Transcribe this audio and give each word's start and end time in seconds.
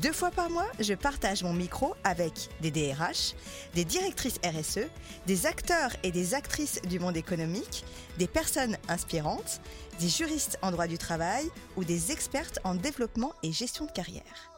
Deux 0.00 0.12
fois 0.12 0.30
par 0.30 0.48
mois, 0.48 0.70
je 0.80 0.94
partage 0.94 1.42
mon 1.42 1.52
micro 1.52 1.94
avec 2.02 2.48
des 2.60 2.70
DRH, 2.70 3.34
des 3.74 3.84
directrices 3.84 4.40
RSE, 4.42 4.88
des 5.26 5.44
acteurs 5.44 5.90
et 6.02 6.10
des 6.10 6.32
actrices 6.32 6.80
du 6.82 6.98
monde 6.98 7.16
économique, 7.16 7.84
des 8.16 8.26
personnes 8.26 8.78
inspirantes, 8.88 9.60
des 10.00 10.08
juristes 10.08 10.58
en 10.62 10.70
droit 10.70 10.86
du 10.86 10.96
travail 10.96 11.46
ou 11.76 11.84
des 11.84 12.10
expertes 12.10 12.58
en 12.64 12.74
développement 12.74 13.34
et 13.42 13.52
gestion 13.52 13.84
de 13.84 13.92
carrière. 13.92 14.50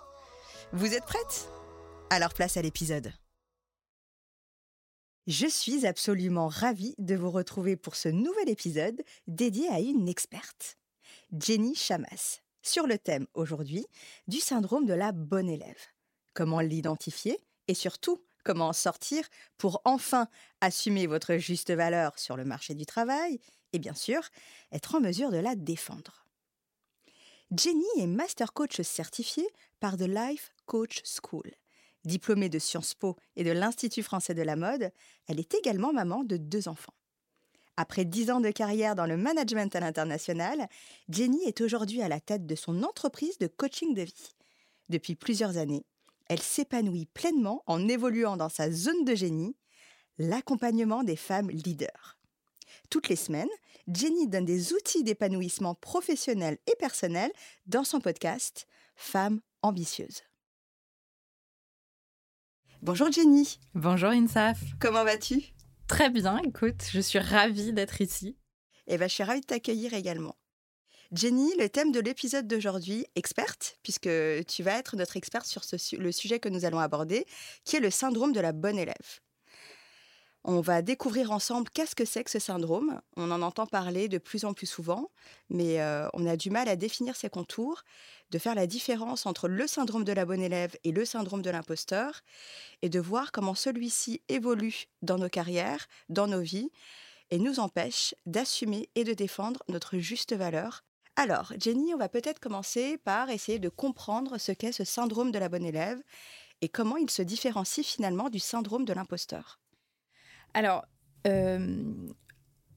Vous 0.72 0.94
êtes 0.94 1.04
prêtes? 1.04 1.48
Alors 2.10 2.32
place 2.32 2.56
à 2.56 2.62
l'épisode. 2.62 3.12
Je 5.26 5.48
suis 5.48 5.84
absolument 5.84 6.46
ravie 6.46 6.94
de 6.98 7.16
vous 7.16 7.30
retrouver 7.30 7.76
pour 7.76 7.96
ce 7.96 8.08
nouvel 8.08 8.48
épisode 8.48 9.02
dédié 9.26 9.68
à 9.68 9.80
une 9.80 10.08
experte, 10.08 10.76
Jenny 11.32 11.74
Chamas 11.74 12.43
sur 12.64 12.86
le 12.86 12.98
thème 12.98 13.26
aujourd'hui 13.34 13.86
du 14.26 14.40
syndrome 14.40 14.86
de 14.86 14.94
la 14.94 15.12
bonne 15.12 15.48
élève. 15.48 15.80
Comment 16.32 16.60
l'identifier 16.60 17.38
et 17.68 17.74
surtout 17.74 18.20
comment 18.44 18.68
en 18.68 18.72
sortir 18.72 19.24
pour 19.56 19.80
enfin 19.84 20.28
assumer 20.60 21.06
votre 21.06 21.36
juste 21.36 21.70
valeur 21.70 22.18
sur 22.18 22.36
le 22.36 22.44
marché 22.44 22.74
du 22.74 22.86
travail 22.86 23.38
et 23.72 23.78
bien 23.78 23.94
sûr 23.94 24.22
être 24.72 24.94
en 24.94 25.00
mesure 25.00 25.30
de 25.30 25.38
la 25.38 25.54
défendre. 25.54 26.26
Jenny 27.56 27.84
est 27.98 28.06
master 28.06 28.52
coach 28.52 28.80
certifiée 28.80 29.48
par 29.78 29.96
The 29.96 30.08
Life 30.08 30.52
Coach 30.66 31.02
School. 31.04 31.50
Diplômée 32.04 32.48
de 32.48 32.58
Sciences 32.58 32.94
Po 32.94 33.16
et 33.36 33.44
de 33.44 33.50
l'Institut 33.50 34.02
français 34.02 34.34
de 34.34 34.42
la 34.42 34.56
mode, 34.56 34.90
elle 35.26 35.40
est 35.40 35.54
également 35.54 35.92
maman 35.92 36.24
de 36.24 36.36
deux 36.36 36.68
enfants. 36.68 36.94
Après 37.76 38.04
dix 38.04 38.30
ans 38.30 38.40
de 38.40 38.50
carrière 38.50 38.94
dans 38.94 39.06
le 39.06 39.16
management 39.16 39.74
à 39.74 39.80
l'international, 39.80 40.68
Jenny 41.08 41.42
est 41.44 41.60
aujourd'hui 41.60 42.02
à 42.02 42.08
la 42.08 42.20
tête 42.20 42.46
de 42.46 42.54
son 42.54 42.82
entreprise 42.84 43.38
de 43.38 43.48
coaching 43.48 43.94
de 43.94 44.02
vie. 44.02 44.34
Depuis 44.88 45.16
plusieurs 45.16 45.56
années, 45.56 45.84
elle 46.28 46.40
s'épanouit 46.40 47.06
pleinement 47.06 47.62
en 47.66 47.88
évoluant 47.88 48.36
dans 48.36 48.48
sa 48.48 48.70
zone 48.70 49.04
de 49.04 49.14
génie, 49.14 49.56
l'accompagnement 50.18 51.02
des 51.02 51.16
femmes 51.16 51.50
leaders. 51.50 52.18
Toutes 52.90 53.08
les 53.08 53.16
semaines, 53.16 53.48
Jenny 53.92 54.28
donne 54.28 54.44
des 54.44 54.72
outils 54.72 55.02
d'épanouissement 55.02 55.74
professionnel 55.74 56.58
et 56.66 56.76
personnel 56.76 57.30
dans 57.66 57.84
son 57.84 58.00
podcast 58.00 58.66
Femmes 58.96 59.40
ambitieuses. 59.62 60.22
Bonjour 62.82 63.10
Jenny. 63.10 63.58
Bonjour 63.74 64.10
Insaf. 64.10 64.60
Comment 64.78 65.04
vas-tu? 65.04 65.53
Très 65.94 66.10
bien, 66.10 66.38
écoute, 66.38 66.82
je 66.90 66.98
suis 66.98 67.20
ravie 67.20 67.72
d'être 67.72 68.00
ici. 68.00 68.36
Et 68.88 68.94
eh 68.94 68.98
ben, 68.98 69.08
je 69.08 69.14
suis 69.14 69.22
ravie 69.22 69.42
de 69.42 69.46
t'accueillir 69.46 69.94
également. 69.94 70.34
Jenny, 71.12 71.52
le 71.56 71.68
thème 71.68 71.92
de 71.92 72.00
l'épisode 72.00 72.48
d'aujourd'hui, 72.48 73.06
experte, 73.14 73.78
puisque 73.84 74.10
tu 74.48 74.64
vas 74.64 74.76
être 74.76 74.96
notre 74.96 75.16
experte 75.16 75.46
sur 75.46 75.62
le 75.96 76.10
sujet 76.10 76.40
que 76.40 76.48
nous 76.48 76.64
allons 76.64 76.80
aborder, 76.80 77.26
qui 77.64 77.76
est 77.76 77.80
le 77.80 77.90
syndrome 77.90 78.32
de 78.32 78.40
la 78.40 78.50
bonne 78.50 78.76
élève. 78.76 79.20
On 80.42 80.60
va 80.60 80.82
découvrir 80.82 81.30
ensemble 81.30 81.70
qu'est-ce 81.70 81.94
que 81.94 82.04
c'est 82.04 82.24
que 82.24 82.30
ce 82.30 82.40
syndrome. 82.40 83.00
On 83.16 83.30
en 83.30 83.40
entend 83.40 83.66
parler 83.66 84.08
de 84.08 84.18
plus 84.18 84.44
en 84.44 84.52
plus 84.52 84.66
souvent, 84.66 85.12
mais 85.48 85.80
euh, 85.80 86.08
on 86.12 86.26
a 86.26 86.36
du 86.36 86.50
mal 86.50 86.68
à 86.68 86.74
définir 86.74 87.14
ses 87.14 87.30
contours, 87.30 87.84
de 88.34 88.38
faire 88.40 88.56
la 88.56 88.66
différence 88.66 89.26
entre 89.26 89.46
le 89.46 89.68
syndrome 89.68 90.02
de 90.02 90.12
la 90.12 90.24
bonne 90.24 90.42
élève 90.42 90.76
et 90.82 90.90
le 90.90 91.04
syndrome 91.04 91.40
de 91.40 91.50
l'imposteur, 91.50 92.22
et 92.82 92.88
de 92.88 92.98
voir 92.98 93.30
comment 93.30 93.54
celui-ci 93.54 94.22
évolue 94.28 94.86
dans 95.02 95.18
nos 95.18 95.28
carrières, 95.28 95.86
dans 96.08 96.26
nos 96.26 96.40
vies, 96.40 96.72
et 97.30 97.38
nous 97.38 97.60
empêche 97.60 98.12
d'assumer 98.26 98.88
et 98.96 99.04
de 99.04 99.12
défendre 99.12 99.62
notre 99.68 99.98
juste 99.98 100.34
valeur. 100.34 100.82
Alors, 101.14 101.52
Jenny, 101.60 101.94
on 101.94 101.96
va 101.96 102.08
peut-être 102.08 102.40
commencer 102.40 102.98
par 102.98 103.30
essayer 103.30 103.60
de 103.60 103.68
comprendre 103.68 104.36
ce 104.38 104.50
qu'est 104.50 104.72
ce 104.72 104.82
syndrome 104.82 105.30
de 105.30 105.38
la 105.38 105.48
bonne 105.48 105.64
élève 105.64 106.02
et 106.60 106.68
comment 106.68 106.96
il 106.96 107.10
se 107.10 107.22
différencie 107.22 107.86
finalement 107.86 108.30
du 108.30 108.40
syndrome 108.40 108.84
de 108.84 108.92
l'imposteur. 108.92 109.60
Alors, 110.54 110.84
euh, 111.28 111.84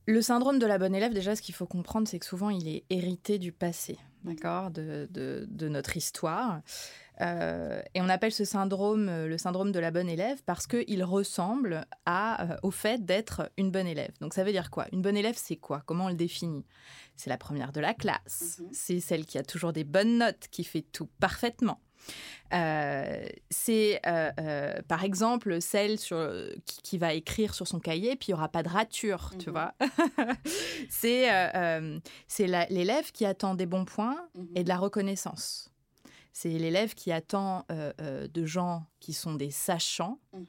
le 0.05 0.21
syndrome 0.21 0.59
de 0.59 0.67
la 0.67 0.77
bonne 0.77 0.93
élève, 0.93 1.13
déjà, 1.13 1.35
ce 1.35 1.41
qu'il 1.41 1.55
faut 1.55 1.65
comprendre, 1.65 2.07
c'est 2.07 2.19
que 2.19 2.27
souvent, 2.27 2.51
il 2.51 2.67
est 2.67 2.85
hérité 2.91 3.39
du 3.39 3.51
passé, 3.51 3.97
d'accord, 4.27 4.71
de, 4.71 5.67
notre 5.67 5.97
histoire. 5.97 6.61
Euh, 7.19 7.81
et 7.95 8.01
on 8.01 8.09
appelle 8.09 8.31
ce 8.31 8.45
syndrome 8.45 9.09
euh, 9.09 9.27
le 9.27 9.39
syndrome 9.39 9.71
de 9.71 9.79
la 9.79 9.89
bonne 9.89 10.07
élève 10.07 10.39
parce 10.45 10.67
qu'il 10.67 11.03
ressemble 11.03 11.87
à, 12.05 12.57
au 12.61 12.69
fait 12.69 13.03
d'être 13.03 13.51
une 13.57 13.71
bonne 13.71 13.87
élève. 13.87 14.11
Donc 14.21 14.35
ça 14.35 14.43
veut 14.43 14.51
dire 14.51 14.69
quoi? 14.69 14.85
Une 14.91 15.01
bonne 15.01 15.17
élève, 15.17 15.35
c'est 15.35 15.55
quoi? 15.55 15.81
Comment 15.87 16.05
on 16.05 16.09
le 16.09 16.13
définit? 16.13 16.63
C'est 17.15 17.31
la 17.31 17.37
première 17.37 17.71
de 17.71 17.79
la 17.79 17.95
classe. 17.95 18.59
Mhm. 18.59 18.69
C'est 18.71 18.99
celle 18.99 19.25
qui 19.25 19.39
a 19.39 19.43
toujours 19.43 19.73
des 19.73 19.83
bonnes 19.83 20.19
notes, 20.19 20.47
qui 20.51 20.63
fait 20.63 20.83
tout 20.83 21.09
parfaitement. 21.19 21.81
Euh, 22.53 23.25
c'est 23.49 23.99
euh, 24.07 24.31
euh, 24.39 24.81
par 24.87 25.03
exemple 25.03 25.59
celle 25.59 25.99
sur, 25.99 26.31
qui, 26.65 26.97
va 26.97 27.13
écrire 27.13 27.53
sur 27.53 27.67
son 27.67 27.79
cahier, 27.79 28.15
puis 28.15 28.27
il 28.29 28.31
n'y 28.31 28.35
aura 28.35 28.49
pas 28.49 28.63
de 28.63 28.69
rature, 28.69 29.31
tu 29.37 29.49
mhm. 29.49 29.53
vois. 29.53 29.73
c'est 30.89 32.47
l'élève 32.69 33.11
qui 33.11 33.25
attend 33.25 33.55
des 33.55 33.65
bons 33.65 33.85
points 33.85 34.29
et 34.55 34.63
de 34.63 34.69
la 34.69 34.77
reconnaissance. 34.77 35.69
C'est 36.31 36.49
l'élève 36.49 36.93
qui 36.93 37.11
attend 37.11 37.65
de 37.99 38.45
gens 38.45 38.85
qui 38.99 39.13
sont 39.13 39.33
des 39.33 39.51
sachants 39.51 40.19
mhm. 40.33 40.45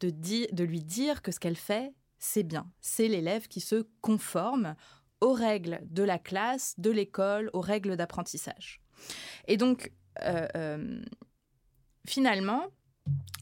de, 0.00 0.54
de 0.54 0.64
lui 0.64 0.80
dire 0.80 1.22
que 1.22 1.30
ce 1.30 1.38
qu'elle 1.38 1.56
fait, 1.56 1.92
c'est 2.18 2.42
bien. 2.42 2.70
C'est 2.80 3.08
l'élève 3.08 3.46
qui 3.46 3.60
se 3.60 3.86
conforme 4.00 4.74
aux 5.20 5.32
règles 5.32 5.80
de 5.84 6.02
la 6.02 6.18
classe, 6.18 6.74
de 6.78 6.90
l'école, 6.90 7.50
aux 7.52 7.60
règles 7.60 7.96
d'apprentissage. 7.96 8.80
Et 9.46 9.56
donc, 9.56 9.92
euh, 10.22 10.48
euh, 10.56 11.02
finalement, 12.06 12.66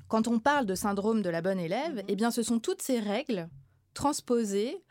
quand 0.08 0.28
on 0.28 0.38
parle 0.38 0.66
de 0.66 0.74
syndrome 0.74 1.22
de 1.22 1.30
la 1.30 1.42
bonne 1.42 1.58
élève, 1.58 1.96
mhm. 1.96 2.04
eh 2.08 2.16
bien, 2.16 2.30
ce 2.30 2.42
sont 2.42 2.58
toutes 2.58 2.82
ces 2.82 3.00
règles 3.00 3.48
transposées 3.94 4.82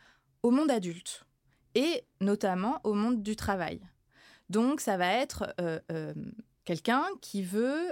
au 0.42 0.52
monde 0.52 0.72
adulte 0.72 1.26
et 1.76 2.04
notamment 2.22 2.80
au 2.84 2.94
monde 2.94 3.24
du 3.24 3.36
travail. 3.36 3.82
Donc, 4.50 4.82
ça 4.82 4.98
va 4.98 5.12
être 5.14 5.54
euh, 5.60 6.14
quelqu'un 6.66 7.06
qui 7.22 7.42
veut 7.42 7.90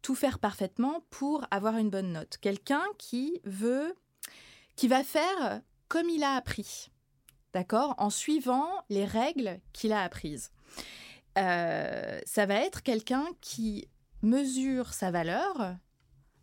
tout 0.00 0.14
faire 0.14 0.38
parfaitement 0.38 1.04
pour 1.10 1.44
avoir 1.50 1.76
une 1.76 1.90
bonne 1.90 2.12
note. 2.12 2.38
Quelqu'un 2.40 2.84
qui 2.96 3.40
veut, 3.44 3.94
qui 4.76 4.88
va 4.88 5.04
faire 5.04 5.60
comme 5.88 6.08
il 6.08 6.22
a 6.22 6.34
appris, 6.36 6.90
d'accord, 7.52 7.94
en 7.98 8.10
suivant 8.10 8.70
les 8.88 9.04
règles 9.04 9.60
qu'il 9.72 9.92
a 9.92 10.02
apprises. 10.02 10.52
Euh, 11.38 12.18
ça 12.26 12.46
va 12.46 12.54
être 12.56 12.82
quelqu'un 12.82 13.24
qui 13.40 13.88
mesure 14.22 14.92
sa 14.92 15.10
valeur 15.10 15.76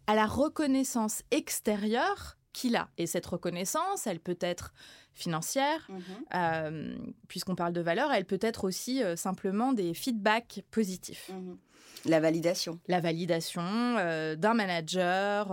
à 0.08 0.16
la 0.16 0.26
reconnaissance 0.26 1.24
extérieure 1.32 2.38
qu'il 2.54 2.76
a. 2.76 2.90
Et 2.98 3.06
cette 3.06 3.26
reconnaissance, 3.26 4.08
elle 4.08 4.20
peut 4.20 4.38
être 4.40 4.74
financière, 5.14 5.88
Mhm. 5.90 6.02
euh, 6.36 6.98
puisqu'on 7.28 7.56
parle 7.56 7.74
de 7.74 7.82
valeur, 7.82 8.12
elle 8.12 8.26
peut 8.26 8.40
être 8.42 8.64
aussi 8.64 9.04
euh, 9.04 9.16
simplement 9.16 9.74
des 9.74 9.94
feedbacks 9.94 10.64
positifs. 10.72 11.30
Mhm. 11.34 11.58
La 12.06 12.20
validation. 12.20 12.80
La 12.88 13.00
validation 13.02 13.64
euh, 13.64 14.36
d'un 14.36 14.54
manager, 14.54 15.48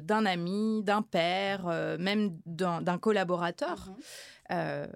d'un 0.00 0.24
ami, 0.26 0.82
d'un 0.84 1.02
père, 1.02 1.66
même 1.98 2.38
d'un 2.46 2.80
d'un 2.80 2.98
collaborateur. 2.98 3.90
Mhm. 4.50 4.86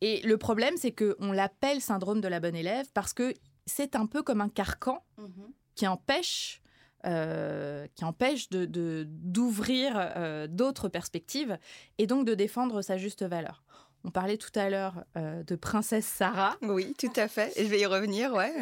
Et 0.00 0.20
le 0.22 0.36
problème, 0.36 0.74
c'est 0.76 0.92
qu'on 0.92 1.32
l'appelle 1.32 1.80
syndrome 1.80 2.20
de 2.20 2.28
la 2.28 2.40
bonne 2.40 2.56
élève 2.56 2.86
parce 2.92 3.12
que 3.12 3.32
c'est 3.66 3.96
un 3.96 4.06
peu 4.06 4.22
comme 4.22 4.40
un 4.40 4.48
carcan 4.48 5.02
Mhm. 5.18 5.52
qui 5.74 5.86
empêche, 5.86 6.60
euh, 7.06 7.86
qui 7.94 8.04
empêche 8.04 8.48
de- 8.50 9.06
d'ouvrir 9.08 9.92
euh, 9.96 10.46
d'autres 10.46 10.88
perspectives 10.88 11.58
et 11.98 12.06
donc 12.06 12.26
de 12.26 12.34
défendre 12.34 12.82
sa 12.82 12.96
juste 12.98 13.22
valeur. 13.24 13.62
On 14.04 14.10
parlait 14.10 14.36
tout 14.36 14.56
à 14.56 14.70
l'heure 14.70 15.04
euh, 15.16 15.42
de 15.42 15.56
princesse 15.56 16.06
Sarah. 16.06 16.56
Oui, 16.62 16.94
tout 16.98 17.10
à 17.16 17.26
fait. 17.26 17.52
Je 17.56 17.64
vais 17.68 17.80
y 17.80 17.86
revenir, 17.86 18.32
ouais. 18.34 18.52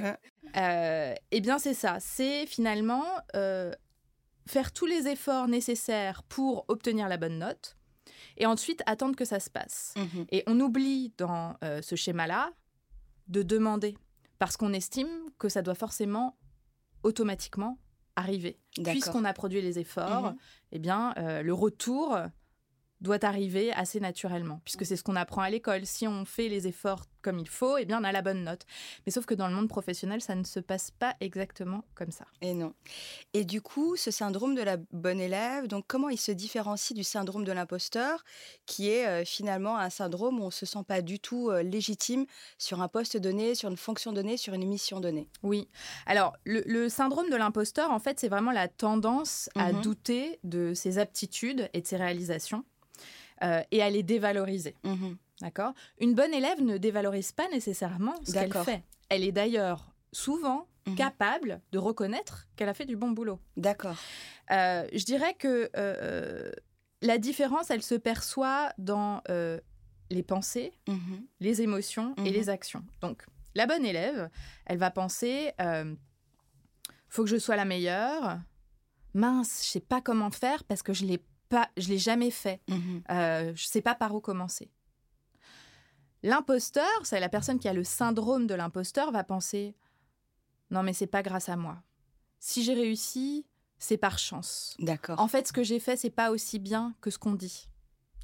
Eh 1.32 1.40
bien, 1.40 1.58
c'est 1.58 1.74
ça. 1.74 1.98
C'est 2.00 2.46
finalement 2.46 3.04
faire 4.46 4.72
tous 4.72 4.86
les 4.86 5.08
efforts 5.08 5.48
nécessaires 5.48 6.22
pour 6.24 6.64
obtenir 6.68 7.08
la 7.08 7.16
bonne 7.16 7.38
note 7.38 7.76
et 8.36 8.46
ensuite 8.46 8.82
attendre 8.86 9.16
que 9.16 9.24
ça 9.24 9.40
se 9.40 9.50
passe. 9.50 9.94
Mhm. 9.96 10.26
Et 10.30 10.42
on 10.46 10.58
oublie 10.60 11.12
dans 11.18 11.56
euh, 11.62 11.80
ce 11.82 11.94
schéma-là 11.96 12.50
de 13.28 13.42
demander 13.42 13.96
parce 14.38 14.56
qu'on 14.56 14.72
estime 14.72 15.08
que 15.38 15.48
ça 15.48 15.62
doit 15.62 15.74
forcément 15.74 16.36
automatiquement 17.02 17.78
arriver. 18.16 18.58
Puisqu'on 18.84 19.24
a 19.24 19.32
produit 19.32 19.60
les 19.60 19.78
efforts, 19.78 20.32
Mhm. 20.32 20.36
eh 20.72 20.78
bien, 20.78 21.14
euh, 21.18 21.42
le 21.42 21.52
retour 21.52 22.16
doit 23.04 23.24
arriver 23.24 23.72
assez 23.72 24.00
naturellement, 24.00 24.60
puisque 24.64 24.84
c'est 24.84 24.96
ce 24.96 25.04
qu'on 25.04 25.14
apprend 25.16 25.42
à 25.42 25.50
l'école. 25.50 25.86
Si 25.86 26.08
on 26.08 26.24
fait 26.24 26.48
les 26.48 26.66
efforts 26.66 27.04
comme 27.22 27.38
il 27.38 27.48
faut, 27.48 27.78
eh 27.78 27.86
bien, 27.86 28.00
on 28.00 28.04
a 28.04 28.12
la 28.12 28.20
bonne 28.20 28.42
note. 28.44 28.62
Mais 29.06 29.12
sauf 29.12 29.24
que 29.24 29.32
dans 29.32 29.48
le 29.48 29.54
monde 29.54 29.68
professionnel, 29.68 30.20
ça 30.20 30.34
ne 30.34 30.44
se 30.44 30.60
passe 30.60 30.90
pas 30.90 31.14
exactement 31.20 31.84
comme 31.94 32.10
ça. 32.10 32.26
Et 32.42 32.52
non. 32.52 32.74
Et 33.32 33.44
du 33.46 33.62
coup, 33.62 33.96
ce 33.96 34.10
syndrome 34.10 34.54
de 34.54 34.60
la 34.62 34.76
bonne 34.92 35.20
élève, 35.20 35.66
donc 35.66 35.84
comment 35.86 36.10
il 36.10 36.18
se 36.20 36.32
différencie 36.32 36.94
du 36.94 37.02
syndrome 37.04 37.44
de 37.44 37.52
l'imposteur, 37.52 38.24
qui 38.66 38.90
est 38.90 39.06
euh, 39.06 39.24
finalement 39.24 39.78
un 39.78 39.88
syndrome 39.90 40.38
où 40.40 40.44
on 40.44 40.50
se 40.50 40.66
sent 40.66 40.84
pas 40.86 41.00
du 41.00 41.18
tout 41.18 41.48
euh, 41.50 41.62
légitime 41.62 42.26
sur 42.58 42.82
un 42.82 42.88
poste 42.88 43.16
donné, 43.16 43.54
sur 43.54 43.70
une 43.70 43.76
fonction 43.78 44.12
donnée, 44.12 44.36
sur 44.36 44.52
une 44.52 44.66
mission 44.66 45.00
donnée? 45.00 45.28
Oui. 45.42 45.68
Alors, 46.04 46.34
le, 46.44 46.62
le 46.66 46.90
syndrome 46.90 47.30
de 47.30 47.36
l'imposteur, 47.36 47.90
en 47.90 48.00
fait, 48.00 48.20
c'est 48.20 48.28
vraiment 48.28 48.52
la 48.52 48.68
tendance 48.68 49.48
à 49.54 49.72
Mhm. 49.72 49.80
douter 49.80 50.38
de 50.44 50.74
ses 50.74 50.98
aptitudes 50.98 51.70
et 51.72 51.80
de 51.80 51.86
ses 51.86 51.96
réalisations 51.96 52.64
euh, 53.42 53.62
et 53.70 53.82
à 53.82 53.90
les 53.90 54.02
dévaloriser. 54.02 54.76
Mhm. 54.84 55.16
D'accord? 55.40 55.74
Une 55.98 56.14
bonne 56.14 56.32
élève 56.32 56.62
ne 56.62 56.76
dévalorise 56.78 57.32
pas 57.32 57.48
nécessairement 57.48 58.14
ce 58.24 58.32
qu'elle 58.32 58.52
fait. 58.52 58.82
Elle 59.08 59.24
est 59.24 59.32
d'ailleurs 59.32 59.92
souvent 60.12 60.66
Mhm. 60.86 60.96
capable 60.96 61.60
de 61.72 61.78
reconnaître 61.78 62.46
qu'elle 62.56 62.68
a 62.68 62.74
fait 62.74 62.84
du 62.84 62.94
bon 62.96 63.10
boulot. 63.10 63.40
D'accord. 63.56 63.96
Euh, 64.50 64.86
je 64.92 65.04
dirais 65.06 65.32
que 65.32 65.70
euh, 65.76 66.52
la 67.00 67.16
différence, 67.16 67.70
elle 67.70 67.82
se 67.82 67.94
perçoit 67.94 68.70
dans 68.76 69.22
euh, 69.30 69.58
les 70.10 70.22
pensées, 70.22 70.72
Mhm. 70.86 71.26
les 71.40 71.62
émotions 71.62 72.14
et 72.18 72.30
les 72.30 72.50
actions. 72.50 72.84
Donc, 73.00 73.24
la 73.54 73.66
bonne 73.66 73.84
élève, 73.86 74.28
elle 74.66 74.76
va 74.78 74.90
penser 74.90 75.52
faut 77.08 77.22
que 77.24 77.30
je 77.30 77.38
sois 77.38 77.56
la 77.56 77.64
meilleure. 77.64 78.40
Mince, 79.14 79.62
je 79.64 79.70
sais 79.70 79.80
pas 79.80 80.00
comment 80.00 80.30
faire 80.32 80.64
parce 80.64 80.82
que 80.82 80.92
je 80.92 81.04
l'ai 81.04 81.22
pas, 81.54 81.70
je 81.76 81.88
l'ai 81.88 81.98
jamais 81.98 82.30
fait. 82.30 82.60
Mhm. 82.68 83.02
Euh, 83.10 83.52
je 83.54 83.64
sais 83.66 83.82
pas 83.82 83.94
par 83.94 84.14
où 84.14 84.20
commencer. 84.20 84.70
L'imposteur, 86.22 86.88
c'est 87.02 87.20
la 87.20 87.28
personne 87.28 87.58
qui 87.58 87.68
a 87.68 87.74
le 87.74 87.84
syndrome 87.84 88.46
de 88.46 88.54
l'imposteur, 88.54 89.12
va 89.12 89.24
penser 89.24 89.74
non 90.70 90.82
mais 90.82 90.92
c'est 90.92 91.06
pas 91.06 91.22
grâce 91.22 91.48
à 91.48 91.56
moi. 91.56 91.82
Si 92.40 92.64
j'ai 92.64 92.74
réussi, 92.74 93.46
c'est 93.78 93.96
par 93.96 94.18
chance. 94.18 94.76
D'accord. 94.78 95.20
En 95.20 95.28
fait, 95.28 95.46
ce 95.46 95.52
que 95.52 95.62
j'ai 95.62 95.78
fait, 95.78 95.96
c'est 95.96 96.10
pas 96.10 96.30
aussi 96.30 96.58
bien 96.58 96.94
que 97.00 97.10
ce 97.10 97.18
qu'on 97.18 97.34
dit. 97.34 97.68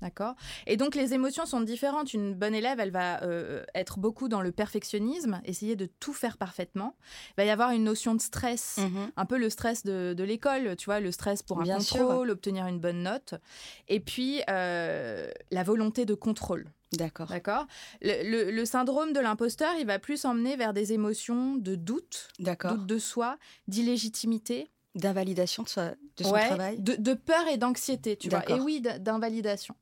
D'accord 0.02 0.34
Et 0.66 0.76
donc, 0.76 0.94
les 0.94 1.12
émotions 1.14 1.44
sont 1.46 1.60
différentes. 1.60 2.14
Une 2.14 2.34
bonne 2.34 2.54
élève, 2.54 2.80
elle 2.80 2.90
va 2.90 3.22
euh, 3.22 3.64
être 3.74 3.98
beaucoup 3.98 4.28
dans 4.28 4.40
le 4.40 4.50
perfectionnisme, 4.52 5.40
essayer 5.44 5.76
de 5.76 5.86
tout 5.86 6.14
faire 6.14 6.38
parfaitement. 6.38 6.96
Il 7.30 7.34
va 7.38 7.44
y 7.44 7.50
avoir 7.50 7.72
une 7.72 7.84
notion 7.84 8.14
de 8.14 8.20
stress, 8.20 8.78
Mhm. 8.78 9.10
un 9.16 9.26
peu 9.26 9.36
le 9.38 9.50
stress 9.50 9.84
de, 9.84 10.14
de 10.16 10.24
l'école, 10.24 10.74
tu 10.76 10.86
vois, 10.86 11.00
le 11.00 11.12
stress 11.12 11.42
pour 11.42 11.60
un 11.60 11.64
Bien 11.64 11.80
sûr. 11.80 11.98
contrôle, 12.06 12.30
obtenir 12.30 12.66
une 12.66 12.80
bonne 12.80 13.02
note. 13.02 13.34
Et 13.88 14.00
puis, 14.00 14.40
euh, 14.48 15.30
la 15.50 15.62
volonté 15.62 16.06
de 16.06 16.14
contrôle. 16.14 16.70
D'accord. 16.92 17.28
D'accord 17.28 17.66
le, 18.00 18.28
le- 18.28 18.50
le 18.50 18.64
syndrome 18.64 19.12
de 19.12 19.20
l'imposteur, 19.20 19.74
il 19.78 19.86
va 19.86 19.98
plus 20.00 20.24
emmener 20.24 20.56
vers 20.56 20.72
des 20.72 20.92
émotions 20.92 21.54
de 21.56 21.76
doute, 21.76 22.28
doute 22.38 22.86
de 22.86 22.98
soi, 22.98 23.36
d'illégitimité. 23.68 24.70
D'invalidation 24.96 25.62
de, 25.62 25.68
sa- 25.68 25.90
de 26.16 26.24
son 26.24 26.32
Ouais, 26.32 26.46
travail. 26.48 26.80
de, 26.80 26.96
de 26.96 27.14
peur 27.14 27.46
et 27.48 27.56
d'anxiété, 27.56 28.16
tu 28.16 28.28
vois. 28.28 28.42
Et 28.50 28.58
oui, 28.60 28.80
d'invalidation. 28.80 29.76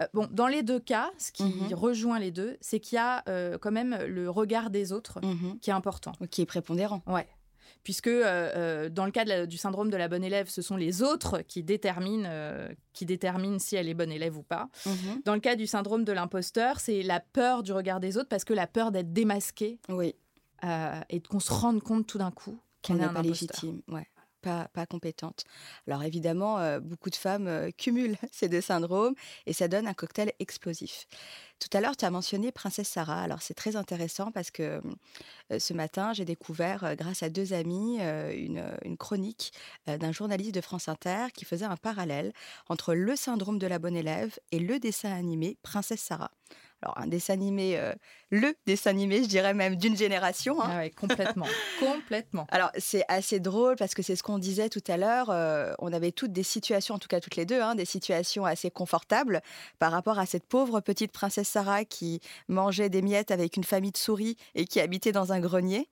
Euh, 0.00 0.06
bon, 0.12 0.28
dans 0.30 0.48
les 0.48 0.62
deux 0.62 0.80
cas, 0.80 1.10
ce 1.16 1.32
qui 1.32 1.44
Mhm. 1.44 1.72
rejoint 1.74 2.18
les 2.18 2.30
deux, 2.30 2.58
c'est 2.60 2.78
qu'il 2.78 2.96
y 2.96 2.98
a 2.98 3.22
euh, 3.28 3.56
quand 3.58 3.70
même 3.72 3.96
le 4.06 4.28
regard 4.28 4.68
des 4.68 4.92
autres 4.92 5.18
Mhm. 5.24 5.58
qui 5.60 5.70
est 5.70 5.72
important. 5.72 6.12
Qui 6.30 6.42
est 6.42 6.46
prépondérant. 6.46 7.02
Ouais. 7.06 7.26
Puisque 7.84 8.08
euh, 8.08 8.90
dans 8.90 9.06
le 9.06 9.10
cas 9.12 9.24
de 9.24 9.30
la- 9.30 9.46
du 9.46 9.56
syndrome 9.56 9.88
de 9.88 9.96
la 9.96 10.08
bonne 10.08 10.24
élève, 10.24 10.50
ce 10.50 10.60
sont 10.60 10.76
les 10.76 11.02
autres 11.02 11.40
qui 11.40 11.62
déterminent, 11.62 12.28
qui 12.92 13.06
déterminent 13.06 13.58
si 13.58 13.76
elle 13.76 13.88
est 13.88 13.94
bonne 13.94 14.12
élève 14.12 14.36
ou 14.36 14.42
pas. 14.42 14.68
Mhm. 14.84 15.22
Dans 15.24 15.32
le 15.32 15.40
cas 15.40 15.56
du 15.56 15.66
syndrome 15.66 16.04
de 16.04 16.12
l'imposteur, 16.12 16.80
c'est 16.80 17.02
la 17.02 17.20
peur 17.20 17.62
du 17.62 17.72
regard 17.72 17.98
des 17.98 18.18
autres 18.18 18.28
parce 18.28 18.44
que 18.44 18.52
la 18.52 18.66
peur 18.66 18.92
d'être 18.92 19.14
démasqué 19.14 19.78
Oui. 19.88 20.14
et 21.08 21.20
qu'on 21.22 21.40
se 21.40 21.50
rende 21.50 21.82
compte 21.82 22.06
tout 22.06 22.18
d'un 22.18 22.30
coup 22.30 22.58
Qu'elle 22.82 22.96
n'est 22.96 23.04
pas 23.06 23.20
imposteur. 23.20 23.24
légitime. 23.24 23.80
Ouais. 23.88 24.06
Pas, 24.42 24.68
pas 24.72 24.86
compétente. 24.86 25.44
Alors 25.86 26.02
évidemment, 26.02 26.58
euh, 26.58 26.80
beaucoup 26.80 27.10
de 27.10 27.16
femmes 27.16 27.46
euh, 27.46 27.70
cumulent 27.76 28.16
ces 28.32 28.48
deux 28.48 28.60
syndromes 28.60 29.14
et 29.46 29.52
ça 29.52 29.68
donne 29.68 29.86
un 29.86 29.92
cocktail 29.92 30.32
explosif. 30.38 31.06
Tout 31.58 31.68
à 31.76 31.82
l'heure, 31.82 31.96
tu 31.96 32.06
as 32.06 32.10
mentionné 32.10 32.50
Princesse 32.50 32.88
Sarah. 32.88 33.20
Alors 33.20 33.42
c'est 33.42 33.54
très 33.54 33.76
intéressant 33.76 34.32
parce 34.32 34.50
que 34.50 34.80
euh, 35.52 35.58
ce 35.58 35.74
matin, 35.74 36.14
j'ai 36.14 36.24
découvert, 36.24 36.96
grâce 36.96 37.22
à 37.22 37.28
deux 37.28 37.52
amis, 37.52 37.98
une, 38.00 38.96
chronique 38.98 39.52
d'un 39.86 40.12
journaliste 40.12 40.54
de 40.54 40.60
France 40.60 40.88
Inter 40.88 41.26
qui 41.34 41.44
faisait 41.44 41.64
un 41.66 41.76
parallèle 41.76 42.32
entre 42.68 42.94
le 42.94 43.16
syndrome 43.16 43.58
de 43.58 43.66
la 43.66 43.78
bonne 43.78 43.96
élève 43.96 44.38
et 44.52 44.58
le 44.58 44.78
dessin 44.78 45.12
animé 45.12 45.58
Princesse 45.62 46.00
Sarah. 46.00 46.30
Alors 46.82 46.96
un 46.98 47.06
dessin 47.06 47.34
animé, 47.34 47.76
euh, 47.78 47.92
le 48.30 48.54
dessin 48.66 48.90
animé, 48.90 49.22
je 49.22 49.28
dirais 49.28 49.52
même 49.52 49.76
d'une 49.76 49.96
génération. 49.96 50.60
hein. 50.62 50.68
Ah 50.72 50.76
ouais, 50.78 50.90
complètement, 50.90 51.46
complètement. 51.78 52.46
Alors, 52.50 52.70
c'est 52.78 53.04
assez 53.08 53.38
drôle 53.38 53.76
parce 53.76 53.92
que 53.94 54.02
c'est 54.02 54.16
ce 54.16 54.22
qu'on 54.22 54.38
disait 54.38 54.70
tout 54.70 54.82
à 54.88 54.96
l'heure. 54.96 55.28
euh, 55.30 55.74
on 55.78 55.92
avait 55.92 56.10
toutes 56.12 56.32
des 56.32 56.42
situations, 56.42 56.94
en 56.94 56.98
tout 56.98 57.08
cas 57.08 57.20
toutes 57.20 57.36
les 57.36 57.44
deux, 57.44 57.60
hein, 57.60 57.74
des 57.74 57.84
situations 57.84 58.46
assez 58.46 58.70
confortables 58.70 59.42
par 59.78 59.92
rapport 59.92 60.18
à 60.18 60.24
cette 60.24 60.46
pauvre 60.46 60.80
petite 60.80 61.12
princesse 61.12 61.48
Sarah 61.48 61.84
qui 61.84 62.20
mangeait 62.48 62.88
des 62.88 63.02
miettes 63.02 63.30
avec 63.30 63.56
une 63.58 63.64
famille 63.64 63.92
de 63.92 63.98
souris 63.98 64.36
et 64.54 64.64
qui 64.64 64.80
habitait 64.80 65.12
dans 65.12 65.32
un 65.32 65.40
grenier. 65.40 65.88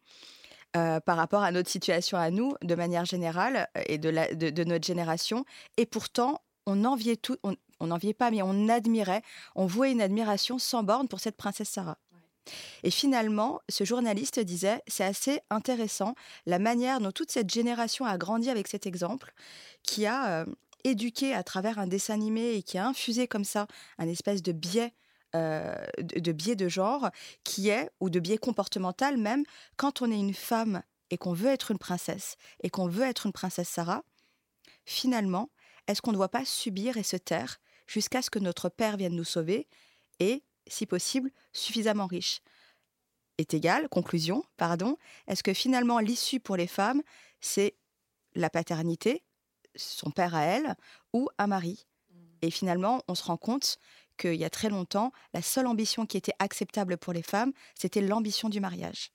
euh, 0.77 1.01
par 1.01 1.17
rapport 1.17 1.43
à 1.43 1.51
notre 1.51 1.71
situation 1.71 2.19
à 2.19 2.31
nous, 2.31 2.55
de 2.63 2.75
manière 2.75 3.07
générale, 3.07 3.69
et 3.87 3.97
de, 3.97 4.11
la- 4.11 4.35
de- 4.35 4.51
de 4.51 4.65
notre 4.65 4.87
génération. 4.87 5.47
Et 5.79 5.87
pourtant, 5.87 6.43
on 6.67 6.85
enviait 6.85 7.17
tout, 7.17 7.39
on 7.43 7.57
on 7.81 7.89
n'enviait 7.89 8.15
pas, 8.15 8.31
mais 8.31 8.43
on 8.43 8.69
admirait, 8.69 9.23
on 9.55 9.67
vouait 9.67 9.93
une 9.93 10.01
admiration 10.01 10.59
sans 10.59 10.83
borne 10.83 11.09
pour 11.09 11.21
cette 11.21 11.37
princesse 11.37 11.69
Sarah. 11.69 11.99
Et 12.83 12.91
finalement, 12.91 13.61
ce 13.69 13.85
journaliste 13.85 14.41
disait, 14.41 14.83
c'est 14.87 15.05
assez 15.05 15.41
intéressant 15.51 16.15
la 16.47 16.59
manière 16.59 17.01
dont 17.01 17.13
toute 17.13 17.31
cette 17.31 17.51
génération 17.51 18.07
a 18.07 18.17
grandi 18.17 18.49
avec 18.49 18.69
cet 18.69 18.87
exemple, 18.87 19.35
qui 19.83 20.07
a 20.07 20.41
euh, 20.41 20.47
éduqué 20.85 21.35
à 21.35 21.43
travers 21.43 21.79
un 21.79 21.87
dessin 21.87 22.15
animé 22.15 22.55
et 22.55 22.63
qui 22.63 22.79
a 22.79 22.87
infusé 22.87 23.29
comme 23.29 23.45
ça 23.45 23.67
un 23.99 24.09
espèce 24.09 24.43
de 24.43 24.53
biais. 24.53 24.95
euh, 25.35 25.75
de, 25.99 26.21
de 26.21 26.33
biais 26.33 26.57
de 26.57 26.69
genre 26.69 27.11
qui 27.45 27.69
est, 27.69 27.91
ou 28.01 28.09
de 28.09 28.19
biais 28.19 28.39
comportemental 28.39 29.19
même, 29.19 29.45
quand 29.77 30.01
on 30.01 30.11
est 30.11 30.19
une 30.19 30.33
femme 30.33 30.83
et 31.11 31.19
qu'on 31.19 31.35
veut 31.35 31.51
être 31.51 31.71
une 31.71 31.79
princesse 31.79 32.37
et 32.63 32.71
qu'on 32.71 32.89
veut 32.89 33.05
être 33.05 33.27
une 33.27 33.35
princesse 33.35 33.69
Sarah, 33.69 34.05
finalement, 34.87 35.51
est-ce 35.87 36.01
qu'on 36.01 36.13
ne 36.13 36.17
doit 36.17 36.31
pas 36.31 36.47
subir 36.47 36.97
et 36.97 37.03
se 37.03 37.19
taire 37.19 37.59
jusqu'à 37.89 38.23
ce 38.23 38.31
que 38.31 38.39
notre 38.39 38.69
père 38.69 38.97
vienne 38.97 39.17
nous 39.17 39.25
sauver 39.25 39.67
et, 40.21 40.45
si 40.69 40.87
possible, 40.87 41.33
suffisamment 41.53 42.07
riche. 42.07 42.41
Est 43.39 43.55
égal, 43.55 43.89
conclusion, 43.89 44.45
pardon, 44.57 44.97
est-ce 45.27 45.43
que 45.43 45.55
finalement 45.55 45.99
l'issue 45.99 46.39
pour 46.39 46.57
les 46.57 46.67
femmes, 46.67 47.03
c'est 47.41 47.75
la 48.35 48.51
paternité, 48.51 49.25
son 49.75 50.11
père 50.11 50.35
à 50.35 50.43
elle, 50.43 50.77
ou 51.13 51.29
un 51.39 51.47
mari? 51.47 51.87
Et 52.43 52.51
finalement, 52.51 53.03
on 53.09 53.15
se 53.15 53.25
rend 53.25 53.37
compte 53.37 53.79
qu'il 54.17 54.35
y 54.35 54.45
a 54.45 54.51
très 54.51 54.69
longtemps, 54.69 55.13
la 55.33 55.43
seule 55.43 55.67
ambition 55.67 56.05
qui 56.05 56.17
était 56.17 56.35
acceptable 56.39 56.99
pour 56.99 57.13
les 57.13 57.23
femmes, 57.23 57.53
c'était 57.75 58.01
l'ambition 58.01 58.49
du 58.49 58.61
mariage. 58.61 59.13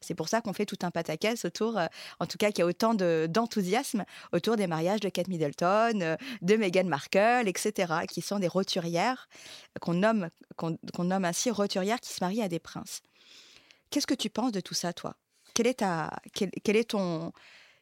C'est 0.00 0.14
pour 0.14 0.28
ça 0.28 0.40
qu'on 0.40 0.52
fait 0.52 0.66
tout 0.66 0.78
un 0.82 0.90
pataquès 0.90 1.44
autour, 1.44 1.78
euh, 1.78 1.86
en 2.18 2.26
tout 2.26 2.38
cas 2.38 2.50
qu'il 2.50 2.60
y 2.60 2.62
a 2.62 2.66
autant 2.66 2.94
d'enthousiasme 2.94 4.04
autour 4.32 4.56
des 4.56 4.66
mariages 4.66 5.00
de 5.00 5.08
Kate 5.08 5.28
Middleton, 5.28 6.00
euh, 6.00 6.16
de 6.42 6.56
Meghan 6.56 6.84
Markle, 6.84 7.46
etc., 7.46 7.92
qui 8.08 8.22
sont 8.22 8.38
des 8.38 8.48
roturières, 8.48 9.28
qu'on 9.80 9.94
nomme, 9.94 10.30
qu'on 10.56 11.04
nomme 11.04 11.24
ainsi 11.24 11.50
roturières 11.50 12.00
qui 12.00 12.12
se 12.12 12.24
marient 12.24 12.42
à 12.42 12.48
des 12.48 12.58
princes. 12.58 13.02
Qu'est-ce 13.90 14.06
que 14.06 14.14
tu 14.14 14.30
penses 14.30 14.52
de 14.52 14.60
tout 14.60 14.74
ça, 14.74 14.92
toi? 14.92 15.16
Quelle 15.54 15.66
est, 15.66 15.80
ta, 15.80 16.10
est 16.40 16.90
ton, 16.90 17.32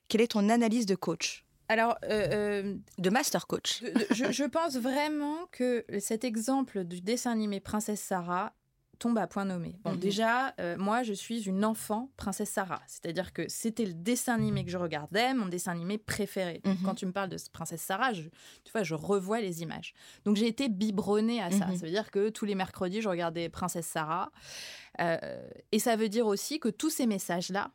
quelle 0.08 0.22
est 0.22 0.32
ton 0.32 0.48
analyse 0.48 0.86
de 0.86 0.94
coach? 0.94 1.44
Alors, 1.68 1.98
euh, 2.04 2.74
de 2.96 3.10
master 3.10 3.46
coach. 3.46 3.84
je, 4.10 4.32
je, 4.32 4.44
pense 4.44 4.76
vraiment 4.76 5.46
que 5.52 5.84
cet 6.00 6.24
exemple 6.24 6.84
du 6.84 7.02
dessin 7.02 7.30
animé 7.30 7.60
Princesse 7.60 8.00
Sarah 8.00 8.54
tombe 8.98 9.18
à 9.18 9.26
point 9.26 9.44
nommé. 9.44 9.78
Bon, 9.84 9.92
mhm. 9.92 9.98
déjà, 9.98 10.54
euh, 10.60 10.76
moi, 10.76 11.02
je 11.02 11.12
suis 11.12 11.42
une 11.42 11.64
enfant 11.64 12.10
princesse 12.16 12.50
Sarah. 12.50 12.82
C'est-à-dire 12.86 13.32
que 13.32 13.48
c'était 13.48 13.84
le 13.84 13.94
dessin 13.94 14.34
animé 14.34 14.64
que 14.64 14.70
je 14.70 14.78
regardais, 14.78 15.34
mon 15.34 15.46
dessin 15.46 15.72
animé 15.72 15.98
préféré. 15.98 16.60
Mhm. 16.64 16.78
Quand 16.84 16.94
tu 16.94 17.06
me 17.06 17.12
parles 17.12 17.28
de 17.28 17.38
princesse 17.52 17.82
Sarah, 17.82 18.12
je, 18.12 18.22
tu 18.22 18.72
vois, 18.72 18.82
je 18.82 18.94
revois 18.94 19.40
les 19.40 19.62
images. 19.62 19.94
Donc, 20.24 20.36
j'ai 20.36 20.46
été 20.46 20.68
biberonnée 20.68 21.42
à 21.42 21.50
ça. 21.50 21.66
Mhm. 21.66 21.76
Ça 21.76 21.86
veut 21.86 21.92
dire 21.92 22.10
que 22.10 22.28
tous 22.28 22.44
les 22.44 22.54
mercredis, 22.54 23.00
je 23.00 23.08
regardais 23.08 23.48
princesse 23.48 23.86
Sarah. 23.86 24.30
Euh, 25.00 25.18
et 25.72 25.78
ça 25.78 25.96
veut 25.96 26.08
dire 26.08 26.26
aussi 26.26 26.58
que 26.58 26.68
tous 26.68 26.90
ces 26.90 27.06
messages-là, 27.06 27.70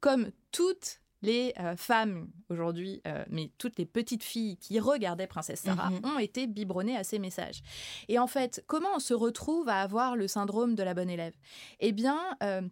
comme 0.00 0.30
toutes 0.52 1.00
les 1.22 1.52
euh, 1.58 1.76
femmes 1.76 2.28
aujourd'hui, 2.48 3.02
euh, 3.06 3.24
mais 3.28 3.50
toutes 3.58 3.78
les 3.78 3.86
petites 3.86 4.22
filles 4.22 4.56
qui 4.56 4.78
regardaient 4.78 5.26
Princesse 5.26 5.60
Sarah 5.60 5.90
mhm. 5.90 6.04
ont 6.04 6.18
été 6.18 6.46
biberonnées 6.46 6.96
à 6.96 7.04
ces 7.04 7.18
messages. 7.18 7.62
Et 8.08 8.18
en 8.18 8.26
fait, 8.26 8.62
comment 8.66 8.88
on 8.96 9.00
se 9.00 9.14
retrouve 9.14 9.68
à 9.68 9.80
avoir 9.80 10.16
le 10.16 10.28
syndrome 10.28 10.74
de 10.74 10.82
la 10.82 10.94
bonne 10.94 11.10
élève? 11.10 11.34
Eh 11.80 11.92
bien, 11.92 12.18
euh, 12.42 12.62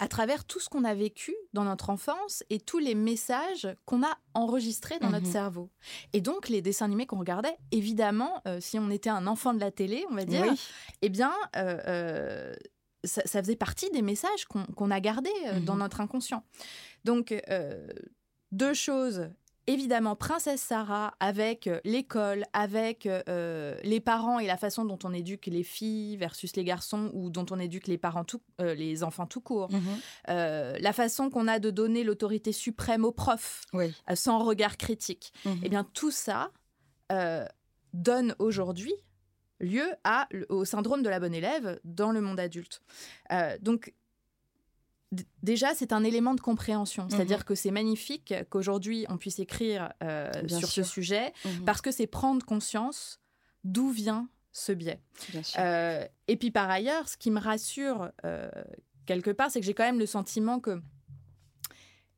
à 0.00 0.08
travers 0.08 0.44
tout 0.44 0.60
ce 0.60 0.68
qu'on 0.68 0.84
a 0.84 0.94
vécu 0.94 1.34
dans 1.52 1.64
notre 1.64 1.90
enfance 1.90 2.44
et 2.50 2.60
tous 2.60 2.78
les 2.78 2.94
messages 2.94 3.68
qu'on 3.84 4.04
a 4.04 4.16
enregistrés 4.34 4.98
dans 5.00 5.10
notre 5.10 5.26
mhm. 5.26 5.32
cerveau. 5.32 5.70
Et 6.12 6.20
donc, 6.20 6.48
les 6.48 6.62
dessins 6.62 6.84
animés 6.84 7.06
qu'on 7.06 7.18
regardait, 7.18 7.56
évidemment, 7.72 8.42
si 8.60 8.78
on 8.78 8.90
était 8.90 9.10
un 9.10 9.26
enfant 9.26 9.54
de 9.54 9.58
la 9.58 9.72
télé, 9.72 10.04
on 10.08 10.14
va 10.14 10.24
dire, 10.24 10.44
eh 11.02 11.08
bien, 11.08 11.32
ça, 13.02 13.42
faisait 13.42 13.56
partie 13.56 13.90
des 13.90 14.02
messages 14.02 14.44
qu'on 14.44 14.90
a 14.92 15.00
gardés 15.00 15.32
dans 15.62 15.74
mhm. 15.74 15.80
notre 15.80 16.00
inconscient. 16.00 16.44
Donc, 17.04 17.34
euh, 17.48 17.88
deux 18.52 18.74
choses. 18.74 19.28
Évidemment, 19.66 20.16
Princesse 20.16 20.62
Sarah 20.62 21.14
avec 21.20 21.66
euh, 21.66 21.78
l'école, 21.84 22.44
avec 22.54 23.04
euh, 23.04 23.76
les 23.82 24.00
parents 24.00 24.38
et 24.38 24.46
la 24.46 24.56
façon 24.56 24.86
dont 24.86 24.98
on 25.04 25.12
éduque 25.12 25.44
les 25.46 25.62
filles 25.62 26.16
versus 26.16 26.56
les 26.56 26.64
garçons 26.64 27.10
ou 27.12 27.28
dont 27.28 27.44
on 27.50 27.58
éduque 27.58 27.86
les 27.86 27.98
parents 27.98 28.24
tout, 28.24 28.40
les 28.58 29.04
enfants 29.04 29.26
tout 29.26 29.42
court. 29.42 29.68
Mhm. 29.70 30.80
la 30.80 30.92
façon 30.94 31.28
qu'on 31.28 31.48
a 31.48 31.58
de 31.58 31.70
donner 31.70 32.02
l'autorité 32.02 32.52
suprême 32.52 33.04
aux 33.04 33.12
profs 33.12 33.66
sans 34.14 34.38
regard 34.38 34.78
critique. 34.78 35.32
Mhm. 35.44 35.60
Eh 35.64 35.68
bien, 35.68 35.84
tout 35.84 36.10
ça 36.10 36.50
donne 37.92 38.34
aujourd'hui 38.38 38.94
lieu 39.60 39.86
à, 40.04 40.28
au 40.48 40.64
syndrome 40.64 41.02
de 41.02 41.10
la 41.10 41.20
bonne 41.20 41.34
élève 41.34 41.78
dans 41.84 42.12
le 42.12 42.22
monde 42.22 42.40
adulte. 42.40 42.80
donc, 43.60 43.92
déjà, 45.42 45.74
c'est 45.74 45.92
un 45.92 46.04
élément 46.04 46.34
de 46.34 46.40
compréhension. 46.40 47.04
Mhm. 47.04 47.10
C'est-à-dire 47.10 47.44
que 47.44 47.54
c'est 47.54 47.70
magnifique 47.70 48.34
qu'aujourd'hui, 48.50 49.06
on 49.08 49.16
puisse 49.16 49.38
écrire 49.38 49.92
euh, 50.02 50.30
sur 50.48 50.68
ce 50.68 50.82
sujet, 50.82 51.32
mhm. 51.44 51.64
parce 51.64 51.80
que 51.80 51.90
c'est 51.90 52.06
prendre 52.06 52.44
conscience 52.44 53.20
d'où 53.64 53.90
vient 53.90 54.28
ce 54.52 54.72
biais. 54.72 55.00
Euh, 55.58 56.04
et 56.26 56.36
puis 56.36 56.50
par 56.50 56.68
ailleurs, 56.70 57.08
ce 57.08 57.16
qui 57.16 57.30
me 57.30 57.40
rassure 57.40 58.10
euh, 58.24 58.50
quelque 59.06 59.30
part, 59.30 59.50
c'est 59.50 59.60
que 59.60 59.66
j'ai 59.66 59.74
quand 59.74 59.84
même 59.84 59.98
le 59.98 60.06
sentiment 60.06 60.60
que 60.60 60.80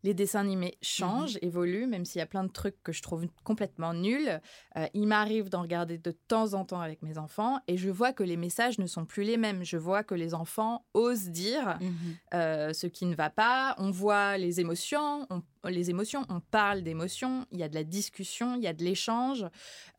les 0.03 0.15
dessins 0.15 0.41
animés 0.41 0.79
changent, 0.83 1.35
mhm. 1.35 1.49
évoluent, 1.49 1.87
même 1.87 2.05
s'il 2.05 2.19
y 2.19 2.23
a 2.23 2.27
plein 2.27 2.45
de 2.45 2.53
trucs 2.53 2.83
que 2.83 2.93
je 2.93 3.03
trouve 3.03 3.27
complètement 3.45 3.95
nuls. 3.95 4.41
Euh, 4.77 4.87
il 4.95 5.07
m'arrive 5.07 5.49
d'en 5.49 5.63
regarder 5.63 5.99
de 5.99 6.11
temps 6.11 6.55
en 6.55 6.65
temps 6.65 6.81
avec 6.81 7.03
mes 7.03 7.19
enfants 7.19 7.61
et 7.69 7.77
je 7.77 7.91
vois 7.91 8.13
que 8.13 8.23
les 8.23 8.37
messages 8.37 8.79
ne 8.79 8.87
sont 8.87 9.05
plus 9.05 9.23
les 9.23 9.37
mêmes. 9.37 9.65
Je 9.65 9.77
vois 9.77 10.03
que 10.03 10.15
les 10.15 10.35
enfants 10.35 10.85
osent 10.95 11.29
dire 11.29 11.79
mhm. 11.81 11.93
euh, 12.35 12.73
ce 12.73 12.87
qui 12.87 13.07
ne 13.07 13.15
va 13.15 13.31
pas. 13.31 13.75
On 13.79 13.91
voit 13.91 14.39
les 14.39 14.61
émotions, 14.61 15.27
on, 15.31 15.43
les 15.69 15.91
émotions, 15.91 16.25
on 16.29 16.41
parle 16.41 16.83
d'émotions. 16.83 17.47
Il 17.53 17.59
y 17.59 17.63
a 17.63 17.69
de 17.69 17.75
la 17.75 17.85
discussion, 17.85 18.55
il 18.57 18.63
y 18.63 18.67
a 18.67 18.73
de 18.73 18.85
l'échange. 18.85 19.47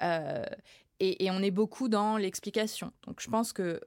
Euh, 0.02 0.44
et, 1.00 1.26
et, 1.26 1.32
on 1.32 1.40
est 1.42 1.52
beaucoup 1.52 1.90
dans 1.90 2.18
l'explication. 2.18 2.92
Donc 3.08 3.22
je 3.22 3.30
pense 3.30 3.54
que 3.54 3.82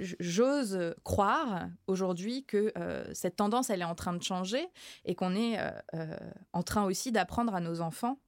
j'ose 0.00 0.94
croire 1.04 1.68
aujourd'hui 1.86 2.44
que 2.44 2.72
euh, 2.76 3.04
cette 3.12 3.36
tendance, 3.36 3.70
elle 3.70 3.80
est 3.80 3.84
en 3.84 3.94
train 3.94 4.12
de 4.12 4.22
changer 4.22 4.66
et 5.04 5.14
qu'on 5.14 5.34
est 5.34 5.58
euh, 5.58 5.70
euh, 5.94 6.16
en 6.52 6.62
train 6.62 6.84
aussi 6.84 7.12
d'apprendre 7.12 7.54
à 7.54 7.60
nos 7.60 7.80
enfants 7.80 8.18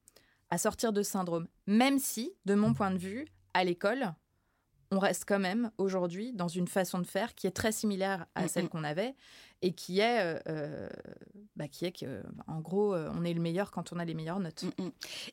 à 0.50 0.58
sortir 0.58 0.92
de 0.92 1.02
ce 1.02 1.12
syndrome. 1.12 1.46
Même 1.66 1.98
si, 1.98 2.32
de 2.44 2.54
mon 2.54 2.74
point 2.74 2.90
de 2.90 2.98
vue, 2.98 3.26
à 3.54 3.62
l'école, 3.62 4.12
on 4.90 4.98
reste 4.98 5.24
quand 5.26 5.38
même 5.38 5.70
aujourd'hui 5.78 6.32
dans 6.32 6.48
une 6.48 6.66
façon 6.66 6.98
de 6.98 7.06
faire 7.06 7.34
qui 7.36 7.46
est 7.46 7.52
très 7.52 7.70
similaire 7.70 8.26
à 8.34 8.48
celle 8.48 8.68
qu'on 8.68 8.82
avait 8.82 9.14
et 9.62 9.72
qui 9.72 10.00
est, 10.00 10.20
euh, 10.22 10.38
euh, 10.48 10.88
bah, 11.56 11.68
qui 11.68 11.84
est 11.84 11.92
que, 11.92 12.22
en 12.46 12.60
gros, 12.60 12.94
euh, 12.94 13.10
on 13.14 13.24
est 13.24 13.34
le 13.34 13.40
meilleur 13.40 13.70
quand 13.70 13.92
on 13.92 13.98
a 13.98 14.04
les 14.04 14.14
meilleures 14.14 14.40
notes. 14.40 14.64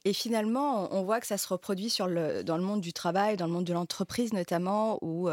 Et 0.05 0.13
finalement, 0.13 0.93
on 0.93 1.03
voit 1.03 1.19
que 1.19 1.27
ça 1.27 1.37
se 1.37 1.47
reproduit 1.47 1.95
dans 1.97 2.57
le 2.57 2.63
monde 2.63 2.81
du 2.81 2.93
travail, 2.93 3.37
dans 3.37 3.45
le 3.45 3.53
monde 3.53 3.65
de 3.65 3.73
l'entreprise 3.73 4.33
notamment, 4.33 4.99
où 5.01 5.29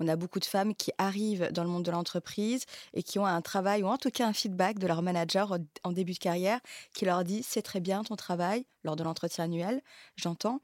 on 0.00 0.08
a 0.08 0.16
beaucoup 0.16 0.40
de 0.40 0.44
femmes 0.44 0.74
qui 0.74 0.92
arrivent 0.98 1.50
dans 1.52 1.64
le 1.64 1.70
monde 1.70 1.84
de 1.84 1.90
l'entreprise 1.90 2.64
et 2.94 3.02
qui 3.02 3.18
ont 3.18 3.26
un 3.26 3.42
travail, 3.42 3.82
ou 3.82 3.86
en 3.86 3.98
tout 3.98 4.10
cas 4.10 4.26
un 4.26 4.32
feedback 4.32 4.78
de 4.78 4.86
leur 4.86 5.02
manager 5.02 5.56
en 5.84 5.92
début 5.92 6.12
de 6.12 6.18
carrière, 6.18 6.60
qui 6.94 7.04
leur 7.04 7.24
dit 7.24 7.42
c'est 7.42 7.62
très 7.62 7.80
bien 7.80 8.02
ton 8.02 8.16
travail 8.16 8.64
lors 8.84 8.96
de 8.96 9.04
l'entretien 9.04 9.44
annuel, 9.44 9.82
j'entends. 10.16 10.60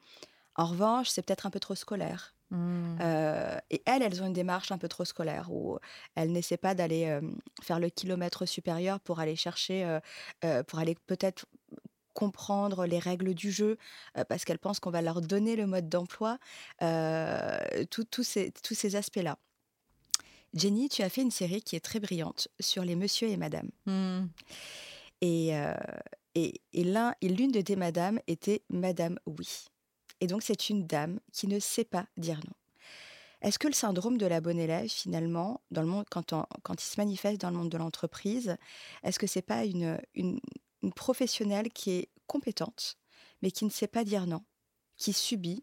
En 0.56 0.66
revanche, 0.66 1.08
c'est 1.08 1.22
peut-être 1.22 1.46
un 1.46 1.50
peu 1.50 1.60
trop 1.60 1.74
scolaire 1.74 2.33
Mmh. 2.50 2.98
Euh, 3.00 3.58
et 3.70 3.82
elles, 3.86 4.02
elles 4.02 4.22
ont 4.22 4.26
une 4.26 4.32
démarche 4.32 4.70
un 4.70 4.78
peu 4.78 4.88
trop 4.88 5.04
scolaire 5.04 5.50
où 5.50 5.78
elles 6.14 6.30
n'essaient 6.30 6.56
pas 6.56 6.74
d'aller 6.74 7.18
faire 7.62 7.80
le 7.80 7.88
kilomètre 7.88 8.46
supérieur 8.46 9.00
pour 9.00 9.20
aller 9.20 9.36
chercher, 9.36 9.98
pour 10.66 10.78
aller 10.78 10.96
peut-être 11.06 11.46
comprendre 12.12 12.86
les 12.86 13.00
règles 13.00 13.34
du 13.34 13.50
jeu 13.50 13.76
parce 14.28 14.44
qu'elles 14.44 14.58
pensent 14.58 14.78
qu'on 14.78 14.90
va 14.90 15.02
leur 15.02 15.20
donner 15.20 15.56
le 15.56 15.66
mode 15.66 15.88
d'emploi, 15.88 16.38
tous 16.78 18.22
ces, 18.22 18.52
tous 18.62 18.74
ces 18.74 18.96
aspects-là. 18.96 19.38
Jenny, 20.52 20.88
tu 20.88 21.02
as 21.02 21.08
fait 21.08 21.22
une 21.22 21.32
série 21.32 21.62
qui 21.62 21.74
est 21.74 21.84
très 21.84 21.98
brillante 21.98 22.48
sur 22.60 22.84
les 22.84 22.94
monsieur 22.94 23.28
et 23.28 23.36
madame. 23.36 23.70
Mmh. 23.86 24.26
Et, 25.22 25.52
et 26.34 26.60
l'une 27.22 27.50
de 27.50 27.60
tes 27.60 27.76
madames 27.76 28.20
était 28.26 28.62
Madame 28.70 29.18
Oui. 29.26 29.66
Et 30.24 30.26
donc, 30.26 30.42
c'est 30.42 30.70
une 30.70 30.86
dame 30.86 31.20
qui 31.32 31.46
ne 31.48 31.58
sait 31.58 31.84
pas 31.84 32.06
dire 32.16 32.40
non. 32.46 32.54
Est-ce 33.42 33.58
que 33.58 33.66
le 33.66 33.74
syndrome 33.74 34.16
de 34.16 34.24
la 34.24 34.40
bonne 34.40 34.58
élève, 34.58 34.88
finalement, 34.88 35.60
dans 35.70 35.82
le 35.82 35.86
monde, 35.86 36.06
quand, 36.10 36.32
quand 36.62 36.82
il 36.82 36.86
se 36.86 36.98
manifeste 36.98 37.42
dans 37.42 37.50
le 37.50 37.58
monde 37.58 37.68
de 37.68 37.76
l'entreprise, 37.76 38.56
est-ce 39.02 39.18
que 39.18 39.26
c'est 39.26 39.42
pas 39.42 39.66
une, 39.66 40.00
une, 40.14 40.40
professionnelle 40.96 41.68
qui 41.68 41.90
est 41.90 42.08
compétente, 42.26 42.96
mais 43.42 43.50
qui 43.50 43.66
ne 43.66 43.70
sait 43.70 43.86
pas 43.86 44.02
dire 44.02 44.26
non, 44.26 44.42
qui 44.96 45.12
subit? 45.12 45.62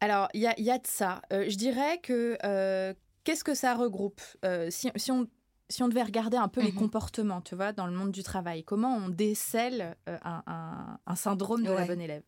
Alors, 0.00 0.28
il 0.34 0.42
y 0.42 0.46
a, 0.46 0.60
y 0.60 0.70
a, 0.70 0.76
de 0.76 0.86
ça. 0.86 1.22
Euh, 1.32 1.48
je 1.48 1.56
dirais 1.56 2.00
que 2.02 2.36
euh, 2.44 2.92
qu'est-ce 3.24 3.44
que 3.44 3.54
ça 3.54 3.74
regroupe? 3.74 4.20
Euh, 4.44 4.68
si, 4.70 4.90
si, 4.96 5.10
on, 5.10 5.26
si 5.70 5.82
on 5.82 5.88
devait 5.88 6.02
regarder 6.02 6.36
un 6.36 6.48
peu 6.48 6.60
les 6.60 6.72
mmh 6.72 6.80
comportements, 6.80 7.40
tu 7.40 7.54
vois, 7.54 7.72
dans 7.72 7.86
le 7.86 7.94
monde 7.94 8.12
du 8.12 8.22
travail, 8.22 8.62
comment 8.62 8.94
on 8.94 9.08
décèle 9.08 9.96
un, 10.06 10.98
un, 11.06 11.16
syndrome 11.16 11.62
de 11.62 11.72
la 11.72 11.86
bonne 11.86 12.02
élève? 12.02 12.24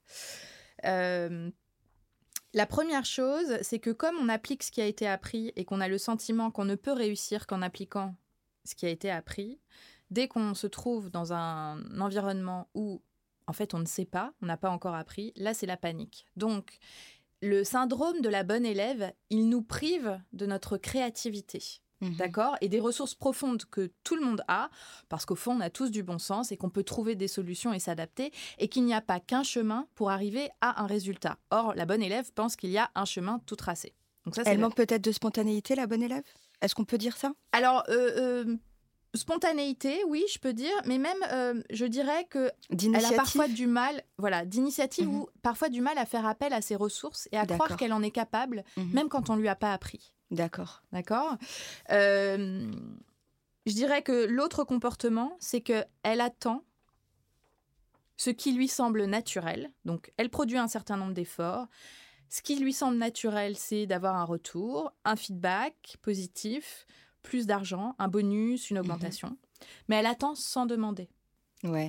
Euh, 0.84 1.50
la 2.52 2.66
première 2.66 3.04
chose, 3.04 3.58
c'est 3.62 3.78
que 3.78 3.90
comme 3.90 4.16
on 4.16 4.28
applique 4.28 4.62
ce 4.62 4.70
qui 4.70 4.80
a 4.80 4.87
été 4.87 5.06
appris 5.06 5.52
et 5.56 5.64
qu'on 5.64 5.80
a 5.80 5.88
le 5.88 5.99
sentiment 5.99 6.50
qu'on 6.50 6.64
ne 6.64 6.75
peut 6.75 6.92
réussir 6.92 7.46
qu'en 7.46 7.62
appliquant 7.62 8.16
ce 8.64 8.75
qui 8.75 8.87
a 8.87 8.88
été 8.88 9.10
appris, 9.10 9.60
dès 10.10 10.28
qu'on 10.28 10.54
se 10.54 10.66
trouve 10.66 11.10
dans 11.10 11.32
un 11.32 12.00
environnement 12.00 12.68
où 12.75 13.02
en 13.46 13.52
fait 13.52 13.75
on 13.75 13.78
ne 13.78 13.87
sait 13.87 14.04
pas, 14.04 14.32
on 14.42 14.46
n'a 14.46 14.56
pas 14.56 14.70
encore 14.70 14.94
appris, 14.94 15.32
là 15.37 15.54
c'est 15.54 15.66
la 15.66 15.76
panique. 15.76 16.26
Donc 16.37 16.78
le 17.40 17.64
syndrome 17.64 18.20
de 18.20 18.28
la 18.28 18.42
bonne 18.42 18.66
élève, 18.66 19.12
il 19.30 19.49
nous 19.49 19.62
prive 19.62 20.20
de 20.32 20.46
notre 20.46 20.76
créativité. 20.76 21.80
Mhm. 22.00 22.16
D'accord? 22.16 22.57
Et 22.61 22.69
des 22.69 22.80
ressources 22.80 23.14
profondes 23.14 23.64
que 23.71 23.90
tout 24.04 24.16
le 24.16 24.23
monde 24.23 24.42
a, 24.49 24.71
parce 25.09 25.26
qu'au 25.26 25.35
fond, 25.35 25.57
on 25.57 25.61
a 25.61 25.71
tous 25.71 25.90
du 25.90 26.02
bon 26.02 26.19
sens 26.19 26.52
et 26.52 26.57
qu'on 26.57 26.71
peut 26.71 26.83
trouver 26.83 27.14
des 27.14 27.28
solutions 27.28 27.73
et 27.73 27.78
s'adapter, 27.78 28.33
et 28.59 28.69
qu'il 28.69 28.85
n'y 28.85 28.95
a 28.95 29.00
pas 29.00 29.21
qu'un 29.21 29.42
chemin 29.42 29.87
pour 29.95 30.11
arriver 30.11 30.50
à 30.61 30.83
un 30.83 30.87
résultat. 30.87 31.38
Or, 31.50 31.75
la 31.75 31.87
bonne 31.87 32.02
élève 32.02 32.33
pense 32.33 32.57
qu'il 32.57 32.71
y 32.71 32.78
a 32.78 32.90
un 32.95 33.04
chemin 33.04 33.40
tout 33.47 33.57
tracé. 33.57 33.95
Donc 34.25 34.35
ça, 34.35 34.42
Elle 34.47 34.59
manque 34.59 34.76
peut-être 34.76 35.02
de 35.02 35.12
spontanéité, 35.12 35.75
la 35.75 35.87
bonne 35.87 36.02
élève? 36.02 36.25
Est-ce 36.61 36.75
qu'on 36.75 36.85
peut 36.85 36.99
dire 36.99 37.16
ça? 37.16 37.33
Alors, 37.52 37.85
euh, 37.88 38.45
euh, 38.45 38.57
spontanéité, 39.14 40.04
oui, 40.09 40.25
je 40.33 40.38
peux 40.38 40.52
dire, 40.52 40.75
mais 40.85 40.99
même, 40.99 41.16
euh, 41.33 41.62
je 41.71 41.87
dirais 41.87 42.26
que 42.28 42.50
elle 42.71 43.04
a 43.04 43.12
parfois 43.12 43.49
du 43.49 43.66
mal, 43.66 44.02
voilà, 44.19 44.45
d'initiative 44.45 45.09
mhm. 45.09 45.14
ou 45.14 45.28
parfois 45.42 45.69
du 45.69 45.80
mal 45.80 45.97
à 45.97 46.04
faire 46.04 46.26
appel 46.26 46.52
à 46.52 46.61
ses 46.61 46.76
ressources 46.76 47.28
et 47.33 47.38
à 47.38 47.47
croire 47.47 47.76
qu'elle 47.76 47.92
en 47.92 48.02
est 48.02 48.11
capable, 48.11 48.64
mhm. 48.76 48.92
même 48.92 49.09
quand 49.09 49.30
on 49.30 49.37
lui 49.37 49.49
a 49.49 49.57
pas 49.57 49.73
appris. 49.73 50.12
D'accord. 50.30 50.82
D'accord. 50.92 51.37
Euh, 51.90 52.70
je 53.66 53.72
dirais 53.72 54.02
que 54.02 54.26
l'autre 54.26 54.64
comportement, 54.64 55.37
c'est 55.40 55.60
qu'elle 55.60 55.87
attend 56.20 56.64
ce 58.16 58.30
qui 58.30 58.52
lui 58.52 58.68
semble 58.68 59.04
naturel. 59.04 59.70
Donc, 59.84 60.12
elle 60.16 60.30
produit 60.30 60.58
un 60.58 60.68
certain 60.68 60.96
nombre 60.96 61.14
d'efforts. 61.14 61.66
Ce 62.28 62.42
qui 62.42 62.56
lui 62.56 62.72
semble 62.72 62.96
naturel, 62.96 63.56
c'est 63.56 63.87
d'avoir 63.87 64.16
un 64.16 64.25
retour, 64.25 64.92
un 65.04 65.16
feedback 65.16 65.96
positif, 66.02 66.87
plus 67.22 67.46
d'argent, 67.46 67.96
un 67.99 68.08
bonus, 68.08 68.70
une 68.70 68.76
mhm. 68.76 68.84
augmentation. 68.84 69.37
Mais 69.88 69.96
elle 69.96 70.06
attend 70.06 70.34
sans 70.34 70.66
demander. 70.66 71.08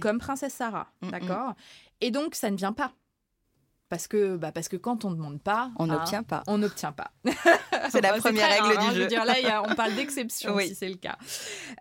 Comme 0.02 0.20
Princesse 0.20 0.54
Sarah, 0.54 0.92
mm, 1.02 1.08
mm. 1.08 1.12
d'accord? 1.12 1.54
Et 2.02 2.12
donc, 2.12 2.36
ça 2.36 2.52
ne 2.52 2.58
vient 2.58 2.74
pas. 2.74 2.94
Parce 3.92 4.08
que, 4.08 4.38
bah 4.38 4.54
parce 4.54 4.70
que 4.70 4.78
quand 4.78 5.04
on 5.04 5.10
ne 5.10 5.16
demande 5.16 5.42
pas, 5.42 5.70
on 5.78 5.84
hein, 5.84 5.98
n'obtient 5.98 6.24
pas. 6.24 6.44
On 6.48 6.58
n'obtient 6.58 6.94
pas. 6.94 7.12
c'est 7.90 8.00
la 8.00 8.14
première 8.14 8.48
règle 8.48 8.80
du 8.80 8.86
hein, 8.86 8.92
jeu. 8.92 8.96
Je 8.96 9.02
veux 9.02 9.08
dire, 9.08 9.26
là, 9.26 9.62
on 9.70 9.76
parle 9.76 9.96
d'exception 9.98 10.58
si 10.60 10.76
c'est 10.76 10.88
le 10.88 10.96
cas. 10.96 11.18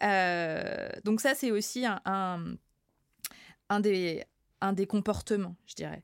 Euh, 0.02 0.88
donc 1.04 1.20
ça, 1.20 1.36
c'est 1.36 1.52
aussi 1.52 1.86
un, 1.86 2.00
un, 3.68 3.78
des, 3.78 4.24
un 4.60 4.72
des 4.72 4.88
comportements, 4.88 5.54
je 5.66 5.76
dirais. 5.76 6.02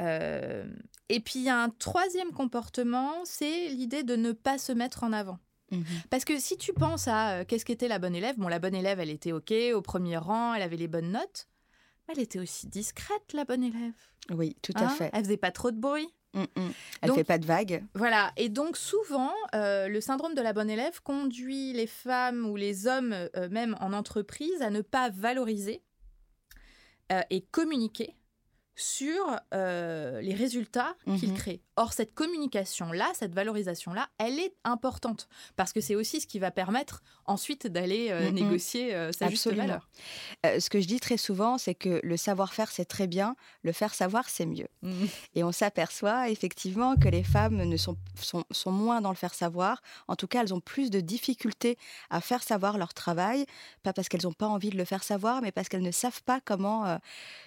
Euh, 0.00 0.66
et 1.08 1.20
puis, 1.20 1.38
il 1.38 1.44
y 1.44 1.50
a 1.50 1.62
un 1.62 1.68
troisième 1.68 2.32
comportement, 2.32 3.12
c'est 3.24 3.68
l'idée 3.68 4.02
de 4.02 4.16
ne 4.16 4.32
pas 4.32 4.58
se 4.58 4.72
mettre 4.72 5.04
en 5.04 5.12
avant. 5.12 5.38
Mhm. 5.70 5.84
Parce 6.10 6.24
que 6.24 6.40
si 6.40 6.56
tu 6.56 6.72
penses 6.72 7.06
à 7.06 7.28
euh, 7.28 7.44
qu'est-ce 7.44 7.64
qu'était 7.64 7.86
la 7.86 8.00
bonne 8.00 8.16
élève, 8.16 8.36
bon, 8.38 8.48
la 8.48 8.58
bonne 8.58 8.74
élève, 8.74 8.98
elle 8.98 9.10
était 9.10 9.30
OK, 9.30 9.54
au 9.72 9.82
premier 9.82 10.16
rang, 10.16 10.52
elle 10.54 10.62
avait 10.62 10.76
les 10.76 10.88
bonnes 10.88 11.12
notes, 11.12 11.46
elle 12.08 12.20
était 12.20 12.38
aussi 12.38 12.66
discrète, 12.66 13.32
la 13.32 13.44
bonne 13.44 13.64
élève. 13.64 13.92
Oui, 14.30 14.56
tout 14.62 14.72
à 14.76 14.84
hein 14.84 14.88
fait. 14.88 15.10
Elle 15.12 15.24
faisait 15.24 15.36
pas 15.36 15.50
trop 15.50 15.70
de 15.70 15.78
bruit. 15.78 16.08
Mm, 16.34 16.42
mm. 16.42 16.70
Elle 17.02 17.12
fait 17.12 17.24
pas 17.24 17.38
de 17.38 17.46
vagues. 17.46 17.84
Voilà. 17.94 18.32
Et 18.36 18.48
donc, 18.48 18.76
souvent, 18.76 19.32
euh, 19.54 19.88
le 19.88 20.00
syndrome 20.00 20.34
de 20.34 20.42
la 20.42 20.52
bonne 20.52 20.70
élève 20.70 21.00
conduit 21.02 21.72
les 21.72 21.86
femmes 21.86 22.46
ou 22.46 22.56
les 22.56 22.86
hommes, 22.86 23.12
euh, 23.12 23.48
même 23.50 23.76
en 23.80 23.92
entreprise, 23.92 24.60
à 24.62 24.70
ne 24.70 24.80
pas 24.80 25.10
valoriser 25.10 25.82
et 27.30 27.42
communiquer 27.42 28.16
sur 28.76 29.40
euh, 29.52 30.20
les 30.20 30.34
résultats 30.34 30.94
qu'il 31.18 31.30
mhm. 31.30 31.36
crée. 31.36 31.60
Or, 31.76 31.92
cette 31.92 32.14
communication-là, 32.14 33.10
cette 33.14 33.34
valorisation-là, 33.34 34.08
elle 34.18 34.38
est 34.38 34.54
importante 34.64 35.28
parce 35.56 35.72
que 35.72 35.80
c'est 35.80 35.94
aussi 35.94 36.20
ce 36.20 36.26
qui 36.26 36.38
va 36.38 36.50
permettre 36.50 37.02
ensuite 37.26 37.66
d'aller 37.66 38.08
euh, 38.10 38.30
négocier 38.30 38.94
euh, 38.94 39.12
sa 39.12 39.28
juste 39.28 39.52
valeur. 39.52 39.88
ce 40.44 40.68
que 40.70 40.80
je 40.80 40.86
dis 40.86 41.00
très 41.00 41.16
souvent, 41.16 41.58
c'est 41.58 41.74
que 41.74 42.00
le 42.02 42.16
savoir-faire, 42.16 42.70
c'est 42.70 42.84
très 42.84 43.06
bien, 43.06 43.36
le 43.62 43.72
faire 43.72 43.94
savoir, 43.94 44.28
c'est 44.28 44.46
mieux. 44.46 44.68
Et 45.34 45.44
on 45.44 45.52
s'aperçoit 45.52 46.28
effectivement 46.28 46.96
que 46.96 47.08
les 47.08 47.24
femmes 47.24 47.56
ne 47.56 47.76
sont, 47.76 47.96
sont, 48.20 48.44
sont, 48.50 48.72
moins 48.72 49.00
dans 49.00 49.10
le 49.10 49.16
faire 49.16 49.34
savoir. 49.34 49.82
En 50.08 50.16
tout 50.16 50.26
cas, 50.26 50.42
elles 50.42 50.54
ont 50.54 50.60
plus 50.60 50.90
de 50.90 51.00
difficultés 51.00 51.78
à 52.10 52.20
faire 52.20 52.42
savoir 52.42 52.78
leur 52.78 52.94
travail, 52.94 53.46
pas 53.82 53.92
parce 53.92 54.08
qu'elles 54.08 54.24
n'ont 54.24 54.32
pas 54.32 54.48
envie 54.48 54.70
de 54.70 54.76
le 54.76 54.84
faire 54.84 55.02
savoir, 55.02 55.42
mais 55.42 55.52
parce 55.52 55.68
qu'elles 55.68 55.82
ne 55.82 55.90
savent 55.90 56.22
pas 56.22 56.40
comment 56.44 56.98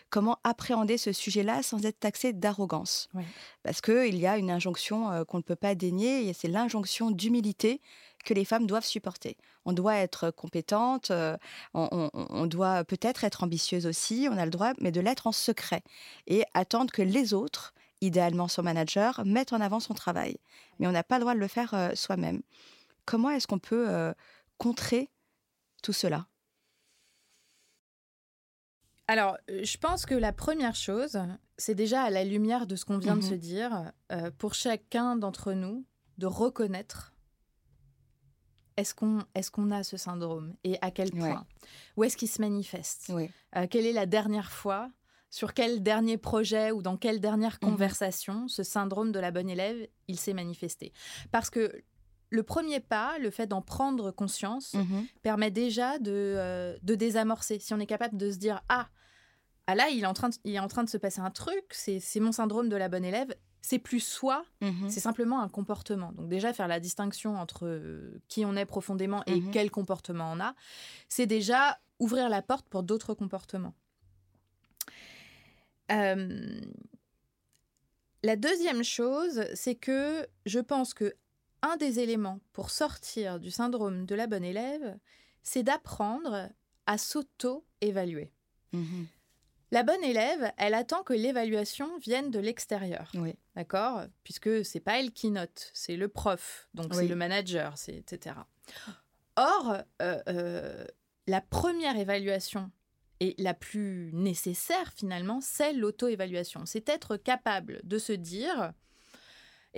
comment 0.09 0.37
appréhender 0.43 0.97
ce 0.97 1.11
sujet-là 1.11 1.63
sans 1.63 1.85
être 1.85 1.99
taxé 1.99 2.33
d'arrogance. 2.33 3.09
Parce 3.63 3.81
qu'il 3.81 4.15
y 4.17 4.27
a 4.27 4.37
une 4.37 4.51
injonction 4.51 5.11
euh, 5.11 5.23
qu'on 5.23 5.37
ne 5.37 5.43
peut 5.43 5.55
pas 5.55 5.75
dénier, 5.75 6.27
et 6.27 6.33
c'est 6.33 6.47
l'injonction 6.47 7.11
d'humilité 7.11 7.81
que 8.25 8.33
les 8.33 8.45
femmes 8.45 8.67
doivent 8.67 8.85
supporter. 8.85 9.37
On 9.65 9.73
doit 9.73 9.95
être 9.95 10.31
compétente, 10.31 11.11
euh, 11.11 11.37
on, 11.73 12.45
doit 12.45 12.83
peut-être 12.83 13.23
être 13.23 13.43
ambitieuse 13.43 13.85
aussi, 13.85 14.27
on 14.31 14.37
a 14.37 14.45
le 14.45 14.51
droit, 14.51 14.73
mais 14.81 14.91
de 14.91 15.01
l'être 15.01 15.27
en 15.27 15.31
secret 15.31 15.83
et 16.25 16.43
attendre 16.53 16.91
que 16.91 17.01
les 17.01 17.33
autres, 17.33 17.73
idéalement 18.01 18.47
son 18.47 18.63
manager, 18.63 19.21
mettent 19.25 19.53
en 19.53 19.61
avant 19.61 19.79
son 19.79 19.93
travail. 19.93 20.37
Mais 20.79 20.87
on 20.87 20.91
n'a 20.91 21.03
pas 21.03 21.17
le 21.17 21.21
droit 21.21 21.35
de 21.35 21.39
le 21.39 21.47
faire 21.47 21.73
euh, 21.73 21.95
soi-même. 21.95 22.41
Comment 23.05 23.29
est-ce 23.29 23.47
qu'on 23.47 23.59
peut 23.59 24.13
contrer 24.57 25.09
tout 25.81 25.93
cela? 25.93 26.27
Alors, 29.07 29.37
euh, 29.49 29.63
je 29.63 29.77
pense 29.77 30.05
que 30.05 30.15
la 30.15 30.33
première 30.33 30.75
chose, 30.75 31.17
c'est 31.57 31.75
déjà 31.75 32.03
à 32.03 32.09
la 32.09 32.23
lumière 32.23 32.67
de 32.67 32.75
ce 32.75 32.85
qu'on 32.85 32.97
vient 32.97 33.15
de 33.15 33.21
mmh 33.21 33.29
se 33.29 33.33
dire, 33.33 33.91
euh, 34.11 34.31
pour 34.37 34.53
chacun 34.53 35.15
d'entre 35.15 35.53
nous, 35.53 35.85
de 36.17 36.25
reconnaître 36.25 37.13
est-ce 38.77 38.93
qu'on 38.93 39.23
est 39.33 39.49
qu'on 39.49 39.71
a 39.71 39.83
ce 39.83 39.97
syndrome 39.97 40.55
et 40.63 40.77
à 40.81 40.91
quel 40.91 41.11
point? 41.11 41.45
Où 41.97 42.03
est-ce 42.03 42.15
qu'il 42.15 42.29
se 42.29 42.39
manifeste? 42.39 43.11
Euh, 43.55 43.67
Quelle 43.69 43.85
est 43.85 43.93
la 43.93 44.05
dernière 44.05 44.51
fois? 44.51 44.89
Sur 45.29 45.53
quel 45.53 45.83
dernier 45.83 46.17
projet 46.17 46.71
ou 46.71 46.81
dans 46.81 46.95
quelle 46.95 47.19
dernière 47.19 47.55
mmh 47.55 47.65
conversation 47.65 48.47
ce 48.47 48.63
syndrome 48.63 49.11
de 49.11 49.19
la 49.19 49.31
bonne 49.31 49.49
élève, 49.49 49.87
il 50.07 50.17
s'est 50.19 50.33
manifesté? 50.33 50.93
Parce 51.31 51.49
que 51.49 51.83
le 52.29 52.43
premier 52.43 52.79
pas, 52.79 53.17
le 53.19 53.29
fait 53.29 53.47
d'en 53.47 53.61
prendre 53.61 54.11
conscience, 54.11 54.73
mmh 54.73 55.03
permet 55.21 55.51
déjà 55.51 55.99
de, 55.99 56.77
de, 56.81 56.95
désamorcer. 56.95 57.59
Si 57.59 57.73
on 57.73 57.79
est 57.79 57.85
capable 57.85 58.17
de 58.17 58.31
se 58.31 58.37
dire 58.37 58.61
Ah, 58.69 58.89
ah 59.67 59.75
là, 59.75 59.89
il 59.89 60.03
est 60.03 60.07
en 60.07 60.13
train 60.13 60.29
de, 60.29 60.35
il 60.45 60.55
est 60.55 60.59
en 60.59 60.69
train 60.69 60.85
de 60.85 60.89
se 60.89 60.97
passer 60.97 61.19
un 61.19 61.29
truc, 61.29 61.65
c'est 61.71 62.19
mon 62.19 62.31
syndrome 62.31 62.69
de 62.69 62.75
la 62.75 62.87
bonne 62.87 63.05
élève. 63.05 63.35
C'est 63.61 63.79
plus 63.79 63.99
soi, 63.99 64.45
mhm. 64.61 64.89
c'est 64.89 65.01
simplement 65.01 65.41
un 65.41 65.49
comportement. 65.49 66.13
Donc 66.13 66.29
déjà, 66.29 66.53
faire 66.53 66.69
la 66.69 66.79
distinction 66.79 67.37
entre 67.37 67.65
euh, 67.65 68.21
qui 68.29 68.45
on 68.45 68.55
est 68.55 68.65
profondément 68.65 69.23
et 69.25 69.41
mhm. 69.41 69.51
quel 69.51 69.69
comportement 69.71 70.31
on 70.31 70.39
a, 70.39 70.55
c'est 71.09 71.25
déjà 71.25 71.77
ouvrir 71.99 72.29
la 72.29 72.41
porte 72.41 72.65
pour 72.69 72.83
d'autres 72.83 73.13
comportements. 73.13 73.73
Euh, 75.91 76.61
la 78.23 78.35
deuxième 78.37 78.83
chose, 78.83 79.43
c'est 79.53 79.75
que 79.75 80.25
je 80.45 80.59
pense 80.59 80.93
que 80.93 81.13
un 81.61 81.77
des 81.77 81.99
éléments 81.99 82.39
pour 82.53 82.69
sortir 82.69 83.39
du 83.39 83.51
syndrome 83.51 84.05
de 84.05 84.15
la 84.15 84.27
bonne 84.27 84.43
élève, 84.43 84.97
c'est 85.43 85.63
d'apprendre 85.63 86.49
à 86.85 86.97
s'auto-évaluer. 86.97 88.31
Mhm. 88.73 89.07
La 89.71 89.83
bonne 89.83 90.03
élève, 90.03 90.51
elle 90.57 90.73
attend 90.73 91.03
que 91.03 91.13
l'évaluation 91.13 91.97
vienne 91.97 92.31
de 92.31 92.39
l'extérieur. 92.39 93.11
Oui. 93.15 93.35
D'accord? 93.55 94.03
Puisque 94.23 94.63
c'est 94.63 94.79
pas 94.79 94.99
elle 94.99 95.11
qui 95.11 95.29
note, 95.29 95.71
c'est 95.73 95.97
le 95.97 96.07
prof, 96.07 96.69
donc 96.73 96.93
c'est 96.93 97.07
le 97.07 97.15
manager, 97.15 97.75
etc. 97.87 98.35
Or, 99.35 99.77
euh, 100.01 100.21
euh, 100.29 100.85
la 101.27 101.41
première 101.41 101.97
évaluation 101.97 102.71
et 103.19 103.35
la 103.37 103.53
plus 103.53 104.11
nécessaire 104.13 104.93
finalement, 104.93 105.41
c'est 105.41 105.73
l'auto-évaluation. 105.73 106.65
C'est 106.65 106.87
être 106.87 107.17
capable 107.17 107.81
de 107.83 107.97
se 107.97 108.13
dire, 108.13 108.71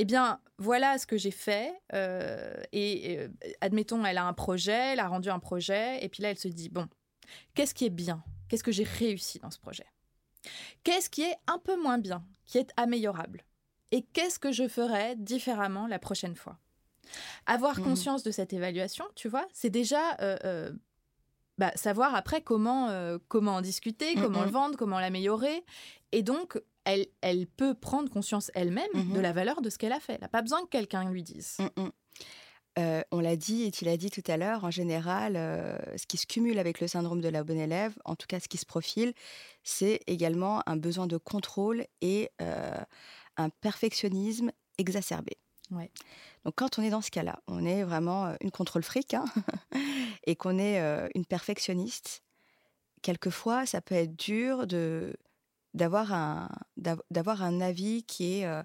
eh 0.01 0.05
bien, 0.05 0.39
voilà 0.57 0.97
ce 0.97 1.05
que 1.05 1.17
j'ai 1.17 1.29
fait. 1.31 1.73
Euh, 1.93 2.53
et 2.71 3.27
admettons, 3.59 4.05
elle 4.05 4.17
a 4.17 4.25
un 4.25 4.33
projet, 4.33 4.93
elle 4.93 5.01
a 5.01 5.09
rendu 5.09 5.29
un 5.29 5.39
projet, 5.39 6.03
et 6.03 6.07
puis 6.07 6.23
là, 6.23 6.31
elle 6.31 6.39
se 6.39 6.47
dit, 6.47 6.69
bon, 6.69 6.87
qu'est-ce 7.53 7.73
qui 7.73 7.85
est 7.85 7.89
bien? 7.89 8.23
Qu'est-ce 8.47 8.63
que 8.63 8.71
j'ai 8.71 8.85
réussi 8.85 9.39
dans 9.39 9.51
ce 9.51 9.59
projet? 9.59 9.85
Qu'est-ce 10.85 11.09
qui 11.09 11.23
est 11.23 11.35
un 11.47 11.59
peu 11.59 11.75
moins 11.75 11.97
bien, 11.97 12.23
qui 12.45 12.57
est 12.59 12.71
améliorable? 12.77 13.43
Et 13.91 14.03
qu'est-ce 14.13 14.39
que 14.39 14.53
je 14.53 14.69
ferais 14.69 15.17
différemment 15.17 15.85
la 15.85 15.99
prochaine 15.99 16.35
fois? 16.35 16.57
Avoir 17.45 17.77
mmh 17.77 17.83
conscience 17.83 18.23
de 18.23 18.31
cette 18.31 18.53
évaluation, 18.53 19.03
tu 19.15 19.27
vois, 19.27 19.47
c'est 19.51 19.69
déjà 19.69 20.15
euh, 20.21 20.37
euh, 20.45 20.71
bah, 21.57 21.71
savoir 21.75 22.15
après 22.15 22.41
comment, 22.41 22.87
euh, 22.87 23.17
comment 23.27 23.55
en 23.55 23.61
discuter, 23.61 24.15
mmh 24.15 24.21
comment 24.21 24.43
le 24.43 24.51
vendre, 24.51 24.77
comment 24.77 24.99
l'améliorer. 24.99 25.65
Et 26.13 26.23
donc, 26.23 26.61
elle, 26.85 27.05
elle 27.21 27.47
peut 27.47 27.73
prendre 27.73 28.09
conscience 28.09 28.51
elle-même 28.55 28.89
mmh 28.93 29.13
de 29.13 29.19
la 29.19 29.31
valeur 29.31 29.61
de 29.61 29.69
ce 29.69 29.77
qu'elle 29.77 29.91
a 29.91 29.99
fait. 29.99 30.13
Elle 30.13 30.21
n'a 30.21 30.27
pas 30.27 30.41
besoin 30.41 30.61
que 30.63 30.69
quelqu'un 30.69 31.09
lui 31.09 31.23
dise. 31.23 31.57
Euh, 32.77 33.01
on 33.11 33.19
l'a 33.19 33.35
dit 33.35 33.63
et 33.63 33.71
tu 33.71 33.83
l'as 33.83 33.97
dit 33.97 34.09
tout 34.09 34.23
à 34.27 34.37
l'heure, 34.37 34.63
en 34.63 34.71
général, 34.71 35.35
euh, 35.35 35.77
ce 35.97 36.05
qui 36.05 36.17
se 36.17 36.25
cumule 36.25 36.59
avec 36.59 36.79
le 36.79 36.87
syndrome 36.87 37.19
de 37.19 37.27
la 37.27 37.43
bonne 37.43 37.59
élève, 37.59 37.93
en 38.05 38.15
tout 38.15 38.27
cas 38.27 38.39
ce 38.39 38.47
qui 38.47 38.57
se 38.57 38.65
profile, 38.65 39.13
c'est 39.63 39.99
également 40.07 40.61
un 40.65 40.77
besoin 40.77 41.07
de 41.07 41.17
contrôle 41.17 41.85
et 42.01 42.29
euh, 42.41 42.77
un 43.37 43.49
perfectionnisme 43.49 44.51
exacerbé. 44.77 45.37
Donc 46.45 46.55
quand 46.55 46.79
on 46.79 46.81
est 46.81 46.89
dans 46.89 47.01
ce 47.01 47.11
cas-là, 47.11 47.41
on 47.47 47.63
est 47.63 47.83
vraiment 47.83 48.33
une 48.41 48.49
contrôle 48.49 48.81
fric 48.81 49.13
hein, 49.13 49.25
et 50.25 50.35
qu'on 50.35 50.57
est 50.57 50.79
une 51.13 51.25
perfectionniste, 51.25 52.23
quelquefois 53.03 53.67
ça 53.67 53.79
peut 53.79 53.93
être 53.93 54.15
dur 54.15 54.65
d'avoir 55.73 56.13
un, 56.13 56.49
d'avoir 56.77 57.43
un 57.43 57.61
avis 57.61 58.03
qui 58.03 58.41
est 58.41 58.63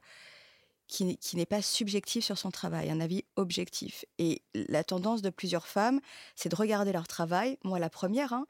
qui, 0.87 1.37
n'est 1.37 1.47
pas 1.47 1.63
subjectif 1.63 2.25
sur 2.25 2.39
son 2.39 2.51
travail, 2.51 2.91
un 2.91 3.01
avis 3.01 3.25
objectif. 3.37 4.05
Et 4.19 4.43
la 4.55 4.85
tendance 4.85 5.23
de 5.23 5.31
plusieurs 5.31 5.67
femmes, 5.67 6.01
c'est 6.37 6.49
de 6.49 6.57
regarder 6.57 6.93
leur 6.93 7.09
travail, 7.09 7.59
moi 7.65 7.79
la 7.79 7.91
première, 7.91 8.33
hein, 8.33 8.47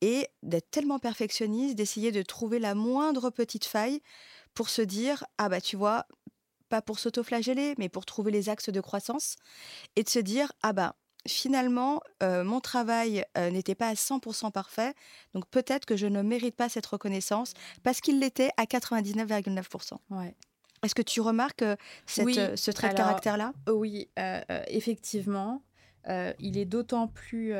et 0.00 0.28
d'être 0.42 0.70
tellement 0.70 0.98
perfectionniste, 0.98 1.76
d'essayer 1.76 2.12
de 2.12 2.22
trouver 2.22 2.58
la 2.58 2.74
moindre 2.74 3.30
petite 3.30 3.64
faille 3.64 4.00
pour 4.54 4.68
se 4.68 4.82
dire, 4.82 5.24
ah 5.38 5.48
bah 5.48 5.60
tu 5.60 5.76
vois, 5.76 6.06
pas 6.68 6.82
pour 6.82 6.98
s'autoflageller, 6.98 7.74
mais 7.78 7.88
pour 7.88 8.04
trouver 8.04 8.32
les 8.32 8.48
axes 8.48 8.70
de 8.70 8.80
croissance, 8.80 9.36
et 9.94 10.02
de 10.02 10.08
se 10.08 10.18
dire, 10.18 10.52
ah 10.62 10.72
bah 10.72 10.96
finalement, 11.26 12.00
euh, 12.22 12.44
mon 12.44 12.60
travail 12.60 13.24
euh, 13.36 13.50
n'était 13.50 13.74
pas 13.74 13.88
à 13.88 13.94
100% 13.94 14.50
parfait, 14.50 14.94
donc 15.34 15.46
peut-être 15.48 15.86
que 15.86 15.96
je 15.96 16.06
ne 16.06 16.22
mérite 16.22 16.56
pas 16.56 16.68
cette 16.68 16.86
reconnaissance 16.86 17.54
parce 17.82 18.00
qu'il 18.00 18.20
l'était 18.20 18.50
à 18.56 18.64
99,9%. 18.64 19.98
Ouais. 20.10 20.34
Est-ce 20.82 20.94
que 20.94 21.02
tu 21.02 21.20
remarques 21.20 21.62
euh, 21.62 21.76
cette, 22.06 22.56
ce 22.56 22.70
trait 22.70 22.90
de 22.90 22.94
caractère-là? 22.94 23.52
Oui, 23.68 24.08
effectivement. 24.68 25.62
il 26.38 26.58
est 26.58 26.64
d'autant 26.66 27.08
plus 27.08 27.54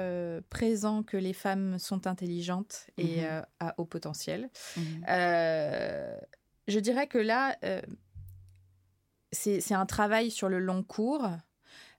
présent 0.51 1.03
que 1.03 1.17
les 1.17 1.33
femmes 1.33 1.79
sont 1.79 2.07
intelligentes 2.07 2.87
et 2.99 3.25
euh, 3.25 3.43
à 3.61 3.75
haut 3.79 3.85
potentiel. 3.85 4.51
Euh, 5.09 6.17
je 6.69 6.79
dirais 6.79 7.07
que 7.07 7.19
là, 7.19 7.57
c'est 9.33 9.61
c'est 9.61 9.75
un 9.75 9.87
travail 9.87 10.31
sur 10.31 10.49
le 10.49 10.59
long 10.59 10.83
cours 10.83 11.29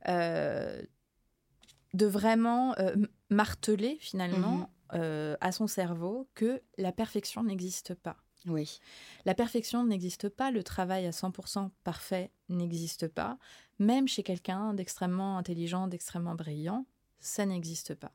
euh, 0.08 0.82
de 1.94 2.06
vraiment 2.06 2.76
euh, 2.80 2.96
marteler 3.30 3.98
finalement 4.00 4.58
Mhm. 4.58 4.68
euh, 4.94 5.36
à 5.42 5.52
son 5.52 5.68
cerveau 5.68 6.28
que 6.36 6.62
la 6.78 6.92
perfection 6.92 7.44
n'existe 7.44 7.94
pas. 7.94 8.18
Oui. 8.46 8.80
La 9.26 9.34
perfection 9.34 9.84
n'existe 9.86 10.30
pas, 10.30 10.52
le 10.52 10.64
travail 10.64 11.06
à 11.06 11.12
100% 11.12 11.70
parfait 11.84 12.32
n'existe 12.50 13.08
pas. 13.10 13.38
Même 13.80 14.08
chez 14.08 14.24
quelqu'un 14.24 14.74
d'extrêmement 14.74 15.38
intelligent, 15.38 15.88
d'extrêmement 15.88 16.36
brillant, 16.36 16.86
ça 17.20 17.46
n'existe 17.46 17.96
pas. 17.96 18.12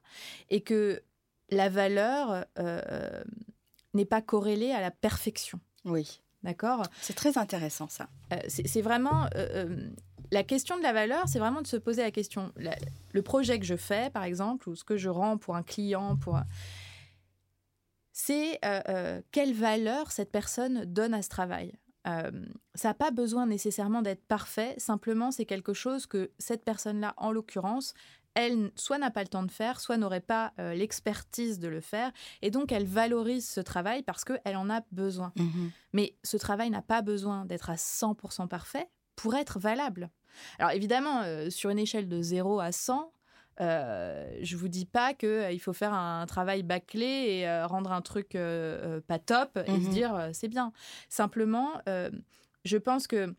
Et 0.49 0.63
que 0.63 1.03
la 1.51 1.69
valeur 1.69 2.47
euh, 2.59 3.23
n'est 3.95 4.07
pas 4.07 4.23
corrélée 4.23 4.73
à 4.73 4.81
la 4.81 4.91
perfection. 4.91 5.61
Oui. 5.85 6.23
D'accord? 6.43 6.83
C'est 7.03 7.15
très 7.15 7.37
intéressant 7.39 7.89
ça. 7.89 8.09
Euh, 8.33 8.39
c'est 8.49 8.81
vraiment. 8.83 9.27
euh, 9.37 9.91
la 10.33 10.42
question 10.42 10.77
de 10.77 10.83
la 10.83 10.92
valeur, 10.92 11.29
c'est 11.29 11.38
vraiment 11.38 11.62
de 11.62 11.66
se 11.68 11.77
poser 11.77 12.03
la 12.03 12.11
question. 12.11 12.53
la- 12.57 12.77
le 13.12 13.23
projet 13.23 13.59
que 13.61 13.64
je 13.66 13.77
fais, 13.77 14.11
par 14.11 14.25
exemple, 14.25 14.68
ou 14.68 14.75
ce 14.75 14.83
que 14.85 14.97
je 14.97 15.09
rends 15.09 15.37
pour 15.38 15.55
un 15.55 15.62
client, 15.62 16.16
pour. 16.16 16.37
un- 16.37 16.47
C'est 18.12 18.59
euh, 18.64 18.81
euh, 18.88 19.23
quelle 19.31 19.55
valeur 19.55 20.11
cette 20.12 20.31
personne 20.31 20.85
donne 20.85 21.14
à 21.14 21.23
ce 21.23 21.29
travail. 21.29 21.73
Euh, 22.07 22.31
ça 22.75 22.88
n'a 22.88 22.95
pas 22.95 23.11
besoin 23.11 23.47
nécessairement 23.47 24.03
d'être 24.03 24.25
parfait, 24.27 24.75
simplement 24.77 25.31
c'est 25.31 25.47
quelque 25.47 25.73
chose 25.73 26.07
que 26.07 26.31
cette 26.38 26.64
personne-là, 26.64 27.14
en 27.16 27.31
l'occurrence, 27.31 27.95
elle 28.35 28.71
soit 28.77 28.99
n'a 28.99 29.11
pas 29.11 29.23
le 29.23 29.29
temps 29.29 29.45
de 29.45 29.51
faire, 29.51 29.79
soit 29.81 29.97
n'aurait 29.99 30.21
pas 30.21 30.53
euh, 30.59 30.75
l'expertise 30.75 31.59
de 31.59 31.68
le 31.68 31.81
faire, 31.81 32.11
et 32.42 32.51
donc 32.51 32.73
elle 32.73 32.87
valorise 32.87 33.49
ce 33.49 33.61
travail 33.61 34.03
parce 34.03 34.25
qu'elle 34.25 34.57
en 34.57 34.68
a 34.68 34.81
besoin. 34.90 35.33
Mhm. 35.37 35.71
Mais 35.92 36.16
ce 36.25 36.37
travail 36.38 36.71
n'a 36.71 36.83
pas 36.83 37.03
besoin 37.03 37.45
d'être 37.45 37.71
à 37.71 37.77
100% 37.77 38.49
parfait 38.49 38.88
pour 39.16 39.35
être 39.37 39.59
valable. 39.61 40.11
Alors 40.59 40.73
évidemment, 40.73 41.23
euh, 41.23 41.51
sur 41.51 41.71
une 41.71 41.79
échelle 41.79 42.09
de 42.09 42.21
0 42.23 42.61
à 42.61 42.73
100, 42.73 43.12
euh, 43.61 44.31
je 44.40 44.57
vous 44.57 44.68
dis 44.68 44.87
pas 44.87 45.12
qu'il 45.14 45.61
faut 45.61 45.73
faire 45.75 45.92
un 45.92 46.25
travail 46.27 46.62
bâclé 46.62 47.05
et 47.07 47.49
euh, 47.49 47.66
rendre 47.66 47.92
un 47.92 48.01
truc 48.01 48.35
euh, 48.35 48.97
euh, 48.99 49.01
pas 49.01 49.18
top 49.18 49.59
et 49.66 49.73
Mhm. 49.73 49.83
se 49.85 49.88
dire 49.90 50.14
euh, 50.14 50.31
c'est 50.33 50.49
bien. 50.49 50.73
Simplement, 51.09 51.68
euh, 51.88 52.11
je 52.64 52.77
pense 52.79 53.07
que 53.07 53.35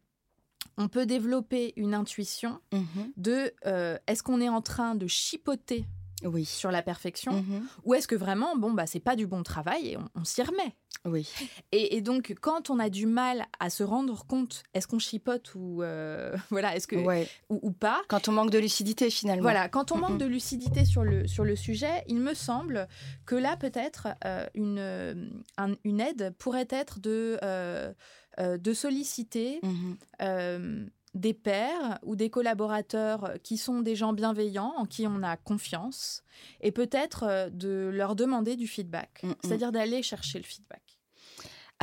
on 0.77 0.87
peut 0.87 1.05
développer 1.05 1.73
une 1.75 1.93
intuition 1.93 2.59
Mhm. 2.71 3.11
de 3.17 3.51
euh, 3.65 3.97
est-ce 4.07 4.23
qu'on 4.23 4.39
est 4.41 4.49
en 4.49 4.61
train 4.61 4.95
de 4.95 5.07
chipoter 5.07 5.85
Oui. 6.23 6.45
sur 6.45 6.71
la 6.71 6.81
perfection 6.81 7.33
Mhm. 7.33 7.67
ou 7.83 7.93
est-ce 7.95 8.07
que 8.07 8.15
vraiment 8.15 8.55
bon 8.55 8.71
bah 8.71 8.85
c'est 8.87 8.99
pas 9.01 9.15
du 9.15 9.27
bon 9.27 9.43
travail 9.43 9.89
et 9.89 9.97
on, 9.97 10.07
on 10.15 10.23
s'y 10.23 10.41
remet? 10.41 10.75
Oui. 11.05 11.27
Et, 11.73 11.97
et 11.97 12.01
donc, 12.01 12.33
quand 12.39 12.69
on 12.69 12.79
a 12.79 12.89
du 12.89 13.07
mal 13.07 13.45
à 13.59 13.69
se 13.69 13.83
rendre 13.83 14.25
compte, 14.25 14.63
est-ce 14.73 14.87
qu'on 14.87 14.99
chipote 14.99 15.53
ou 15.55 15.81
euh, 15.83 16.33
voilà, 16.49 16.77
est-ce 16.77 16.87
que 16.87 16.95
Ouais. 16.95 17.27
ou, 17.49 17.59
ou 17.61 17.71
pas? 17.73 18.01
Quand 18.07 18.29
on 18.29 18.31
manque 18.31 18.51
de 18.51 18.59
lucidité 18.59 19.09
finalement. 19.09 19.41
Voilà, 19.41 19.67
quand 19.67 19.91
on 19.91 19.97
manque 19.97 20.11
Mhm. 20.11 20.17
de 20.19 20.25
lucidité 20.27 20.85
sur 20.85 21.03
le 21.03 21.27
sur 21.27 21.43
le 21.43 21.57
sujet, 21.57 22.03
il 22.07 22.19
me 22.19 22.33
semble 22.33 22.87
que 23.25 23.35
là 23.35 23.57
peut-être 23.57 24.07
euh, 24.23 24.45
une 24.53 25.43
un- 25.57 25.75
une 25.83 25.99
aide 25.99 26.33
pourrait 26.37 26.67
être 26.69 26.99
de 27.01 27.37
euh, 27.43 27.91
de 28.39 28.73
solliciter 28.73 29.59
Mhm. 29.63 29.97
euh, 30.21 30.85
des 31.13 31.33
pairs 31.33 31.99
ou 32.03 32.15
des 32.15 32.29
collaborateurs 32.29 33.33
qui 33.43 33.57
sont 33.57 33.81
des 33.81 33.95
gens 33.95 34.13
bienveillants, 34.13 34.73
en 34.77 34.85
qui 34.85 35.05
on 35.07 35.21
a 35.23 35.37
confiance, 35.37 36.23
et 36.61 36.71
peut-être 36.71 37.23
euh, 37.23 37.49
de 37.49 37.89
leur 37.93 38.15
demander 38.15 38.55
du 38.55 38.67
feedback, 38.67 39.21
Mhm. 39.23 39.35
c'est-à-dire 39.43 39.71
d'aller 39.71 40.01
chercher 40.01 40.39
le 40.39 40.43
feedback. 40.45 40.92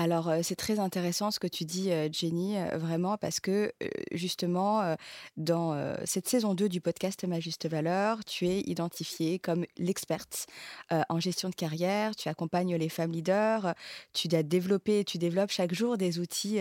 Alors, 0.02 0.32
c'est 0.42 0.56
très 0.56 0.78
intéressant 0.78 1.30
ce 1.30 1.38
que 1.38 1.46
tu 1.46 1.66
dis, 1.66 1.90
Jenny, 2.10 2.56
vraiment, 2.72 3.18
parce 3.18 3.38
que 3.38 3.70
justement, 4.12 4.96
dans 5.36 5.94
cette 6.06 6.26
saison 6.26 6.54
2 6.54 6.70
du 6.70 6.80
podcast 6.80 7.22
Ma 7.24 7.38
Juste 7.38 7.68
Valeur, 7.68 8.24
tu 8.24 8.46
es 8.46 8.60
identifiée 8.60 9.38
comme 9.38 9.66
l'experte 9.76 10.46
en 10.88 11.20
gestion 11.20 11.50
de 11.50 11.54
carrière, 11.54 12.16
tu 12.16 12.30
accompagnes 12.30 12.76
les 12.76 12.88
femmes 12.88 13.12
leaders, 13.12 13.74
tu 14.14 14.34
as 14.34 14.42
développé, 14.42 15.04
tu 15.04 15.18
développes 15.18 15.50
chaque 15.50 15.74
jour 15.74 15.98
des 15.98 16.18
outils 16.18 16.60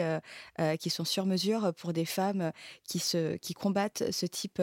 qui 0.77 0.89
sont 0.89 1.05
sur 1.05 1.25
mesure 1.25 1.73
pour 1.75 1.93
des 1.93 2.03
femmes 2.03 2.51
qui, 2.83 2.99
se, 2.99 3.37
qui 3.37 3.53
combattent 3.53 4.03
ce 4.11 4.25
type, 4.25 4.61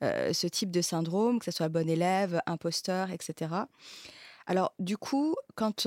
ce 0.00 0.46
type 0.46 0.70
de 0.70 0.80
syndrome, 0.80 1.40
que 1.40 1.44
ce 1.44 1.50
soit 1.50 1.68
bon 1.68 1.90
élève, 1.90 2.40
imposteur, 2.46 3.10
etc. 3.10 3.54
Alors, 4.46 4.72
du 4.78 4.96
coup, 4.96 5.36
quand... 5.56 5.86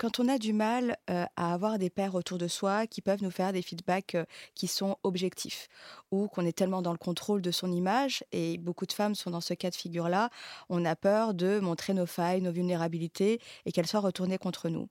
quand 0.00 0.18
on 0.18 0.28
a 0.28 0.38
du 0.38 0.54
mal 0.54 0.96
euh, 1.10 1.26
à 1.36 1.52
avoir 1.52 1.78
des 1.78 1.90
pairs 1.90 2.14
autour 2.14 2.38
de 2.38 2.48
soi 2.48 2.86
qui 2.86 3.02
peuvent 3.02 3.22
nous 3.22 3.30
faire 3.30 3.52
des 3.52 3.60
feedbacks 3.60 4.14
euh, 4.14 4.24
qui 4.54 4.66
sont 4.66 4.96
objectifs 5.02 5.68
ou 6.10 6.26
qu'on 6.26 6.46
est 6.46 6.56
tellement 6.56 6.80
dans 6.80 6.92
le 6.92 6.98
contrôle 6.98 7.42
de 7.42 7.50
son 7.50 7.70
image 7.70 8.24
et 8.32 8.56
beaucoup 8.56 8.86
de 8.86 8.94
femmes 8.94 9.14
sont 9.14 9.30
dans 9.30 9.42
ce 9.42 9.52
cas 9.52 9.68
de 9.68 9.74
figure-là, 9.74 10.30
on 10.70 10.86
a 10.86 10.96
peur 10.96 11.34
de 11.34 11.60
montrer 11.60 11.92
nos 11.92 12.06
failles, 12.06 12.40
nos 12.40 12.50
vulnérabilités 12.50 13.42
et 13.66 13.72
qu'elles 13.72 13.86
soient 13.86 14.00
retournées 14.00 14.38
contre 14.38 14.70
nous. 14.70 14.88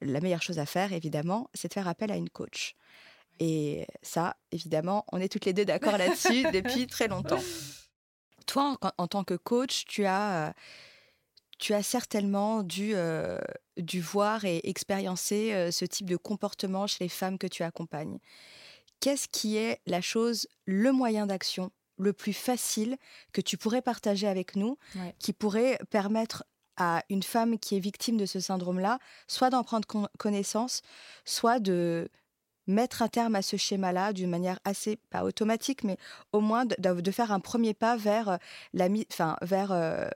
La 0.00 0.20
meilleure 0.20 0.42
chose 0.42 0.60
à 0.60 0.66
faire, 0.66 0.92
évidemment, 0.92 1.50
c'est 1.52 1.66
de 1.66 1.74
faire 1.74 1.88
appel 1.88 2.12
à 2.12 2.16
une 2.16 2.30
coach. 2.30 2.76
Et 3.40 3.88
ça, 4.02 4.36
évidemment, 4.52 5.04
on 5.10 5.20
est 5.20 5.28
toutes 5.28 5.46
les 5.46 5.54
deux 5.54 5.64
d'accord 5.64 5.98
là-dessus 5.98 6.44
depuis 6.52 6.86
très 6.86 7.08
longtemps. 7.08 7.42
Toi, 8.46 8.76
en, 8.80 8.90
en 8.96 9.08
tant 9.08 9.24
que 9.24 9.34
coach, 9.34 9.86
tu 9.86 10.04
as... 10.04 10.50
euh, 10.50 10.52
tu 11.58 11.72
as 11.74 11.82
certainement 11.82 12.62
dû, 12.62 12.92
euh, 12.94 13.38
dû 13.76 14.00
voir 14.00 14.44
et 14.44 14.60
expériencer 14.64 15.52
euh, 15.54 15.70
ce 15.70 15.84
type 15.84 16.08
de 16.08 16.16
comportement 16.16 16.86
chez 16.86 17.04
les 17.04 17.08
femmes 17.08 17.38
que 17.38 17.46
tu 17.46 17.62
accompagnes. 17.62 18.18
Qu'est-ce 19.00 19.28
qui 19.28 19.56
est 19.56 19.80
la 19.86 20.00
chose, 20.00 20.46
le 20.64 20.92
moyen 20.92 21.26
d'action 21.26 21.70
le 21.98 22.12
plus 22.12 22.32
facile 22.34 22.96
que 23.32 23.40
tu 23.40 23.56
pourrais 23.56 23.80
partager 23.82 24.26
avec 24.26 24.54
nous, 24.56 24.76
Ouais. 24.96 25.14
qui 25.18 25.32
pourrait 25.32 25.78
permettre 25.90 26.44
à 26.76 27.02
une 27.08 27.22
femme 27.22 27.58
qui 27.58 27.74
est 27.76 27.80
victime 27.80 28.18
de 28.18 28.26
ce 28.26 28.38
syndrome-là, 28.38 28.98
soit 29.28 29.48
d'en 29.48 29.64
prendre 29.64 29.86
con- 29.86 30.08
connaissance, 30.18 30.82
soit 31.24 31.58
de 31.58 32.10
mettre 32.66 33.00
un 33.00 33.08
terme 33.08 33.34
à 33.34 33.40
ce 33.42 33.56
schéma-là 33.56 34.12
d'une 34.12 34.28
manière 34.28 34.58
assez, 34.64 34.96
pas 35.08 35.24
automatique, 35.24 35.84
mais 35.84 35.96
au 36.32 36.40
moins 36.40 36.66
de, 36.66 36.76
de 37.00 37.10
faire 37.12 37.32
un 37.32 37.40
premier 37.40 37.72
pas 37.72 37.96
vers 37.96 38.28
euh, 38.28 38.36
la 38.74 38.88
enfin, 39.10 39.38
vers, 39.40 39.72
euh, 39.72 40.08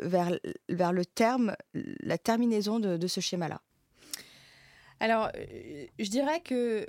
vers, 0.00 0.38
vers 0.68 0.92
le 0.92 1.04
terme, 1.04 1.54
la 1.74 2.18
terminaison 2.18 2.78
de, 2.80 2.96
de 2.96 3.06
ce 3.06 3.20
schéma-là. 3.20 3.60
Alors, 5.00 5.30
euh, 5.36 5.86
je 5.98 6.10
dirais 6.10 6.40
que 6.40 6.86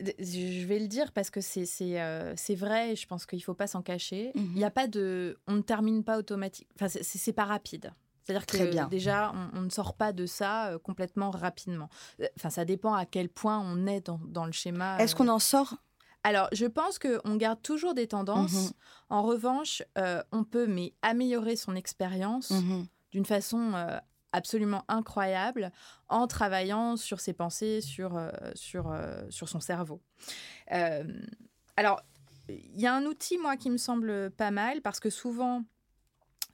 je 0.00 0.66
vais 0.66 0.78
le 0.78 0.88
dire 0.88 1.12
parce 1.12 1.30
que 1.30 1.40
c'est 1.40 1.66
euh, 2.00 2.34
vrai. 2.50 2.92
et 2.92 2.96
Je 2.96 3.06
pense 3.06 3.26
qu'il 3.26 3.42
faut 3.42 3.54
pas 3.54 3.66
s'en 3.66 3.82
cacher. 3.82 4.32
Mhm. 4.34 4.50
Il 4.54 4.58
n'y 4.58 4.64
a 4.64 4.70
pas 4.70 4.88
de, 4.88 5.38
on 5.46 5.54
ne 5.54 5.62
termine 5.62 6.04
pas 6.04 6.18
automatique. 6.18 6.68
Enfin, 6.74 6.88
c'est- 6.88 7.32
pas 7.32 7.44
rapide. 7.44 7.92
C'est-à-dire 8.24 8.46
que 8.46 8.56
Très 8.56 8.66
bien. 8.68 8.88
déjà, 8.88 9.32
on, 9.54 9.58
on 9.58 9.62
ne 9.62 9.70
sort 9.70 9.94
pas 9.94 10.12
de 10.12 10.26
ça 10.26 10.68
euh, 10.72 10.78
complètement 10.78 11.30
rapidement. 11.30 11.88
Enfin, 12.36 12.50
ça 12.50 12.64
dépend 12.64 12.92
à 12.94 13.06
quel 13.06 13.28
point 13.28 13.58
on 13.60 13.86
est 13.86 14.06
dans, 14.06 14.18
dans 14.26 14.46
le 14.46 14.52
schéma. 14.52 14.98
Est-ce 14.98 15.14
qu'on 15.14 15.28
en 15.28 15.38
sort 15.38 15.76
Alors, 16.26 16.48
je 16.50 16.66
pense 16.66 16.98
qu'on 16.98 17.36
garde 17.36 17.62
toujours 17.62 17.94
des 17.94 18.08
tendances. 18.08 18.52
Mhm. 18.70 18.72
En 19.10 19.22
revanche, 19.22 19.84
euh, 19.96 20.20
on 20.32 20.42
peut 20.42 20.66
mais 20.66 20.92
améliorer 21.00 21.54
son 21.54 21.76
expérience 21.76 22.50
Mhm. 22.50 22.88
d'une 23.12 23.24
façon 23.24 23.74
euh, 23.74 23.96
absolument 24.32 24.84
incroyable 24.88 25.70
en 26.08 26.26
travaillant 26.26 26.96
sur 26.96 27.20
ses 27.20 27.32
pensées, 27.32 27.80
sur, 27.80 28.16
euh, 28.16 28.28
sur, 28.56 28.92
sur 29.30 29.48
son 29.48 29.60
cerveau. 29.60 30.02
Alors, 31.76 32.02
il 32.48 32.80
y 32.80 32.86
a 32.88 32.94
un 32.96 33.04
outil, 33.06 33.38
moi, 33.38 33.56
qui 33.56 33.70
me 33.70 33.76
semble 33.76 34.32
pas 34.32 34.50
mal 34.50 34.82
parce 34.82 34.98
que 34.98 35.10
souvent, 35.10 35.62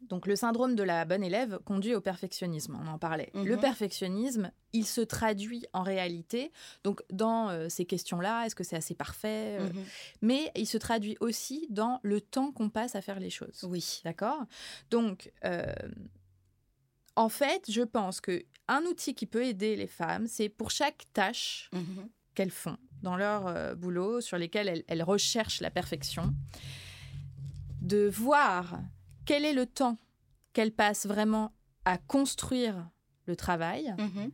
donc 0.08 0.26
le 0.26 0.36
syndrome 0.36 0.74
de 0.74 0.82
la 0.82 1.04
bonne 1.04 1.22
élève 1.24 1.58
conduit 1.64 1.94
au 1.94 2.00
perfectionnisme, 2.00 2.78
on 2.82 2.86
en 2.86 2.98
parlait. 2.98 3.30
Mhm. 3.34 3.46
Le 3.46 3.56
perfectionnisme, 3.56 4.50
il 4.72 4.84
se 4.86 5.00
traduit 5.00 5.64
en 5.72 5.82
réalité, 5.82 6.52
donc 6.84 7.02
dans 7.10 7.48
euh, 7.48 7.68
ces 7.68 7.84
questions-là, 7.84 8.44
est-ce 8.46 8.54
que 8.54 8.64
c'est 8.64 8.76
assez 8.76 8.94
parfait 8.94 9.58
euh, 9.60 9.68
Mhm. 9.72 9.84
Mais 10.22 10.50
il 10.56 10.66
se 10.66 10.76
traduit 10.78 11.16
aussi 11.20 11.66
dans 11.70 12.00
le 12.02 12.20
temps 12.20 12.52
qu'on 12.52 12.68
passe 12.70 12.94
à 12.94 13.00
faire 13.02 13.20
les 13.20 13.30
choses. 13.30 13.64
Oui. 13.64 14.00
D'accord? 14.04 14.44
Donc, 14.90 15.32
euh, 15.44 15.72
en 17.16 17.28
fait, 17.28 17.70
je 17.70 17.82
pense 17.82 18.20
que 18.20 18.44
un 18.68 18.82
outil 18.82 19.14
qui 19.14 19.26
peut 19.26 19.44
aider 19.44 19.76
les 19.76 19.86
femmes, 19.86 20.26
c'est 20.26 20.48
pour 20.48 20.70
chaque 20.70 21.04
tâche 21.12 21.68
Mhm. 21.72 22.08
qu'elles 22.34 22.50
font 22.50 22.76
dans 23.02 23.16
leur 23.16 23.76
boulot, 23.76 24.20
sur 24.20 24.38
lesquelles 24.38 24.68
elles, 24.68 24.84
elles 24.88 25.02
recherchent 25.02 25.60
la 25.60 25.70
perfection, 25.70 26.32
de 27.80 28.08
voir 28.08 28.78
quel 29.26 29.44
est 29.44 29.52
le 29.52 29.66
temps 29.66 29.96
qu'elles 30.52 30.72
passent 30.72 31.06
vraiment 31.06 31.52
à 31.84 31.98
construire 31.98 32.88
le 33.26 33.36
travail 33.36 33.94
Mhm. 33.98 34.30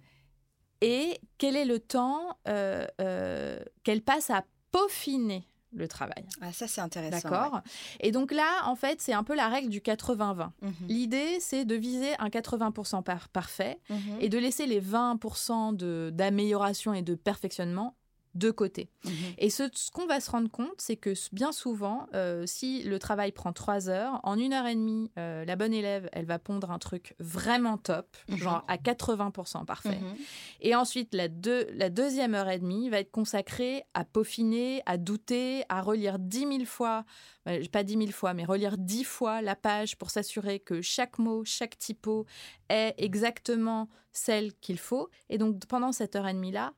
et 0.81 1.21
quel 1.39 1.57
est 1.57 1.65
le 1.65 1.79
temps 1.79 2.39
euh, 2.49 2.87
euh, 3.01 3.61
qu'elles 3.85 4.03
passent 4.03 4.31
à 4.31 4.45
peaufiner 4.71 5.45
le 5.73 5.87
travail. 5.87 6.25
Ah, 6.41 6.51
ça, 6.53 6.67
c'est 6.67 6.81
intéressant. 6.81 7.29
D'accord? 7.29 7.61
Et 8.01 8.11
donc 8.11 8.33
là, 8.33 8.63
en 8.65 8.75
fait, 8.75 9.03
c'est 9.03 9.13
un 9.13 9.23
peu 9.23 9.35
la 9.37 9.49
règle 9.49 9.69
du 9.69 9.81
80-20. 9.83 10.53
Mhm. 10.63 10.73
L'idée, 10.89 11.41
c'est 11.41 11.67
de 11.67 11.75
viser 11.75 12.15
un 12.19 12.31
80% 12.31 13.03
par 13.03 13.29
parfait 13.29 13.79
Mhm. 13.91 14.17
et 14.21 14.31
de 14.31 14.39
laisser 14.39 14.67
les 14.67 14.81
20% 14.81 15.75
de- 15.75 16.11
d'amélioration 16.15 16.95
et 16.95 17.03
de 17.03 17.15
perfectionnement 17.15 17.98
de 18.39 18.51
côté. 18.51 18.89
Mhm. 19.05 19.13
Et 19.39 19.51
ce, 19.51 19.65
ce 19.75 19.91
qu'on 19.91 20.07
va 20.07 20.21
se 20.21 20.31
rendre 20.31 20.51
compte, 20.51 20.75
c'est 20.79 20.97
que 20.97 21.13
bien 21.33 21.53
souvent, 21.53 22.07
euh, 22.15 22.45
si 22.47 22.83
le 22.85 22.99
travail 22.99 23.33
prend 23.33 23.53
trois 23.53 23.89
heures, 23.89 24.21
en 24.23 24.39
une 24.39 24.53
heure 24.53 24.67
et 24.67 24.75
demie, 24.75 25.11
euh, 25.19 25.45
la 25.45 25.57
bonne 25.57 25.75
élève, 25.75 26.09
elle 26.13 26.25
va 26.27 26.39
pondre 26.39 26.71
un 26.71 26.79
truc 26.79 27.15
vraiment 27.19 27.77
top, 27.79 28.17
Mhm. 28.29 28.37
genre 28.39 28.65
à 28.69 28.79
80% 28.79 29.65
parfait. 29.65 29.99
Mhm. 30.01 30.17
Et 30.61 30.75
ensuite, 30.75 31.15
la, 31.15 31.29
deux- 31.29 31.67
la 31.75 31.91
deuxième 31.91 32.35
heure 32.35 32.49
et 32.49 32.59
demie 32.59 32.89
va 32.91 33.01
être 33.01 33.11
consacrée 33.11 33.83
à 33.95 34.05
peaufiner, 34.05 34.83
à 34.87 34.97
douter, 34.97 35.65
à 35.69 35.83
relire 35.83 36.19
dix 36.19 36.47
mille 36.47 36.67
fois, 36.67 37.05
euh, 37.49 37.65
pas 37.73 37.83
dix 37.83 37.97
mille 37.97 38.13
fois, 38.13 38.35
mais 38.35 38.45
relire 38.45 38.77
dix 38.79 39.05
fois 39.05 39.43
la 39.43 39.57
page 39.57 39.97
pour 39.97 40.11
s'assurer 40.11 40.61
que 40.61 40.81
chaque 40.83 41.19
mot, 41.19 41.45
chaque 41.45 41.79
typo 41.79 42.25
est 42.69 42.95
exactement 42.99 43.89
celle 44.13 44.53
qu'il 44.55 44.79
faut. 44.79 45.09
Et 45.29 45.39
donc, 45.39 45.65
pendant 45.67 45.93
cette 45.93 46.17
heure 46.17 46.27
et 46.29 46.33
demie-là, 46.35 46.73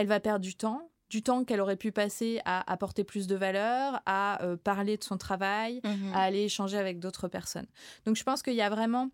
elle 0.00 0.06
va 0.06 0.20
perdre 0.20 0.44
du 0.44 0.54
temps, 0.54 0.90
du 1.10 1.22
temps 1.22 1.44
qu'elle 1.44 1.60
aurait 1.60 1.76
pu 1.76 1.92
passer 1.92 2.40
à 2.44 2.70
apporter 2.72 3.04
plus 3.04 3.26
de 3.26 3.34
valeur, 3.36 4.00
à 4.06 4.42
euh, 4.44 4.56
parler 4.56 4.96
de 4.96 5.04
son 5.04 5.18
travail, 5.18 5.80
Mhm. 5.84 6.12
à 6.14 6.20
aller 6.22 6.44
échanger 6.44 6.78
avec 6.78 6.98
d'autres 7.00 7.28
personnes. 7.28 7.66
Donc 8.06 8.16
je 8.16 8.22
pense 8.24 8.42
qu'il 8.42 8.54
y 8.54 8.62
a 8.62 8.70
vraiment 8.70 9.10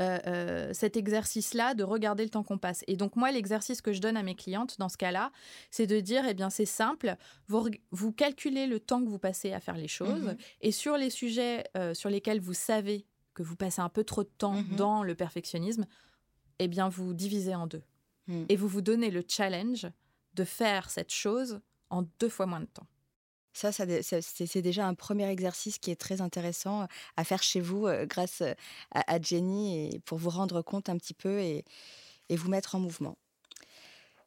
euh, 0.00 0.18
euh, 0.26 0.72
cet 0.72 0.96
exercice-là 0.96 1.74
de 1.74 1.84
regarder 1.84 2.22
le 2.24 2.30
temps 2.30 2.42
qu'on 2.42 2.56
passe. 2.56 2.84
Et 2.86 2.96
donc 2.96 3.16
moi, 3.16 3.30
l'exercice 3.32 3.82
que 3.82 3.92
je 3.92 4.00
donne 4.00 4.16
à 4.16 4.22
mes 4.22 4.34
clientes 4.34 4.78
dans 4.78 4.88
ce 4.88 4.96
cas-là, 4.96 5.30
c'est 5.70 5.86
de 5.86 6.00
dire, 6.00 6.24
eh 6.26 6.32
bien 6.32 6.48
c'est 6.48 6.64
simple, 6.64 7.16
vous, 7.48 8.12
calculez 8.12 8.66
le 8.66 8.80
temps 8.80 9.04
que 9.04 9.08
vous 9.10 9.18
passez 9.18 9.52
à 9.52 9.60
faire 9.60 9.76
les 9.76 9.88
choses, 9.88 10.22
Mhm. 10.22 10.36
et 10.62 10.72
sur 10.72 10.96
les 10.96 11.10
sujets 11.10 11.64
sur 11.92 12.08
lesquels 12.08 12.40
vous 12.40 12.54
savez 12.54 13.04
que 13.34 13.42
vous 13.42 13.56
passez 13.56 13.82
un 13.82 13.90
peu 13.90 14.02
trop 14.04 14.22
de 14.22 14.30
temps 14.38 14.54
Mhm. 14.62 14.76
dans 14.76 15.02
le 15.02 15.14
perfectionnisme, 15.14 15.84
eh 16.60 16.68
bien 16.68 16.88
vous 16.88 17.12
divisez 17.12 17.54
en 17.54 17.66
deux. 17.66 17.82
Mhm. 18.30 18.46
Et 18.48 18.56
vous 18.56 18.68
vous 18.68 18.80
donnez 18.80 19.10
le 19.10 19.24
challenge 19.26 19.86
de 20.34 20.44
faire 20.44 20.90
cette 20.90 21.12
chose 21.12 21.60
en 21.90 22.02
deux 22.20 22.28
fois 22.28 22.46
moins 22.46 22.60
de 22.60 22.66
temps. 22.66 22.86
Ça, 23.52 23.72
c'est 23.72 24.62
déjà 24.62 24.86
un 24.86 24.94
premier 24.94 25.28
exercice 25.28 25.78
qui 25.78 25.90
est 25.90 26.00
très 26.00 26.20
intéressant 26.20 26.86
à 27.16 27.24
faire 27.24 27.42
chez 27.42 27.60
vous 27.60 27.88
euh, 27.88 28.06
grâce 28.06 28.42
euh, 28.42 28.54
à, 28.92 29.12
à 29.12 29.20
Jenny 29.20 29.88
et 29.88 29.98
pour 30.00 30.18
vous 30.18 30.30
rendre 30.30 30.62
compte 30.62 30.88
un 30.88 30.96
petit 30.96 31.14
peu 31.14 31.40
et, 31.40 31.64
et 32.28 32.36
vous 32.36 32.48
mettre 32.48 32.76
en 32.76 32.78
mouvement. 32.78 33.18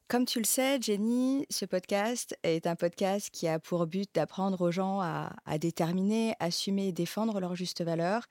Comme 0.09 0.25
tu 0.25 0.39
le 0.39 0.45
sais, 0.45 0.79
Jenny, 0.81 1.45
ce 1.49 1.63
podcast 1.63 2.37
est 2.43 2.67
un 2.67 2.75
podcast 2.75 3.29
qui 3.31 3.47
a 3.47 3.57
pour 3.57 3.87
but 3.87 4.13
d'apprendre 4.13 4.59
aux 4.61 4.71
gens 4.71 4.99
à, 4.99 5.33
à 5.45 5.57
déterminer, 5.57 6.35
assumer 6.39 6.89
et 6.89 6.91
défendre 6.91 7.39
leur 7.39 7.55
juste 7.55 7.81
valeur. 7.81 8.25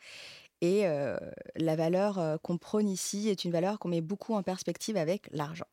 Et 0.63 0.85
la 1.57 1.77
valeur 1.77 2.39
qu'on 2.43 2.57
prône 2.57 2.89
ici 2.89 3.29
est 3.29 3.45
une 3.45 3.51
valeur 3.51 3.79
qu'on 3.79 3.89
met 3.89 4.01
beaucoup 4.01 4.33
en 4.35 4.43
perspective 4.43 4.97
avec 4.97 5.29
l'argent. 5.33 5.67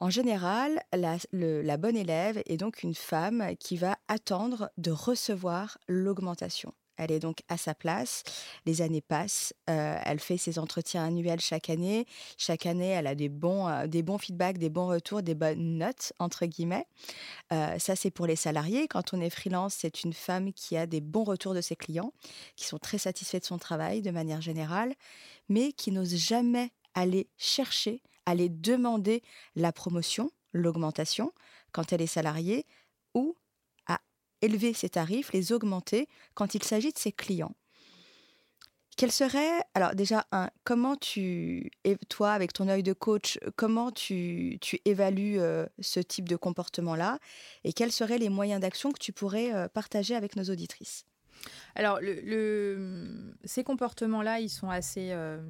En 0.00 0.10
général, 0.10 0.82
la 0.92 1.76
bonne 1.78 1.96
élève 1.96 2.42
est 2.44 2.58
donc 2.58 2.82
une 2.82 2.94
femme 2.94 3.56
qui 3.58 3.78
va 3.78 3.96
attendre 4.06 4.70
de 4.76 4.90
recevoir 4.90 5.78
l'augmentation. 5.88 6.74
Elle 6.96 7.12
est 7.12 7.20
donc 7.20 7.38
à 7.48 7.56
sa 7.56 7.74
place. 7.74 8.22
Les 8.66 8.82
années 8.82 9.00
passent. 9.00 9.54
euh, 9.70 9.98
elle 10.04 10.20
fait 10.20 10.36
ses 10.36 10.58
entretiens 10.58 11.04
annuels 11.04 11.40
chaque 11.40 11.70
année. 11.70 12.06
Chaque 12.38 12.66
année, 12.66 12.88
elle 12.88 13.06
a 13.06 13.14
des 13.14 13.28
bons, 13.28 13.68
euh, 13.68 13.86
des 13.86 14.02
bons 14.02 14.18
feedbacks, 14.18 14.58
des 14.58 14.70
bons 14.70 14.86
retours, 14.86 15.22
des 15.22 15.34
bonnes 15.34 15.78
notes, 15.78 16.12
entre 16.18 16.46
guillemets. 16.46 16.86
Euh, 17.52 17.78
ça, 17.78 17.96
c'est 17.96 18.10
pour 18.10 18.26
les 18.26 18.36
salariés. 18.36 18.88
Quand 18.88 19.14
on 19.14 19.20
est 19.20 19.30
freelance, 19.30 19.74
c'est 19.74 20.04
une 20.04 20.12
femme 20.12 20.52
qui 20.52 20.76
a 20.76 20.86
des 20.86 21.00
bons 21.00 21.24
retours 21.24 21.54
de 21.54 21.60
ses 21.60 21.76
clients, 21.76 22.12
qui 22.56 22.66
sont 22.66 22.78
très 22.78 22.98
satisfaits 22.98 23.38
de 23.38 23.44
son 23.44 23.58
travail 23.58 24.02
de 24.02 24.10
manière 24.10 24.40
générale, 24.40 24.94
mais 25.48 25.72
qui 25.72 25.90
n'ose 25.92 26.14
jamais 26.16 26.70
aller 26.94 27.28
chercher, 27.36 28.02
aller 28.26 28.48
demander 28.48 29.22
la 29.56 29.72
promotion, 29.72 30.30
l'augmentation, 30.52 31.32
quand 31.72 31.92
elle 31.92 32.02
est 32.02 32.06
salariée, 32.06 32.66
ou 33.14 33.36
élever 34.44 34.72
ses 34.74 34.90
tarifs, 34.90 35.32
les 35.32 35.52
augmenter 35.52 36.08
quand 36.34 36.54
il 36.54 36.62
s'agit 36.62 36.92
de 36.92 36.98
ses 36.98 37.12
clients. 37.12 37.54
Quel 38.96 39.10
serait, 39.10 39.60
alors 39.74 39.96
déjà, 39.96 40.24
un, 40.30 40.50
comment 40.62 40.94
tu, 40.94 41.70
toi, 42.08 42.30
avec 42.32 42.52
ton 42.52 42.68
œil 42.68 42.84
de 42.84 42.92
coach, 42.92 43.40
comment 43.56 43.90
tu, 43.90 44.60
évalues 44.84 45.40
euh, 45.40 45.66
ce 45.80 45.98
type 45.98 46.28
de 46.28 46.36
comportement-là 46.36 47.18
et 47.64 47.72
quels 47.72 47.90
seraient 47.90 48.18
les 48.18 48.28
moyens 48.28 48.60
d'action 48.60 48.92
que 48.92 49.00
tu 49.00 49.12
pourrais 49.12 49.52
euh, 49.52 49.66
partager 49.66 50.14
avec 50.14 50.36
nos 50.36 50.44
auditrices? 50.44 51.06
Alors, 51.74 51.98
le- 52.00 53.34
ces 53.44 53.64
comportements-là, 53.64 54.38
ils 54.38 54.48
sont 54.48 54.70
assez, 54.70 55.10
euh, 55.10 55.42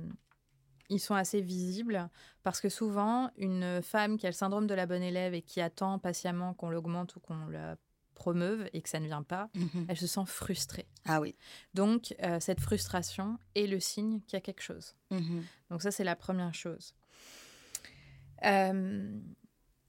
ils 0.88 1.00
sont 1.00 1.14
assez 1.14 1.42
visibles 1.42 2.08
parce 2.42 2.62
que 2.62 2.70
souvent, 2.70 3.30
une 3.36 3.82
femme 3.82 4.16
qui 4.16 4.26
a 4.26 4.30
le 4.30 4.34
syndrome 4.34 4.66
de 4.66 4.74
la 4.74 4.86
bonne 4.86 5.02
élève 5.02 5.34
et 5.34 5.42
qui 5.42 5.60
attend 5.60 5.98
patiemment 5.98 6.54
qu'on 6.54 6.70
l'augmente 6.70 7.16
ou 7.16 7.20
qu'on 7.20 7.46
la 7.48 7.76
promeuve 8.14 8.68
et 8.72 8.80
que 8.80 8.88
ça 8.88 9.00
ne 9.00 9.06
vient 9.06 9.22
pas, 9.22 9.50
elle 9.88 9.96
se 9.96 10.06
sent 10.06 10.24
frustrée. 10.26 10.86
Ah 11.04 11.20
oui. 11.20 11.34
Donc, 11.74 12.14
euh, 12.22 12.40
cette 12.40 12.60
frustration 12.60 13.38
est 13.54 13.66
le 13.66 13.80
signe 13.80 14.20
qu'il 14.22 14.36
y 14.36 14.36
a 14.36 14.40
quelque 14.40 14.62
chose. 14.62 14.94
Mhm. 15.10 15.44
Donc 15.70 15.82
ça, 15.82 15.90
c'est 15.90 16.04
la 16.04 16.16
première 16.16 16.54
chose. 16.54 16.94
Euh, 18.44 19.20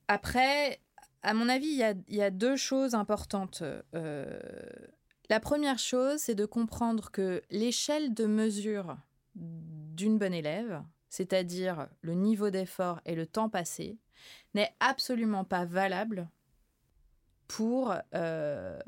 après, 0.07 0.79
à 1.23 1.33
mon 1.33 1.49
avis, 1.49 1.67
il 1.67 1.77
y 1.77 1.83
a, 1.83 1.93
il 2.07 2.15
y 2.15 2.21
a 2.21 2.31
deux 2.31 2.55
choses 2.55 2.95
importantes. 2.95 3.63
Euh, 3.93 4.39
la 5.29 5.39
première 5.39 5.79
chose, 5.79 6.19
c'est 6.19 6.35
de 6.35 6.45
comprendre 6.45 7.11
que 7.11 7.41
l'échelle 7.49 8.13
de 8.13 8.25
mesure 8.25 8.97
d'une 9.35 10.17
bonne 10.17 10.33
élève, 10.33 10.83
c'est-à-dire 11.09 11.87
le 12.01 12.13
niveau 12.13 12.49
d'effort 12.49 13.01
et 13.05 13.15
le 13.15 13.25
temps 13.25 13.49
passé, 13.49 13.97
n'est 14.53 14.73
absolument 14.79 15.43
pas 15.43 15.65
valable 15.65 16.29
pour... 17.47 17.93
euh, 18.13 18.79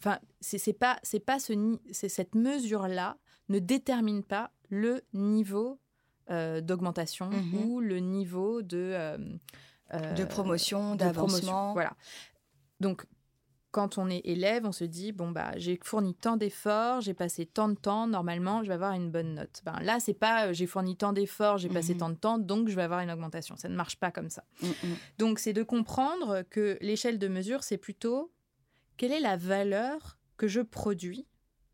Enfin, 0.00 0.20
c'est 0.40 0.58
c'est 0.58 0.72
pas, 0.72 0.98
c'est 1.02 1.18
pas 1.18 1.40
ce, 1.40 1.52
cette 1.90 2.36
mesure-là 2.36 3.16
ne 3.48 3.58
détermine 3.58 4.22
pas 4.22 4.52
le 4.70 5.02
niveau 5.12 5.80
euh, 6.30 6.60
d'augmentation 6.60 7.30
Mhm. 7.30 7.64
ou 7.64 7.80
le 7.80 7.98
niveau 7.98 8.62
de 8.62 8.76
euh, 8.94 9.18
euh, 9.94 10.12
de 10.12 10.24
promotion. 10.24 10.94
d'avancement. 10.94 11.72
Voilà. 11.72 11.96
Donc, 12.78 13.06
quand 13.70 13.98
on 13.98 14.08
est 14.08 14.22
élève, 14.24 14.64
on 14.64 14.72
se 14.72 14.84
dit 14.84 15.12
bon 15.12 15.30
bah 15.30 15.52
j'ai 15.56 15.78
fourni 15.84 16.14
tant 16.14 16.36
d'efforts, 16.36 17.00
j'ai 17.02 17.12
passé 17.14 17.44
tant 17.44 17.68
de 17.68 17.74
temps, 17.74 18.06
normalement 18.06 18.62
je 18.62 18.68
vais 18.68 18.74
avoir 18.74 18.92
une 18.94 19.10
bonne 19.10 19.34
note. 19.34 19.60
Ben 19.64 19.78
là 19.80 20.00
c'est 20.00 20.14
pas 20.14 20.46
euh, 20.46 20.52
j'ai 20.54 20.66
fourni 20.66 20.96
tant 20.96 21.12
d'efforts, 21.12 21.58
j'ai 21.58 21.68
passé 21.68 21.92
Mhm. 21.92 21.98
tant 22.00 22.08
de 22.10 22.14
temps, 22.14 22.38
donc 22.38 22.68
je 22.68 22.74
vais 22.76 22.82
avoir 22.82 23.00
une 23.00 23.10
augmentation. 23.10 23.56
Ça 23.56 23.68
ne 23.68 23.76
marche 23.76 23.96
pas 23.96 24.10
comme 24.10 24.30
ça. 24.30 24.44
Mm, 24.62 24.66
mm. 24.68 24.72
Donc, 25.18 25.38
c'est 25.38 25.52
de 25.52 25.62
comprendre 25.62 26.42
que 26.50 26.78
l'échelle 26.80 27.18
de 27.18 27.28
mesure, 27.28 27.62
c'est 27.62 27.76
plutôt 27.78 28.32
quelle 28.96 29.12
est 29.12 29.20
la 29.20 29.36
valeur 29.36 30.18
que 30.36 30.48
je 30.48 30.60
produis 30.60 31.26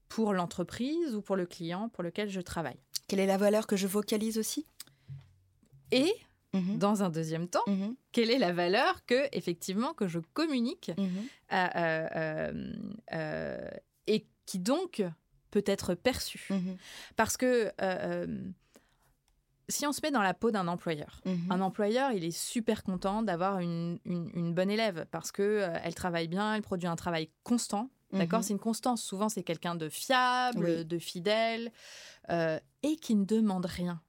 pour 0.09 0.33
l'entreprise 0.33 1.15
ou 1.15 1.23
pour 1.23 1.37
le 1.37 1.47
client 1.47 1.89
pour 1.89 2.03
lequel 2.03 2.29
je 2.29 2.41
travaille. 2.41 2.79
Quelle 3.09 3.21
est 3.21 3.27
la 3.27 3.37
valeur 3.39 3.67
que 3.67 3.77
je 3.77 3.87
vocalise 3.87 4.39
aussi? 4.39 4.67
Et, 5.93 6.13
Mhm. 6.55 6.79
dans 6.79 7.03
un 7.03 7.11
deuxième 7.11 7.49
temps, 7.49 7.65
Mhm. 7.67 7.95
quelle 8.13 8.31
est 8.31 8.39
la 8.39 8.53
valeur 8.53 9.05
que, 9.05 9.29
effectivement, 9.33 9.93
que 9.93 10.09
je 10.09 10.21
communique 10.33 10.91
Mhm. 10.97 11.09
euh, 11.53 12.53
euh, 13.13 13.71
et 14.07 14.27
qui 14.47 14.59
donc 14.59 15.03
peut 15.51 15.65
être 15.67 15.95
perçue. 15.95 16.49
Parce 17.17 17.37
que 17.37 17.71
euh, 17.83 18.27
si 19.69 19.87
on 19.87 19.93
se 19.93 20.01
met 20.03 20.11
dans 20.11 20.21
la 20.23 20.35
peau 20.35 20.51
d'un 20.51 20.69
employeur. 20.69 21.21
Un 21.49 21.61
employeur, 21.61 22.13
il 22.13 22.23
est 22.25 22.31
super 22.37 22.83
content 22.83 23.23
d'avoir 23.23 23.61
une, 23.61 23.99
une- 24.05 24.31
une 24.35 24.53
bonne 24.53 24.71
élève 24.71 25.07
parce 25.11 25.33
que 25.33 25.67
elle 25.83 25.95
travaille 25.95 26.29
bien, 26.29 26.55
elle 26.55 26.63
produit 26.63 26.87
un 26.89 26.97
travail 26.97 27.31
constant. 27.45 27.89
D'accord, 28.13 28.45
c'est 28.45 28.53
une 28.53 28.61
constance. 28.61 29.03
Souvent, 29.03 29.29
c'est 29.29 29.43
quelqu'un 29.43 29.75
de 29.75 29.89
fiable, 29.89 30.67
Oui. 30.79 30.85
de 30.85 30.99
fidèle 30.99 31.73
et 32.31 32.97
qui 33.01 33.15
ne 33.17 33.25
demande 33.25 33.65
rien. 33.67 34.01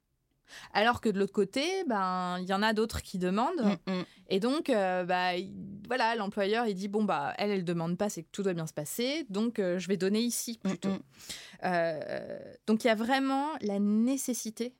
Alors 0.73 1.01
que 1.01 1.09
de 1.09 1.17
l'autre 1.19 1.33
côté, 1.33 1.63
ben 1.87 2.37
il 2.39 2.45
y 2.47 2.53
en 2.53 2.61
a 2.61 2.73
d'autres 2.73 3.01
qui 3.01 3.17
demandent 3.19 3.77
Mm, 3.87 3.91
mm. 3.91 4.03
et 4.29 4.39
donc 4.39 4.69
euh, 4.69 5.03
bah 5.03 5.35
il- 5.35 5.53
voilà 5.87 6.15
l'employeur 6.15 6.65
il 6.67 6.73
dit 6.75 6.87
bon 6.87 7.03
bah 7.03 7.33
elle 7.37 7.51
elle 7.51 7.63
demande 7.65 7.97
pas 7.97 8.09
c'est 8.09 8.23
que 8.23 8.29
tout 8.31 8.43
doit 8.43 8.53
bien 8.53 8.67
se 8.67 8.73
passer 8.73 9.25
donc 9.29 9.59
euh, 9.59 9.77
je 9.79 9.87
vais 9.87 9.97
donner 9.97 10.19
ici 10.21 10.59
Mm, 10.63 10.67
plutôt. 10.69 10.89
mm. 10.89 10.99
Euh, 11.63 12.39
donc 12.67 12.83
il 12.83 12.87
y 12.87 12.89
a 12.89 12.95
vraiment 12.95 13.47
la 13.61 13.79
nécessité 13.79 14.75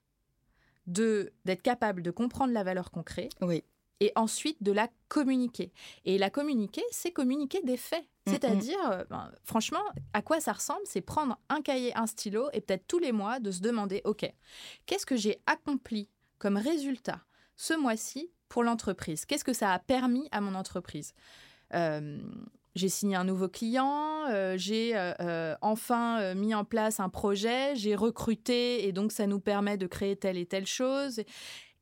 de 0.88 1.32
d'être 1.46 1.62
capable 1.62 2.02
de 2.02 2.12
comprendre 2.12 2.54
la 2.54 2.64
valeur 2.64 2.92
qu'on 2.92 3.04
crée 3.04 3.30
Oui. 3.42 3.64
Et 4.00 4.12
ensuite 4.16 4.62
de 4.62 4.72
la 4.72 4.90
communiquer. 5.08 5.72
Et 6.04 6.18
la 6.18 6.30
communiquer, 6.30 6.84
c'est 6.92 7.12
communiquer 7.12 7.62
des 7.62 7.78
faits. 7.78 8.06
Mm, 8.26 8.32
C'est-à-dire, 8.32 8.92
euh, 8.92 9.04
ben, 9.10 9.32
franchement, 9.44 9.84
à 10.14 10.22
quoi 10.22 10.40
ça 10.40 10.54
ressemble 10.54 10.82
C'est 10.86 11.02
prendre 11.02 11.38
un 11.50 11.62
cahier, 11.62 11.96
un 11.96 12.08
stylo 12.08 12.50
et 12.54 12.62
peut-être 12.62 12.88
tous 12.88 13.00
les 13.00 13.12
mois 13.12 13.40
de 13.40 13.52
se 13.52 13.62
demander, 13.62 14.02
OK, 14.06 14.30
qu'est-ce 14.86 15.06
que 15.06 15.16
j'ai 15.16 15.40
accompli 15.48 16.10
comme 16.40 16.58
résultat 16.58 17.22
ce 17.56 17.74
mois-ci 17.74 18.32
pour 18.50 18.64
l'entreprise? 18.64 19.26
Qu'est-ce 19.26 19.46
que 19.46 19.54
ça 19.54 19.72
a 19.72 19.80
permis 19.80 20.28
à 20.32 20.42
mon 20.42 20.56
entreprise? 20.56 21.14
Euh, 21.74 22.20
j'ai 22.76 22.90
signé 22.90 23.16
un 23.16 23.24
nouveau 23.24 23.48
client, 23.48 24.26
euh, 24.30 24.56
j'ai 24.58 24.92
euh, 24.96 25.56
enfin 25.62 26.34
mis 26.36 26.54
en 26.54 26.66
place 26.66 27.00
un 27.00 27.08
projet, 27.08 27.74
j'ai 27.76 27.96
recruté 27.96 28.86
et 28.86 28.92
donc 28.92 29.14
ça 29.14 29.28
nous 29.28 29.40
permet 29.40 29.78
de 29.78 29.88
créer 29.88 30.18
telle 30.18 30.38
et 30.38 30.46
telle 30.46 30.68
chose 30.68 31.22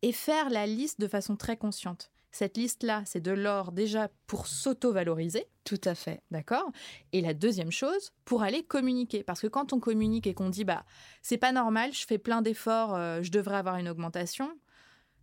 et 0.04 0.12
faire 0.12 0.52
la 0.52 0.68
liste 0.68 1.00
de 1.00 1.08
façon 1.08 1.36
très 1.36 1.58
consciente. 1.58 2.12
Cette 2.32 2.58
liste-là, 2.58 3.04
c'est 3.06 3.22
de 3.22 3.32
l'or 3.32 3.72
déjà 3.72 4.10
pour 4.28 4.48
s'auto-valoriser. 4.48 5.46
Tout 5.64 5.82
à 5.86 5.96
fait. 5.96 6.22
D'accord? 6.30 6.72
Et 7.14 7.22
la 7.22 7.34
deuxième 7.34 7.72
chose, 7.72 8.12
pour 8.26 8.44
aller 8.44 8.64
communiquer. 8.64 9.24
Parce 9.24 9.40
que 9.40 9.48
quand 9.48 9.72
on 9.72 9.80
communique 9.80 10.28
et 10.28 10.34
qu'on 10.34 10.50
dit, 10.50 10.66
bah, 10.66 10.84
c'est 11.22 11.38
pas 11.38 11.52
normal, 11.52 11.94
je 11.94 12.06
fais 12.06 12.18
plein 12.18 12.42
d'efforts, 12.42 12.96
euh, 12.96 13.22
je 13.22 13.32
devrais 13.32 13.58
avoir 13.58 13.78
une 13.78 13.88
augmentation, 13.88 14.52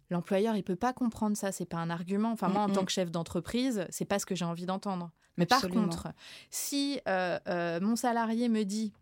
l'employeur, 0.09 0.57
il 0.57 0.63
peut 0.63 0.77
pas 0.77 0.93
comprendre 0.93 1.37
ça, 1.37 1.53
c'est 1.53 1.67
pas 1.67 1.79
un 1.79 1.91
argument. 1.91 2.31
Enfin, 2.33 2.49
moi, 2.49 2.63
en 2.63 2.71
tant 2.71 2.85
que 2.85 2.93
chef 2.93 3.11
d'entreprise, 3.11 3.87
c'est 3.91 4.05
pas 4.05 4.19
ce 4.19 4.27
que 4.27 4.35
j'ai 4.35 4.45
envie 4.45 4.67
d'entendre. 4.67 5.11
Mais 5.37 5.47
par 5.47 5.69
contre, 5.69 6.09
si 6.51 7.01
euh, 7.09 7.39
euh, 7.49 7.81
mon 7.81 7.97
salarié 7.97 8.49
me 8.49 8.65
dit, 8.65 8.93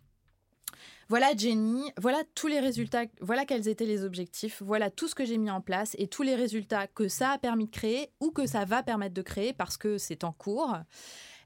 voilà 1.09 1.35
Jenny, 1.35 1.91
voilà 1.99 2.23
tous 2.35 2.49
les 2.49 2.61
résultats, 2.61 3.05
voilà 3.21 3.47
quels 3.47 3.67
étaient 3.67 3.87
les 3.87 4.05
objectifs, 4.05 4.63
voilà 4.63 4.91
tout 4.91 5.09
ce 5.09 5.15
que 5.15 5.25
j'ai 5.25 5.39
mis 5.39 5.51
en 5.51 5.63
place 5.63 5.97
et 5.99 6.07
tous 6.07 6.23
les 6.23 6.35
résultats 6.35 6.87
que 6.87 7.09
ça 7.09 7.31
a 7.31 7.39
permis 7.39 7.65
de 7.65 7.71
créer 7.71 8.11
ou 8.21 8.31
que 8.31 8.47
ça 8.47 8.67
va 8.67 8.83
permettre 8.83 9.15
de 9.15 9.23
créer 9.23 9.53
parce 9.55 9.79
que 9.79 9.97
c'est 9.97 10.23
en 10.23 10.33
cours. 10.33 10.77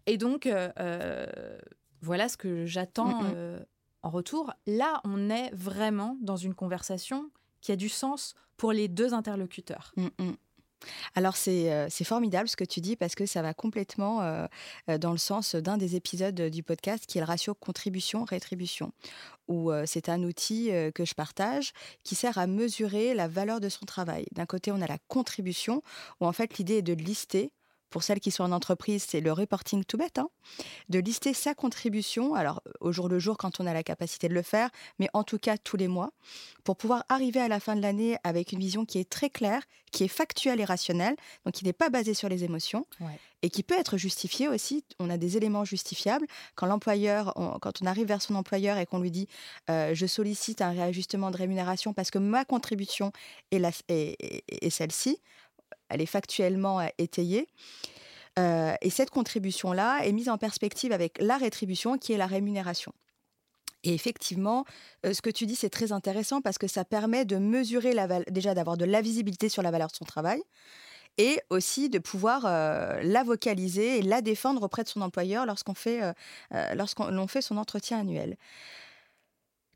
Et 0.07 0.19
donc, 0.19 0.47
euh, 0.47 0.71
euh, 0.81 1.59
voilà 2.01 2.29
ce 2.29 2.37
que 2.37 2.67
j'attends 2.67 3.21
euh, 3.35 3.61
en 4.03 4.11
retour. 4.11 4.53
Là, 4.67 5.01
on 5.05 5.31
est 5.31 5.55
vraiment 5.55 6.19
dans 6.21 6.37
une 6.37 6.55
conversation 6.55 7.31
qui 7.61 7.71
a 7.71 7.77
du 7.77 7.89
sens 7.89 8.35
pour 8.57 8.73
les 8.73 8.89
deux 8.89 9.15
interlocuteurs. 9.15 9.95
Alors 11.15 11.37
c'est 11.37 12.05
formidable 12.05 12.49
ce 12.49 12.57
que 12.57 12.65
tu 12.65 12.81
dis 12.81 12.97
parce 12.97 13.15
que 13.15 13.27
ça 13.27 13.43
va 13.43 13.55
complètement 13.55 14.47
dans 14.87 15.13
le 15.13 15.19
sens 15.19 15.55
d'un 15.55 15.77
des 15.77 15.97
épisodes 15.97 16.41
du 16.41 16.63
podcast 16.63 17.05
qui 17.07 17.19
est 17.19 17.21
le 17.21 17.27
ratio 17.27 17.55
contribution-rétribution, 17.55 18.93
où 19.49 19.71
c'est 19.87 20.09
un 20.09 20.23
outil 20.23 20.71
que 20.95 21.05
je 21.05 21.15
partage 21.15 21.73
qui 22.03 22.15
sert 22.15 22.39
à 22.39 22.47
mesurer 22.47 23.15
la 23.15 23.29
valeur 23.29 23.61
de 23.61 23.69
son 23.69 23.85
travail. 23.87 24.27
D'un 24.33 24.47
côté 24.47 24.73
on 24.73 24.81
a 24.81 24.87
la 24.87 24.99
contribution 25.09 25.83
où 26.21 26.27
en 26.27 26.33
fait 26.33 26.59
l'idée 26.59 26.79
est 26.79 26.83
de 26.83 26.95
lister 26.95 27.53
pour 27.93 28.03
celles 28.03 28.21
qui 28.21 28.33
sont 28.33 28.43
en 28.43 28.53
entreprise, 28.53 29.05
c'est 29.07 29.21
le 29.21 29.33
reporting 29.33 29.85
tout 29.85 29.99
bête, 29.99 30.19
hein, 30.19 30.29
de 30.89 30.99
lister 30.99 31.35
sa 31.35 31.55
contribution, 31.55 32.35
alors 32.35 32.63
au 32.81 32.91
jour 32.91 33.09
le 33.09 33.19
jour 33.19 33.37
quand 33.37 33.61
on 33.61 33.67
a 33.67 33.73
la 33.73 33.83
capacité 33.85 34.29
de 34.29 34.35
le 34.35 34.43
faire, 34.43 34.71
mais 34.99 35.09
en 35.13 35.23
tout 35.23 35.39
cas 35.39 35.59
tous 35.59 35.77
les 35.77 35.89
mois, 35.89 36.11
pour 36.65 36.77
pouvoir 36.77 37.05
arriver 37.09 37.41
à 37.41 37.49
la 37.49 37.61
fin 37.61 37.77
de 37.77 37.83
l'année 37.83 38.17
avec 38.25 38.53
une 38.53 38.59
vision 38.59 38.85
qui 38.85 38.99
est 38.99 39.09
très 39.09 39.31
claire, 39.31 39.63
qui 39.93 40.05
est 40.05 40.09
factuelle 40.09 40.59
et 40.59 40.65
rationnelle, 40.65 41.17
donc 41.45 41.55
qui 41.55 41.65
n'est 41.65 41.75
pas 41.75 41.91
basée 41.91 42.15
sur 42.15 42.29
les 42.29 42.45
émotions. 42.45 42.87
Et 43.45 43.51
qui 43.51 43.65
peut 43.65 43.79
être 43.79 43.97
justifiée 43.97 44.49
aussi. 44.49 44.85
On 45.01 45.11
a 45.11 45.17
des 45.17 45.37
éléments 45.37 45.65
justifiables. 45.65 46.27
Quand 46.55 46.67
l'employeur, 46.67 47.35
quand 47.61 47.83
on 47.83 47.87
arrive 47.87 48.07
vers 48.07 48.23
son 48.23 48.37
employeur 48.37 48.79
et 48.79 48.87
qu'on 48.87 49.01
lui 49.01 49.11
dit 49.11 49.27
euh, 49.69 49.95
je 49.95 50.07
sollicite 50.07 50.63
un 50.63 50.71
réajustement 50.71 51.33
de 51.33 51.37
rémunération 51.37 51.93
parce 51.93 52.13
que 52.13 52.19
ma 52.19 52.45
contribution 52.45 53.13
est, 53.51 53.61
est 53.89 54.71
celle-ci, 54.71 55.21
elle 55.93 56.01
est 56.01 56.07
factuellement 56.07 56.81
euh, 56.81 56.87
étayée. 56.99 57.47
Euh, 58.39 58.75
et 58.81 58.91
cette 58.91 59.11
contribution-là 59.11 60.01
est 60.05 60.13
mise 60.13 60.29
en 60.29 60.39
perspective 60.39 60.93
avec 60.93 61.19
la 61.21 61.37
rétribution 61.37 61.99
qui 61.99 62.13
est 62.13 62.17
la 62.17 62.27
rémunération. 62.27 62.93
Et 63.85 63.95
effectivement, 63.95 64.65
euh, 65.05 65.13
ce 65.13 65.21
que 65.21 65.29
tu 65.29 65.45
dis, 65.45 65.57
c'est 65.57 65.69
très 65.69 65.93
intéressant 65.93 66.41
parce 66.41 66.57
que 66.57 66.67
ça 66.67 66.85
permet 66.85 67.25
de 67.25 67.37
mesurer 67.37 67.93
la 67.93 68.23
déjà 68.25 68.55
d'avoir 68.55 68.77
de 68.77 68.85
la 68.85 69.03
visibilité 69.03 69.49
sur 69.49 69.63
la 69.63 69.71
valeur 69.71 69.89
de 69.89 69.97
son 69.97 70.05
travail 70.05 70.43
et 71.19 71.41
aussi 71.51 71.91
de 71.91 71.99
pouvoir 71.99 72.45
la 72.45 73.23
vocaliser 73.23 73.99
et 73.99 74.03
la 74.03 74.23
défendre 74.23 74.63
auprès 74.63 74.83
de 74.83 74.89
son 74.89 75.03
employeur 75.03 75.45
lorsqu'on 75.45 75.75
fait, 75.75 76.01
lorsqu'on 76.75 77.27
fait 77.27 77.43
son 77.43 77.59
entretien 77.59 78.01
annuel. 78.01 78.39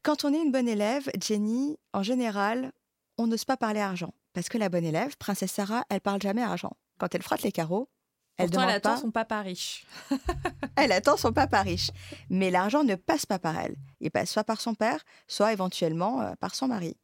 Quand 0.02 0.24
on 0.24 0.32
est 0.32 0.40
une 0.40 0.50
bonne 0.50 0.66
élève, 0.68 1.10
Jenny, 1.20 1.76
en 1.92 2.02
général, 2.02 2.72
on 3.18 3.26
n'ose 3.26 3.44
pas 3.44 3.56
parler 3.56 3.80
argent. 3.80 4.14
Parce 4.36 4.50
que 4.50 4.58
la 4.58 4.68
bonne 4.68 4.84
élève, 4.84 5.16
Princesse 5.16 5.52
Sarah, 5.52 5.86
elle 5.88 6.02
parle 6.02 6.20
jamais 6.20 6.42
argent. 6.42 6.76
Quand 6.98 7.14
elle 7.14 7.22
frotte 7.22 7.40
les 7.40 7.52
carreaux, 7.52 7.88
elle 8.36 8.50
Pourtant, 8.50 8.68
elle 8.68 8.74
attend 8.74 8.98
son 8.98 9.10
papa 9.10 9.40
riche. 9.40 9.86
elle 10.76 10.92
attend 10.92 11.16
son 11.16 11.32
papa 11.32 11.62
riche. 11.62 11.90
Mais 12.28 12.50
l'argent 12.50 12.84
ne 12.84 12.96
passe 12.96 13.24
pas 13.24 13.38
par 13.38 13.58
elle. 13.58 13.76
Il 14.00 14.10
passe 14.10 14.30
soit 14.30 14.44
par 14.44 14.60
son 14.60 14.74
père, 14.74 15.02
soit 15.26 15.54
éventuellement 15.54 16.20
euh, 16.20 16.34
par 16.34 16.54
son 16.54 16.68
mari. 16.68 16.98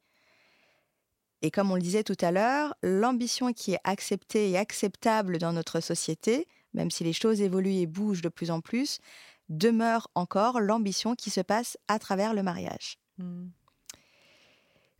Et 1.41 1.49
comme 1.49 1.71
on 1.71 1.75
le 1.75 1.81
disait 1.81 2.03
tout 2.03 2.17
à 2.21 2.29
l'heure, 2.29 2.75
l'ambition 2.83 3.51
qui 3.51 3.73
est 3.73 3.81
acceptée 3.83 4.51
et 4.51 4.57
acceptable 4.59 5.39
dans 5.39 5.53
notre 5.53 5.79
société, 5.79 6.47
même 6.75 6.91
si 6.91 7.03
les 7.03 7.13
choses 7.13 7.41
évoluent 7.41 7.79
et 7.79 7.87
bougent 7.87 8.21
de 8.21 8.29
plus 8.29 8.51
en 8.51 8.61
plus, 8.61 8.99
demeure 9.49 10.07
encore 10.13 10.59
l'ambition 10.59 11.15
qui 11.15 11.31
se 11.31 11.41
passe 11.41 11.79
à 11.87 11.97
travers 11.97 12.35
le 12.35 12.43
mariage. 12.43 12.99
Hmm. 13.17 13.47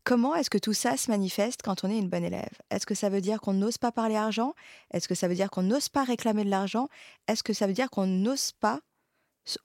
Comment 0.04 0.36
est-ce 0.36 0.50
que 0.50 0.58
tout 0.58 0.74
ça 0.74 0.98
se 0.98 1.10
manifeste 1.10 1.62
quand 1.64 1.84
on 1.86 1.90
est 1.90 1.98
une 1.98 2.10
bonne 2.10 2.26
élève? 2.26 2.52
Est-ce 2.70 2.86
que 2.86 2.96
ça 2.96 3.10
veut 3.10 3.22
dire 3.22 3.40
qu'on 3.40 3.54
n'ose 3.54 3.78
pas 3.78 3.92
parler 3.92 4.16
argent? 4.16 4.54
Est-ce 4.92 5.08
que 5.08 5.16
ça 5.16 5.28
veut 5.30 5.36
dire 5.36 5.50
qu'on 5.50 5.64
n'ose 5.64 5.88
pas 5.88 6.04
réclamer 6.04 6.44
de 6.44 6.50
l'argent? 6.50 6.90
Est-ce 7.28 7.44
que 7.44 7.54
ça 7.54 7.68
veut 7.68 7.74
dire 7.74 7.90
qu'on 7.90 8.06
n'ose 8.08 8.52
pas 8.52 8.82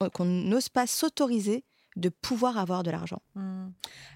euh, 0.01 0.09
qu'on 0.09 0.25
n'ose 0.25 0.69
pas 0.69 0.87
s'autoriser 0.87 1.65
de 1.97 2.09
pouvoir 2.09 2.57
avoir 2.57 2.83
de 2.83 2.91
l'argent? 2.91 3.21
Mmh. 3.35 3.69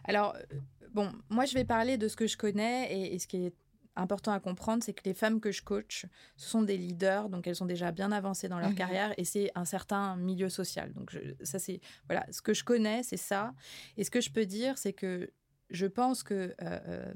Alors, 0.05 0.35
euh, 0.35 0.59
bon, 0.91 1.11
moi 1.29 1.45
je 1.45 1.53
vais 1.55 1.65
parler 1.65 1.97
de 1.97 2.07
ce 2.07 2.15
que 2.15 2.27
je 2.27 2.37
connais 2.37 3.13
et, 3.13 3.19
ce 3.19 3.27
qui 3.27 3.45
est 3.45 3.53
important 3.95 4.31
à 4.31 4.39
comprendre, 4.39 4.81
c'est 4.83 4.93
que 4.93 5.03
les 5.05 5.13
femmes 5.13 5.39
que 5.39 5.51
je 5.51 5.61
coach, 5.61 6.05
ce 6.37 6.49
sont 6.49 6.63
des 6.63 6.77
leaders, 6.77 7.29
donc 7.29 7.47
elles 7.47 7.55
sont 7.55 7.65
déjà 7.65 7.91
bien 7.91 8.11
avancées 8.11 8.47
dans 8.47 8.59
leur 8.59 8.71
mmh 8.71 8.75
carrière 8.75 9.13
et 9.17 9.25
c'est 9.25 9.51
un 9.55 9.65
certain 9.65 10.15
milieu 10.15 10.49
social. 10.49 10.93
Donc 10.93 11.17
ça 11.43 11.59
c'est 11.59 11.81
voilà, 12.07 12.25
ce 12.31 12.41
que 12.41 12.53
je 12.53 12.63
connais, 12.63 13.03
c'est 13.03 13.17
ça. 13.17 13.53
Et 13.97 14.03
ce 14.05 14.09
que 14.09 14.21
je 14.21 14.31
peux 14.31 14.45
dire, 14.45 14.77
c'est 14.77 14.93
que 14.93 15.29
je 15.73 15.87
pense 15.87 16.23
que 16.23 16.33
euh, 16.33 16.53
euh, 16.61 17.13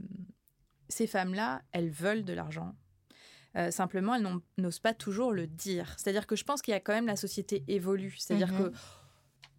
ces 0.89 1.07
femmes-là, 1.07 1.61
elles 1.71 1.91
veulent 1.91 2.25
de 2.25 2.33
l'argent. 2.33 2.75
Euh, 3.55 3.71
simplement, 3.71 4.15
elles 4.15 4.27
n'osent 4.57 4.79
pas 4.79 4.93
toujours 4.93 5.31
le 5.31 5.47
dire. 5.47 5.95
C'est-à-dire 5.97 6.27
que 6.27 6.35
je 6.35 6.43
pense 6.43 6.61
qu'il 6.61 6.73
y 6.73 6.75
a 6.75 6.79
quand 6.79 6.93
même 6.93 7.07
la 7.07 7.15
société 7.15 7.63
évolue. 7.67 8.15
C'est-à-dire 8.17 8.49
que 8.49 8.63
mhm. 8.63 8.73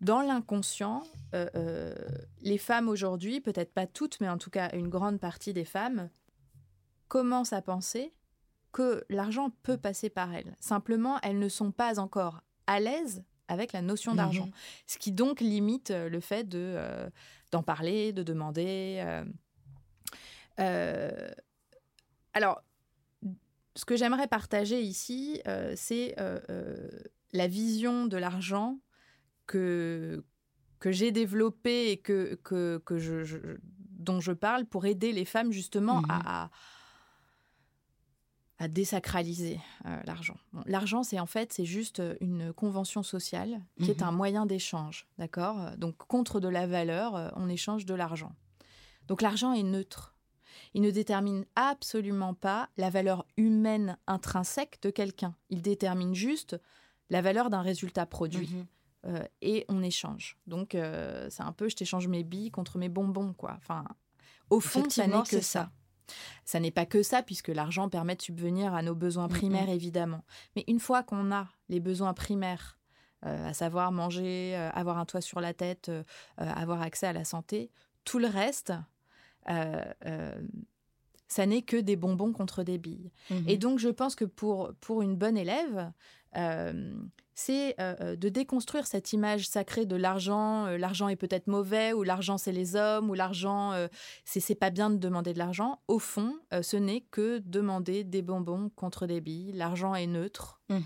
dans 0.00 0.20
l'inconscient, 0.20 1.04
les 2.42 2.58
femmes 2.58 2.88
aujourd'hui, 2.88 3.40
peut-être 3.40 3.72
pas 3.72 3.86
toutes, 3.86 4.20
mais 4.20 4.28
en 4.28 4.38
tout 4.38 4.50
cas 4.50 4.70
une 4.74 4.88
grande 4.88 5.18
partie 5.18 5.52
des 5.52 5.64
femmes, 5.64 6.10
commencent 7.08 7.54
à 7.54 7.62
penser 7.62 8.12
que 8.72 9.04
l'argent 9.08 9.50
peut 9.62 9.78
passer 9.78 10.10
par 10.10 10.32
elles. 10.34 10.54
Simplement, 10.60 11.18
elles 11.22 11.38
ne 11.38 11.48
sont 11.48 11.72
pas 11.72 11.98
encore 11.98 12.42
à 12.66 12.80
l'aise 12.80 13.24
avec 13.48 13.72
la 13.72 13.80
notion 13.80 14.14
d'argent. 14.14 14.46
Mhm. 14.46 14.52
Ce 14.86 14.98
qui 14.98 15.10
donc 15.10 15.40
limite 15.40 15.90
le 15.90 16.20
fait 16.20 16.44
de 16.44 16.76
d'en 17.50 17.62
parler, 17.62 18.12
de 18.12 18.22
demander. 18.22 19.02
Euh, 19.04 19.24
euh, 20.60 21.30
alors, 22.32 22.62
ce 23.74 23.84
que 23.84 23.96
j'aimerais 23.96 24.28
partager 24.28 24.80
ici, 24.80 25.40
euh, 25.46 25.72
c'est 25.76 26.14
la 27.32 27.46
vision 27.46 28.06
de 28.06 28.16
l'argent 28.16 28.78
que, 29.46 30.24
que 30.78 30.92
j'ai 30.92 31.12
développée 31.12 31.90
et 31.90 31.98
que, 31.98 32.34
que, 32.42 32.78
que 32.84 32.98
je, 32.98 33.58
dont 33.98 34.20
je 34.20 34.32
parle 34.32 34.64
pour 34.64 34.86
aider 34.86 35.12
les 35.12 35.24
femmes 35.24 35.52
justement 35.52 36.02
à, 36.08 36.16
mmh 36.16 36.22
à 36.26 36.50
désacraliser 38.66 39.60
l'argent. 40.04 40.36
l'argent, 40.66 41.04
c'est 41.04 41.20
en 41.20 41.26
fait, 41.26 41.52
c'est 41.52 41.64
juste 41.64 42.02
une 42.20 42.52
convention 42.52 43.04
sociale 43.04 43.60
qui 43.80 43.92
est 43.92 44.00
mmh 44.00 44.04
un 44.04 44.10
moyen 44.10 44.46
d'échange, 44.46 45.06
d'accord? 45.18 45.76
Donc 45.76 45.96
contre 45.96 46.40
de 46.40 46.48
la 46.48 46.66
valeur, 46.66 47.32
on 47.36 47.48
échange 47.48 47.86
de 47.86 47.94
l'argent. 47.94 48.32
Donc 49.06 49.22
l'argent 49.22 49.52
est 49.52 49.62
neutre. 49.62 50.16
Il 50.74 50.82
ne 50.82 50.90
détermine 50.90 51.44
absolument 51.54 52.34
pas 52.34 52.68
la 52.76 52.90
valeur 52.90 53.24
humaine 53.36 53.96
intrinsèque 54.08 54.82
de 54.82 54.90
quelqu'un. 54.90 55.36
Il 55.50 55.62
détermine 55.62 56.14
juste 56.14 56.56
la 57.10 57.22
valeur 57.22 57.50
d'un 57.50 57.62
résultat 57.62 58.06
produit. 58.06 58.48
Mmh 58.48 58.64
et 59.40 59.64
on 59.68 59.82
échange. 59.84 60.36
Donc, 60.48 60.76
c'est 61.30 61.42
un 61.42 61.52
peu, 61.52 61.68
je 61.68 61.76
t'échange 61.76 62.08
mes 62.08 62.24
billes 62.24 62.50
contre 62.50 62.76
mes 62.76 62.88
bonbons, 62.88 63.32
quoi. 63.32 63.54
Enfin, 63.56 63.84
au 64.50 64.58
fond, 64.60 64.90
ça 64.90 65.06
n'est 65.06 65.22
que 65.22 65.40
ça. 65.40 65.40
Ça 65.40 65.72
n'est 66.58 66.70
pas 66.70 66.86
que 66.86 67.02
ça, 67.02 67.22
puisque 67.22 67.48
l'argent 67.48 67.88
permet 67.88 68.16
de 68.16 68.22
subvenir 68.22 68.74
à 68.74 68.82
nos 68.82 68.94
besoins 68.94 69.26
mm, 69.26 69.30
primaires, 69.30 69.66
mm. 69.66 69.70
évidemment. 69.70 70.24
Mais 70.56 70.64
une 70.68 70.80
fois 70.80 71.02
qu'on 71.02 71.32
a 71.32 71.48
les 71.68 71.80
besoins 71.80 72.14
primaires, 72.14 72.78
euh, 73.26 73.48
à 73.48 73.52
savoir 73.52 73.90
manger, 73.90 74.56
euh, 74.56 74.70
avoir 74.70 74.98
un 74.98 75.04
toit 75.04 75.20
sur 75.20 75.40
la 75.40 75.52
tête, 75.52 75.88
euh, 75.88 76.04
avoir 76.36 76.82
accès 76.82 77.06
à 77.06 77.12
la 77.12 77.24
santé, 77.24 77.70
tout 78.04 78.18
le 78.18 78.28
reste, 78.28 78.72
ça 81.26 81.44
n'est 81.46 81.62
que 81.62 81.76
des 81.76 81.96
bonbons 81.96 82.32
contre 82.32 82.62
des 82.62 82.78
billes. 82.78 83.10
Et 83.30 83.34
mm-hmm. 83.34 83.58
donc, 83.58 83.78
je 83.78 83.88
pense 83.88 84.14
que 84.14 84.24
pour, 84.24 84.72
pour 84.80 85.02
une 85.02 85.16
bonne 85.16 85.36
élève, 85.36 85.92
c'est 87.38 87.76
de 87.78 88.28
déconstruire 88.28 88.86
cette 88.86 89.12
image 89.12 89.46
sacrée 89.48 89.86
de 89.86 89.96
l'argent. 89.96 90.66
l'argent 90.76 91.08
est 91.08 91.16
peut-être 91.16 91.46
mauvais, 91.46 91.92
ou 91.92 92.02
l'argent 92.02 92.36
c'est 92.36 92.52
les 92.52 92.74
hommes, 92.74 93.10
ou 93.10 93.14
l'argent 93.14 93.72
c'est 94.24 94.54
pas 94.54 94.70
bien 94.70 94.90
de 94.90 94.96
demander 94.96 95.32
de 95.32 95.38
l'argent. 95.38 95.80
Au 95.86 95.98
fond, 95.98 96.34
ce 96.50 96.76
n'est 96.76 97.02
que 97.10 97.38
demander 97.38 98.02
des 98.02 98.22
bonbons 98.22 98.70
contre 98.74 99.06
des 99.06 99.20
billes. 99.20 99.52
L'argent 99.52 99.94
est 99.94 100.06
neutre. 100.06 100.60
Mmh 100.68 100.80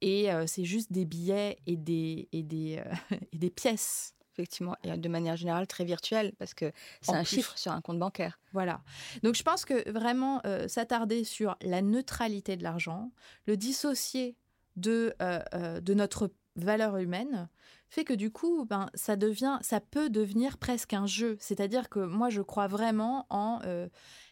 et 0.00 0.28
c'est 0.46 0.64
juste 0.64 0.90
des 0.90 1.04
billets 1.04 1.58
et 1.66 1.76
des, 1.76 2.28
et 2.32 2.42
des, 2.42 2.82
et 3.32 3.38
des 3.38 3.50
pièces 3.50 4.16
effectivement, 4.36 4.76
et 4.82 4.96
de 4.96 5.08
manière 5.08 5.36
générale 5.36 5.66
très 5.66 5.84
virtuelle, 5.84 6.32
parce 6.38 6.52
que 6.52 6.70
c'est 7.00 7.14
un 7.14 7.24
chiffre 7.24 7.56
sur 7.56 7.72
un 7.72 7.80
compte 7.80 7.98
bancaire. 7.98 8.38
Voilà. 8.52 8.82
Donc 9.22 9.34
je 9.34 9.42
pense 9.42 9.64
que 9.64 9.90
vraiment 9.90 10.40
euh, 10.44 10.68
s'attarder 10.68 11.24
sur 11.24 11.56
la 11.62 11.80
neutralité 11.80 12.56
de 12.56 12.62
l'argent, 12.62 13.12
le 13.46 13.56
dissocier 13.56 14.36
de, 14.76 15.14
euh, 15.20 15.40
euh, 15.54 15.80
de 15.80 15.94
notre 15.94 16.30
valeur 16.54 16.96
humaine, 16.96 17.48
fait 17.88 18.04
que 18.04 18.14
du 18.14 18.30
coup, 18.30 18.64
ben, 18.64 18.88
ça 18.94 19.16
devient, 19.16 19.58
ça 19.60 19.80
peut 19.80 20.08
devenir 20.08 20.58
presque 20.58 20.94
un 20.94 21.06
jeu. 21.06 21.36
C'est-à-dire 21.38 21.88
que 21.88 22.00
moi, 22.00 22.30
je 22.30 22.40
crois 22.40 22.66
vraiment 22.66 23.26
en 23.30 23.60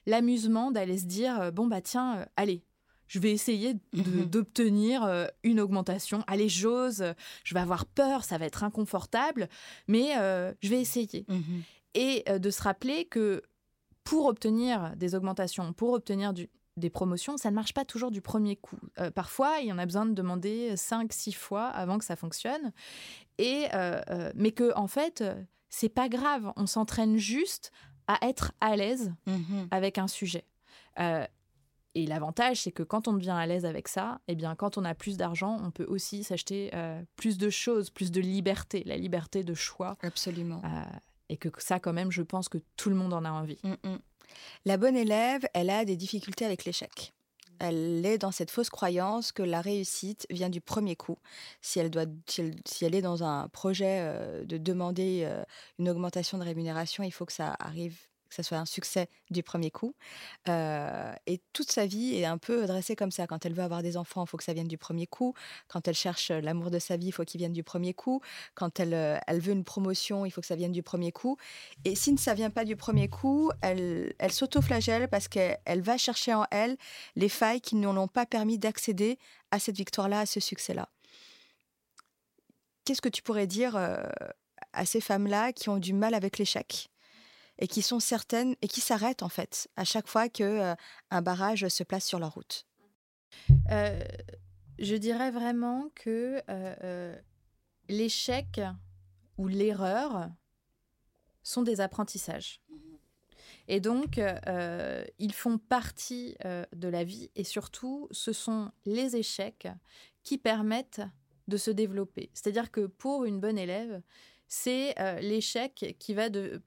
l'amusement 0.06 0.70
d'aller 0.70 0.98
se 0.98 1.06
dire, 1.06 1.52
bon 1.52 1.66
bah 1.66 1.80
tiens, 1.82 2.26
allez, 2.36 2.64
je 3.06 3.18
vais 3.18 3.30
essayer 3.30 3.74
d'obtenir 3.92 5.04
euh, 5.04 5.26
une 5.42 5.60
augmentation. 5.60 6.24
Allez, 6.26 6.48
j'ose, 6.48 7.04
je 7.44 7.54
vais 7.54 7.60
avoir 7.60 7.86
peur, 7.86 8.24
ça 8.24 8.38
va 8.38 8.46
être 8.46 8.64
inconfortable, 8.64 9.48
mais 9.88 10.16
euh, 10.18 10.52
je 10.60 10.70
vais 10.70 10.80
essayer. 10.80 11.24
Mhm. 11.28 11.62
Et 11.94 12.24
euh, 12.28 12.38
de 12.38 12.50
se 12.50 12.62
rappeler 12.62 13.04
que 13.04 13.42
pour 14.02 14.26
obtenir 14.26 14.94
des 14.96 15.14
augmentations, 15.14 15.72
pour 15.72 15.92
obtenir 15.92 16.34
des 16.76 16.90
promotions, 16.90 17.36
ça 17.36 17.50
ne 17.50 17.54
marche 17.54 17.74
pas 17.74 17.84
toujours 17.84 18.10
du 18.10 18.20
premier 18.20 18.56
coup. 18.56 18.78
parfois, 19.14 19.58
il 19.60 19.68
y 19.68 19.72
en 19.72 19.78
a 19.78 19.86
besoin 19.86 20.06
de 20.06 20.12
demander 20.12 20.76
5 20.76 21.12
six 21.12 21.32
fois 21.32 21.66
avant 21.66 21.98
que 21.98 22.04
ça 22.04 22.16
fonctionne. 22.16 22.72
Et, 23.38 23.68
mais 24.34 24.50
que, 24.50 24.76
en 24.76 24.88
fait, 24.88 25.22
c'est 25.68 25.88
pas 25.88 26.08
grave. 26.08 26.52
On 26.56 26.66
s'entraîne 26.66 27.16
juste 27.16 27.70
à 28.06 28.18
être 28.26 28.52
à 28.60 28.74
l'aise 28.76 29.12
mhm. 29.26 29.68
avec 29.70 29.98
un 29.98 30.08
sujet. 30.08 30.44
Et 31.94 32.06
l'avantage, 32.06 32.62
c'est 32.62 32.72
que 32.72 32.82
quand 32.82 33.06
on 33.06 33.12
devient 33.12 33.30
à 33.30 33.46
l'aise 33.46 33.64
avec 33.64 33.86
ça, 33.86 34.20
eh 34.26 34.34
bien, 34.34 34.56
quand 34.56 34.78
on 34.78 34.84
a 34.84 34.94
plus 34.94 35.16
d'argent, 35.16 35.58
on 35.62 35.70
peut 35.70 35.84
aussi 35.84 36.24
s'acheter 36.24 36.70
euh, 36.74 37.00
plus 37.14 37.38
de 37.38 37.50
choses, 37.50 37.90
plus 37.90 38.10
de 38.10 38.20
liberté, 38.20 38.82
la 38.84 38.96
liberté 38.96 39.44
de 39.44 39.54
choix. 39.54 39.96
Absolument. 40.02 40.60
Euh, 40.64 40.82
et 41.28 41.36
que 41.36 41.48
ça, 41.58 41.78
quand 41.78 41.92
même, 41.92 42.10
je 42.10 42.22
pense 42.22 42.48
que 42.48 42.58
tout 42.76 42.90
le 42.90 42.96
monde 42.96 43.12
en 43.12 43.24
a 43.24 43.30
envie. 43.30 43.58
Mm, 43.62 43.88
mm. 43.88 43.98
La 44.64 44.76
bonne 44.76 44.96
élève, 44.96 45.46
elle 45.54 45.70
a 45.70 45.84
des 45.84 45.96
difficultés 45.96 46.44
avec 46.44 46.64
l'échec. 46.64 47.12
Elle 47.60 48.04
est 48.04 48.18
dans 48.18 48.32
cette 48.32 48.50
fausse 48.50 48.68
croyance 48.68 49.30
que 49.30 49.42
la 49.42 49.60
réussite 49.60 50.26
vient 50.28 50.50
du 50.50 50.60
premier 50.60 50.96
coup. 50.96 51.18
Si 51.60 51.78
elle, 51.78 51.90
doit, 51.90 52.06
si 52.26 52.84
elle, 52.84 52.94
est 52.94 53.02
dans 53.02 53.22
un 53.22 53.48
projet 53.48 54.00
euh, 54.00 54.44
de 54.44 54.58
demander 54.58 55.30
une 55.78 55.88
augmentation 55.88 56.38
de 56.38 56.44
rémunération, 56.44 57.04
il 57.04 57.12
faut 57.12 57.26
que 57.26 57.32
ça 57.32 57.54
arrive 57.60 57.96
que 58.34 58.42
ça 58.42 58.48
soit 58.48 58.58
un 58.58 58.64
succès 58.64 59.08
du 59.30 59.42
premier 59.42 59.70
coup. 59.70 59.94
Euh, 60.48 61.12
et 61.26 61.40
toute 61.52 61.70
sa 61.70 61.86
vie 61.86 62.16
est 62.16 62.24
un 62.24 62.38
peu 62.38 62.66
dressée 62.66 62.96
comme 62.96 63.10
ça. 63.10 63.26
Quand 63.26 63.46
elle 63.46 63.54
veut 63.54 63.62
avoir 63.62 63.82
des 63.82 63.96
enfants, 63.96 64.24
il 64.24 64.28
faut 64.28 64.36
que 64.36 64.44
ça 64.44 64.52
vienne 64.52 64.68
du 64.68 64.78
premier 64.78 65.06
coup. 65.06 65.34
Quand 65.68 65.86
elle 65.88 65.94
cherche 65.94 66.30
l'amour 66.30 66.70
de 66.70 66.78
sa 66.78 66.96
vie, 66.96 67.08
il 67.08 67.12
faut 67.12 67.24
qu'il 67.24 67.38
vienne 67.38 67.52
du 67.52 67.62
premier 67.62 67.94
coup. 67.94 68.20
Quand 68.54 68.80
elle, 68.80 68.94
euh, 68.94 69.18
elle 69.26 69.40
veut 69.40 69.52
une 69.52 69.64
promotion, 69.64 70.24
il 70.26 70.30
faut 70.30 70.40
que 70.40 70.46
ça 70.46 70.56
vienne 70.56 70.72
du 70.72 70.82
premier 70.82 71.12
coup. 71.12 71.36
Et 71.84 71.94
si 71.94 72.16
ça 72.18 72.32
ne 72.32 72.36
vient 72.36 72.50
pas 72.50 72.64
du 72.64 72.76
premier 72.76 73.08
coup, 73.08 73.50
elle, 73.62 74.14
elle 74.18 74.32
s'auto-flagelle 74.32 75.08
parce 75.08 75.28
qu'elle 75.28 75.82
va 75.82 75.96
chercher 75.96 76.34
en 76.34 76.46
elle 76.50 76.76
les 77.16 77.28
failles 77.28 77.60
qui 77.60 77.76
ne 77.76 77.88
l'ont 77.88 78.08
pas 78.08 78.26
permis 78.26 78.58
d'accéder 78.58 79.18
à 79.50 79.58
cette 79.58 79.76
victoire-là, 79.76 80.20
à 80.20 80.26
ce 80.26 80.40
succès-là. 80.40 80.88
Qu'est-ce 82.84 83.00
que 83.00 83.08
tu 83.08 83.22
pourrais 83.22 83.46
dire 83.46 83.76
euh, 83.76 84.02
à 84.72 84.84
ces 84.84 85.00
femmes-là 85.00 85.52
qui 85.52 85.68
ont 85.68 85.78
du 85.78 85.92
mal 85.94 86.14
avec 86.14 86.38
l'échec? 86.38 86.90
Et 87.58 87.68
qui 87.68 87.82
sont 87.82 88.00
certaines 88.00 88.56
et 88.62 88.68
qui 88.68 88.80
s'arrêtent 88.80 89.22
en 89.22 89.28
fait 89.28 89.68
à 89.76 89.84
chaque 89.84 90.08
fois 90.08 90.28
que 90.28 90.42
euh, 90.42 90.74
un 91.10 91.22
barrage 91.22 91.66
se 91.68 91.82
place 91.84 92.04
sur 92.04 92.18
leur 92.18 92.34
route 92.34 92.66
euh, 93.70 94.02
Je 94.78 94.96
dirais 94.96 95.30
vraiment 95.30 95.90
que 95.94 96.42
euh, 96.48 97.16
l'échec 97.88 98.60
ou 99.38 99.48
l'erreur 99.48 100.30
sont 101.42 101.62
des 101.62 101.80
apprentissages. 101.80 102.60
Et 103.66 103.80
donc, 103.80 104.20
ils 105.18 105.32
font 105.32 105.58
partie 105.58 106.36
de 106.44 106.88
la 106.88 107.02
vie 107.02 107.30
et 107.34 107.44
surtout, 107.44 108.08
ce 108.10 108.32
sont 108.32 108.70
les 108.84 109.16
échecs 109.16 109.68
qui 110.22 110.38
permettent 110.38 111.02
de 111.48 111.56
se 111.56 111.70
développer. 111.70 112.30
C'est-à-dire 112.34 112.70
que 112.70 112.86
pour 112.86 113.24
une 113.24 113.40
bonne 113.40 113.58
élève, 113.58 114.02
c'est 114.48 114.98
euh, 115.00 115.20
l'échec 115.20 115.96
qui 115.98 116.14
va 116.14 116.28
de, 116.28 116.62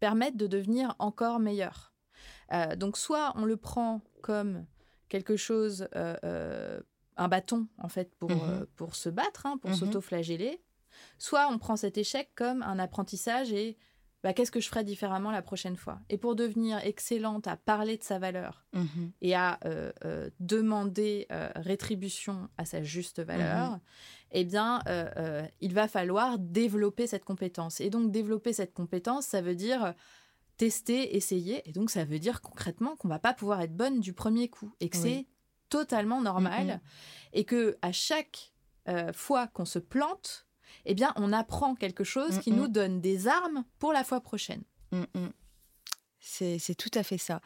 permettre 0.00 0.36
de 0.36 0.46
devenir 0.46 0.94
encore 0.98 1.38
meilleur. 1.38 1.92
Euh, 2.52 2.76
donc 2.76 2.96
soit 2.96 3.32
on 3.36 3.44
le 3.44 3.56
prend 3.56 4.02
comme 4.22 4.66
quelque 5.08 5.36
chose, 5.36 5.88
euh, 5.96 6.80
un 7.16 7.28
bâton 7.28 7.68
en 7.78 7.88
fait 7.88 8.14
pour, 8.16 8.30
mmh 8.30 8.66
pour 8.76 8.94
se 8.94 9.08
battre, 9.08 9.46
hein, 9.46 9.58
pour 9.58 9.70
mmh 9.70 9.74
s'auto-flageller, 9.74 10.62
soit 11.18 11.48
on 11.48 11.58
prend 11.58 11.76
cet 11.76 11.98
échec 11.98 12.30
comme 12.34 12.62
un 12.62 12.78
apprentissage 12.78 13.52
et 13.52 13.76
bah, 14.22 14.32
qu'est-ce 14.32 14.50
que 14.50 14.60
je 14.60 14.68
ferais 14.68 14.84
différemment 14.84 15.30
la 15.30 15.42
prochaine 15.42 15.76
fois? 15.76 16.00
Et 16.08 16.18
pour 16.18 16.36
devenir 16.36 16.78
excellente 16.78 17.46
à 17.48 17.56
parler 17.56 17.96
de 17.96 18.04
sa 18.04 18.18
valeur 18.18 18.64
mmh 18.72 18.86
et 19.20 19.34
à 19.34 19.58
demander 20.40 21.26
rétribution 21.56 22.48
à 22.56 22.64
sa 22.64 22.82
juste 22.82 23.20
valeur, 23.20 23.78
eh 24.32 24.44
bien, 24.44 24.80
euh, 24.88 25.08
euh, 25.16 25.46
il 25.60 25.74
va 25.74 25.88
falloir 25.88 26.38
développer 26.38 27.06
cette 27.06 27.24
compétence. 27.24 27.80
Et 27.80 27.90
donc, 27.90 28.10
développer 28.10 28.52
cette 28.52 28.72
compétence, 28.72 29.26
ça 29.26 29.42
veut 29.42 29.54
dire 29.54 29.94
tester, 30.56 31.16
essayer. 31.16 31.68
Et 31.68 31.72
donc, 31.72 31.90
ça 31.90 32.04
veut 32.04 32.18
dire 32.18 32.40
concrètement 32.40 32.96
qu'on 32.96 33.08
va 33.08 33.18
pas 33.18 33.34
pouvoir 33.34 33.60
être 33.60 33.76
bonne 33.76 34.00
du 34.00 34.12
premier 34.12 34.48
coup 34.48 34.72
et 34.80 34.88
que 34.88 34.96
c'est 34.96 35.26
totalement 35.68 36.20
normal. 36.20 36.80
Et 37.32 37.44
que 37.44 37.76
à 37.82 37.92
chaque 37.92 38.52
euh, 38.88 39.12
fois 39.12 39.46
qu'on 39.48 39.64
se 39.64 39.78
plante, 39.78 40.46
eh 40.84 40.94
bien, 40.94 41.12
on 41.16 41.32
apprend 41.32 41.74
quelque 41.74 42.04
chose 42.04 42.38
qui 42.38 42.52
nous 42.52 42.68
donne 42.68 43.00
des 43.00 43.28
armes 43.28 43.64
pour 43.78 43.92
la 43.92 44.04
fois 44.04 44.20
prochaine. 44.20 44.62
C'est 46.20 46.76
tout 46.76 46.90
à 46.94 47.02
fait 47.02 47.18
ça 47.18 47.40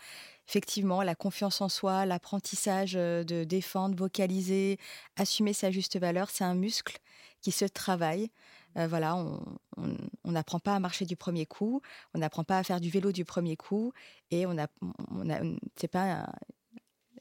effectivement, 0.49 1.03
la 1.03 1.15
confiance 1.15 1.61
en 1.61 1.69
soi, 1.69 2.07
l'apprentissage 2.07 2.93
de 2.93 3.45
défendre, 3.45 3.97
vocaliser, 3.97 4.79
assumer 5.17 5.53
sa 5.53 5.71
juste 5.71 5.99
valeur, 5.99 6.31
c'est 6.31 6.45
un 6.45 6.55
muscle 6.55 6.99
qui 7.41 7.51
se 7.51 7.65
travaille. 7.65 8.31
voilà, 8.77 9.17
on 9.17 10.33
n'apprend 10.33 10.61
pas 10.61 10.75
à 10.75 10.81
marcher 10.81 11.05
du 11.05 11.17
premier 11.17 11.47
coup, 11.47 11.81
on 12.15 12.19
n'apprend 12.19 12.45
pas 12.45 12.59
à 12.59 12.63
faire 12.63 12.81
du 12.81 12.91
vélo 12.91 13.13
du 13.13 13.25
premier 13.25 13.57
coup, 13.57 13.93
et 14.31 14.47
on 14.47 14.57
a, 14.59 14.69
on 15.11 15.29
a 15.31 15.41
c'est 15.77 15.89
pas 15.89 16.27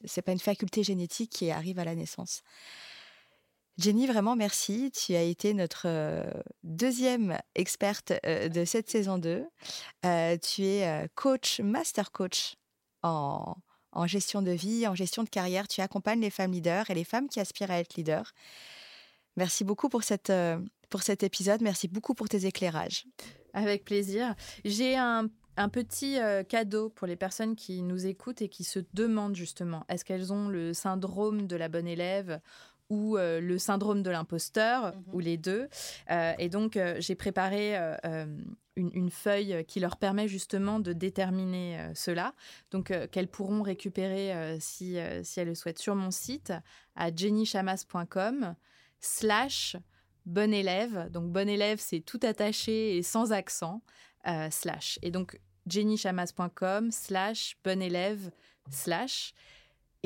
c'est 0.04 0.22
pas 0.22 0.34
une 0.34 0.40
faculté 0.40 0.84
génétique 0.84 1.32
qui 1.32 1.50
arrive 1.50 1.80
à 1.80 1.86
la 1.86 1.96
naissance. 1.96 2.44
Jenny, 3.78 4.08
vraiment 4.08 4.36
merci. 4.36 4.92
Tu 4.92 5.16
as 5.16 5.24
été 5.24 5.54
notre 5.54 5.88
deuxième 6.64 7.38
experte 7.56 8.14
de 8.24 8.66
cette 8.66 8.90
saison 8.90 9.18
2. 9.18 9.46
tu 10.42 10.64
es 10.64 11.10
coach, 11.16 11.60
master 11.60 12.12
coach 12.12 12.56
en, 13.06 14.08
gestion 14.08 14.42
de 14.42 14.52
vie, 14.52 14.88
en 14.88 14.96
gestion 14.96 15.24
de 15.24 15.30
carrière. 15.30 15.68
Tu 15.68 15.82
accompagnes 15.82 16.22
les 16.22 16.30
femmes 16.30 16.52
leaders 16.52 16.90
et 16.90 16.96
les 16.96 17.04
femmes 17.04 17.30
qui 17.30 17.40
aspirent 17.40 17.72
à 17.72 17.80
être 17.80 17.96
leaders. 17.96 18.32
Merci 19.38 19.64
beaucoup 19.64 19.90
pour, 19.90 20.04
cette, 20.04 20.30
euh, 20.30 20.60
pour 20.90 21.04
cet 21.04 21.24
épisode. 21.24 21.62
Merci 21.62 21.88
beaucoup 21.88 22.14
pour 22.14 22.30
tes 22.30 22.46
éclairages. 22.46 23.06
Avec 23.54 23.84
plaisir. 23.84 24.36
J'ai 24.64 24.96
un, 24.98 25.30
petit 25.72 26.20
euh, 26.20 26.44
cadeau 26.44 26.90
pour 26.90 27.08
les 27.08 27.16
personnes 27.16 27.56
qui 27.56 27.82
nous 27.82 28.06
écoutent 28.06 28.42
et 28.42 28.50
qui 28.50 28.64
se 28.64 28.80
demandent 28.94 29.36
justement, 29.36 29.86
est-ce 29.90 30.06
qu'elles 30.06 30.34
ont 30.34 30.48
le 30.48 30.74
syndrome 30.74 31.48
de 31.48 31.56
la 31.56 31.70
bonne 31.70 31.88
élève 31.88 32.40
ou 32.90 33.18
euh, 33.18 33.40
le 33.40 33.58
syndrome 33.58 34.04
de 34.04 34.10
l'imposteur, 34.10 34.96
mhm. 34.96 35.04
ou 35.14 35.20
les 35.20 35.38
deux. 35.38 35.68
et 36.10 36.50
donc, 36.50 36.80
j'ai 37.00 37.16
préparé 37.16 37.76
une, 38.76 39.10
feuille 39.10 39.64
qui 39.68 39.80
leur 39.80 39.98
permet 39.98 40.28
justement 40.28 40.80
de 40.80 40.94
déterminer 40.94 41.80
euh, 41.80 41.92
cela, 41.96 42.34
donc 42.72 42.92
euh, 42.92 43.08
qu'elles 43.08 43.28
pourront 43.28 43.62
récupérer 43.62 44.34
euh, 44.34 44.58
si, 44.60 44.98
si 45.24 45.40
elles 45.40 45.48
le 45.48 45.56
souhaitent 45.56 45.80
sur 45.80 45.96
mon 45.96 46.12
site 46.12 46.54
à 46.96 47.16
jennychamas.com 47.16 48.56
slash 49.00 49.78
bon 50.26 50.54
élève. 50.54 51.10
Donc 51.12 51.32
bon 51.32 51.48
élève, 51.48 51.80
c'est 51.80 52.02
tout 52.02 52.20
attaché 52.24 52.98
et 52.98 53.04
sans 53.04 53.32
accent, 53.32 53.82
slash. 54.50 54.98
Et 55.04 55.12
donc 55.12 55.40
jennychamas.com 55.68 56.92
slash 56.92 57.58
bon 57.64 57.82
élève 57.82 58.32
slash. 58.72 59.34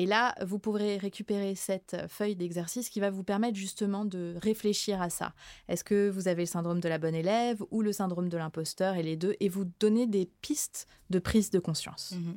Et 0.00 0.06
là, 0.06 0.34
vous 0.40 0.58
pourrez 0.58 0.96
récupérer 0.96 1.54
cette 1.54 1.94
feuille 2.08 2.34
d'exercice 2.34 2.88
qui 2.88 3.00
va 3.00 3.10
vous 3.10 3.22
permettre 3.22 3.58
justement 3.58 4.06
de 4.06 4.34
réfléchir 4.40 5.02
à 5.02 5.10
ça. 5.10 5.34
Est-ce 5.68 5.84
que 5.84 6.08
vous 6.08 6.26
avez 6.26 6.44
le 6.44 6.46
syndrome 6.46 6.80
de 6.80 6.88
la 6.88 6.96
bonne 6.96 7.14
élève 7.14 7.62
ou 7.70 7.82
le 7.82 7.92
syndrome 7.92 8.30
de 8.30 8.38
l'imposteur 8.38 8.94
et 8.94 9.02
les 9.02 9.16
deux 9.16 9.36
et 9.40 9.50
vous 9.50 9.66
donner 9.78 10.06
des 10.06 10.24
pistes 10.40 10.88
de 11.10 11.18
prise 11.18 11.50
de 11.50 11.58
conscience? 11.58 12.12
Mmh 12.12 12.30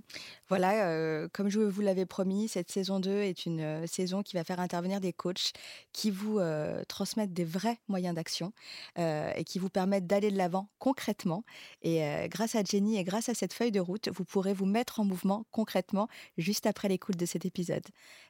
voilà, 0.50 0.88
euh, 0.90 1.28
comme 1.34 1.50
je 1.50 1.62
vous 1.62 1.82
l'avais 1.82 2.06
promis, 2.06 2.48
cette 2.48 2.70
saison 2.70 3.00
2 3.00 3.10
est 3.10 3.48
une 3.48 3.62
euh, 3.62 3.88
saison 3.88 4.22
qui 4.22 4.36
va 4.36 4.44
faire 4.44 4.60
intervenir 4.60 5.02
des 5.02 5.12
coachs 5.12 5.52
qui 5.94 6.12
vous 6.12 6.38
euh, 6.38 6.84
transmettent 6.88 7.34
des 7.34 7.44
vrais 7.44 7.80
moyens 7.88 8.14
d'action 8.14 8.54
et 8.98 9.44
qui 9.46 9.58
vous 9.58 9.70
permettent 9.70 10.06
d'aller 10.06 10.30
de 10.30 10.38
l'avant 10.38 10.70
concrètement. 10.78 11.44
Et 11.82 12.04
grâce 12.28 12.56
à 12.56 12.64
Jenny 12.64 12.98
et 12.98 13.04
grâce 13.04 13.30
à 13.30 13.34
cette 13.34 13.54
feuille 13.54 13.72
de 13.72 13.80
route, 13.80 14.10
vous 14.10 14.26
pourrez 14.26 14.54
vous 14.54 14.66
mettre 14.66 15.00
en 15.00 15.06
mouvement 15.06 15.46
concrètement 15.52 16.08
juste 16.38 16.68
après 16.68 16.88
l'écoute 16.88 17.18
de 17.18 17.26
cet 17.26 17.46
épisode. 17.46 17.53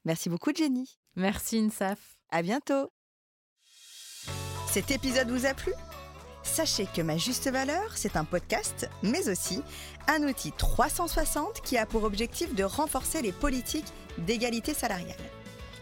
Merci 0.05 0.30
beaucoup 0.30 0.51
Jenny. 0.53 0.97
Merci 1.15 1.57
Insaf. 1.57 2.17
À 2.30 2.41
bientôt. 2.41 2.91
Cet 4.71 4.91
épisode 4.91 5.30
vous 5.30 5.45
a 5.45 5.53
plu? 5.53 5.71
Sachez 6.43 6.88
que 6.93 7.01
Ma 7.01 7.17
Juste 7.17 7.49
Valeur, 7.49 7.95
c'est 7.95 8.17
un 8.17 8.26
podcast, 8.26 8.89
mais 9.01 9.30
aussi 9.30 9.61
un 10.07 10.24
outil 10.24 10.51
360 10.51 11.61
qui 11.61 11.78
a 11.78 11.86
pour 11.86 12.03
objectif 12.03 12.53
de 12.53 12.63
renforcer 12.63 13.21
les 13.21 13.32
politiques 13.32 13.93
d'égalité 14.17 14.74
salariale. 14.74 15.15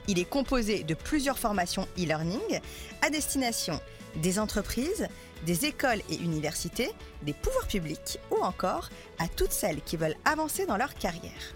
Il 0.07 0.19
est 0.19 0.29
composé 0.29 0.83
de 0.83 0.93
plusieurs 0.93 1.39
formations 1.39 1.87
e-learning 1.97 2.59
à 3.01 3.09
destination 3.09 3.79
des 4.17 4.39
entreprises, 4.39 5.07
des 5.45 5.65
écoles 5.65 6.01
et 6.09 6.15
universités, 6.15 6.91
des 7.23 7.33
pouvoirs 7.33 7.67
publics 7.67 8.19
ou 8.29 8.43
encore 8.43 8.89
à 9.19 9.27
toutes 9.27 9.51
celles 9.51 9.81
qui 9.81 9.97
veulent 9.97 10.17
avancer 10.25 10.65
dans 10.65 10.77
leur 10.77 10.93
carrière. 10.95 11.55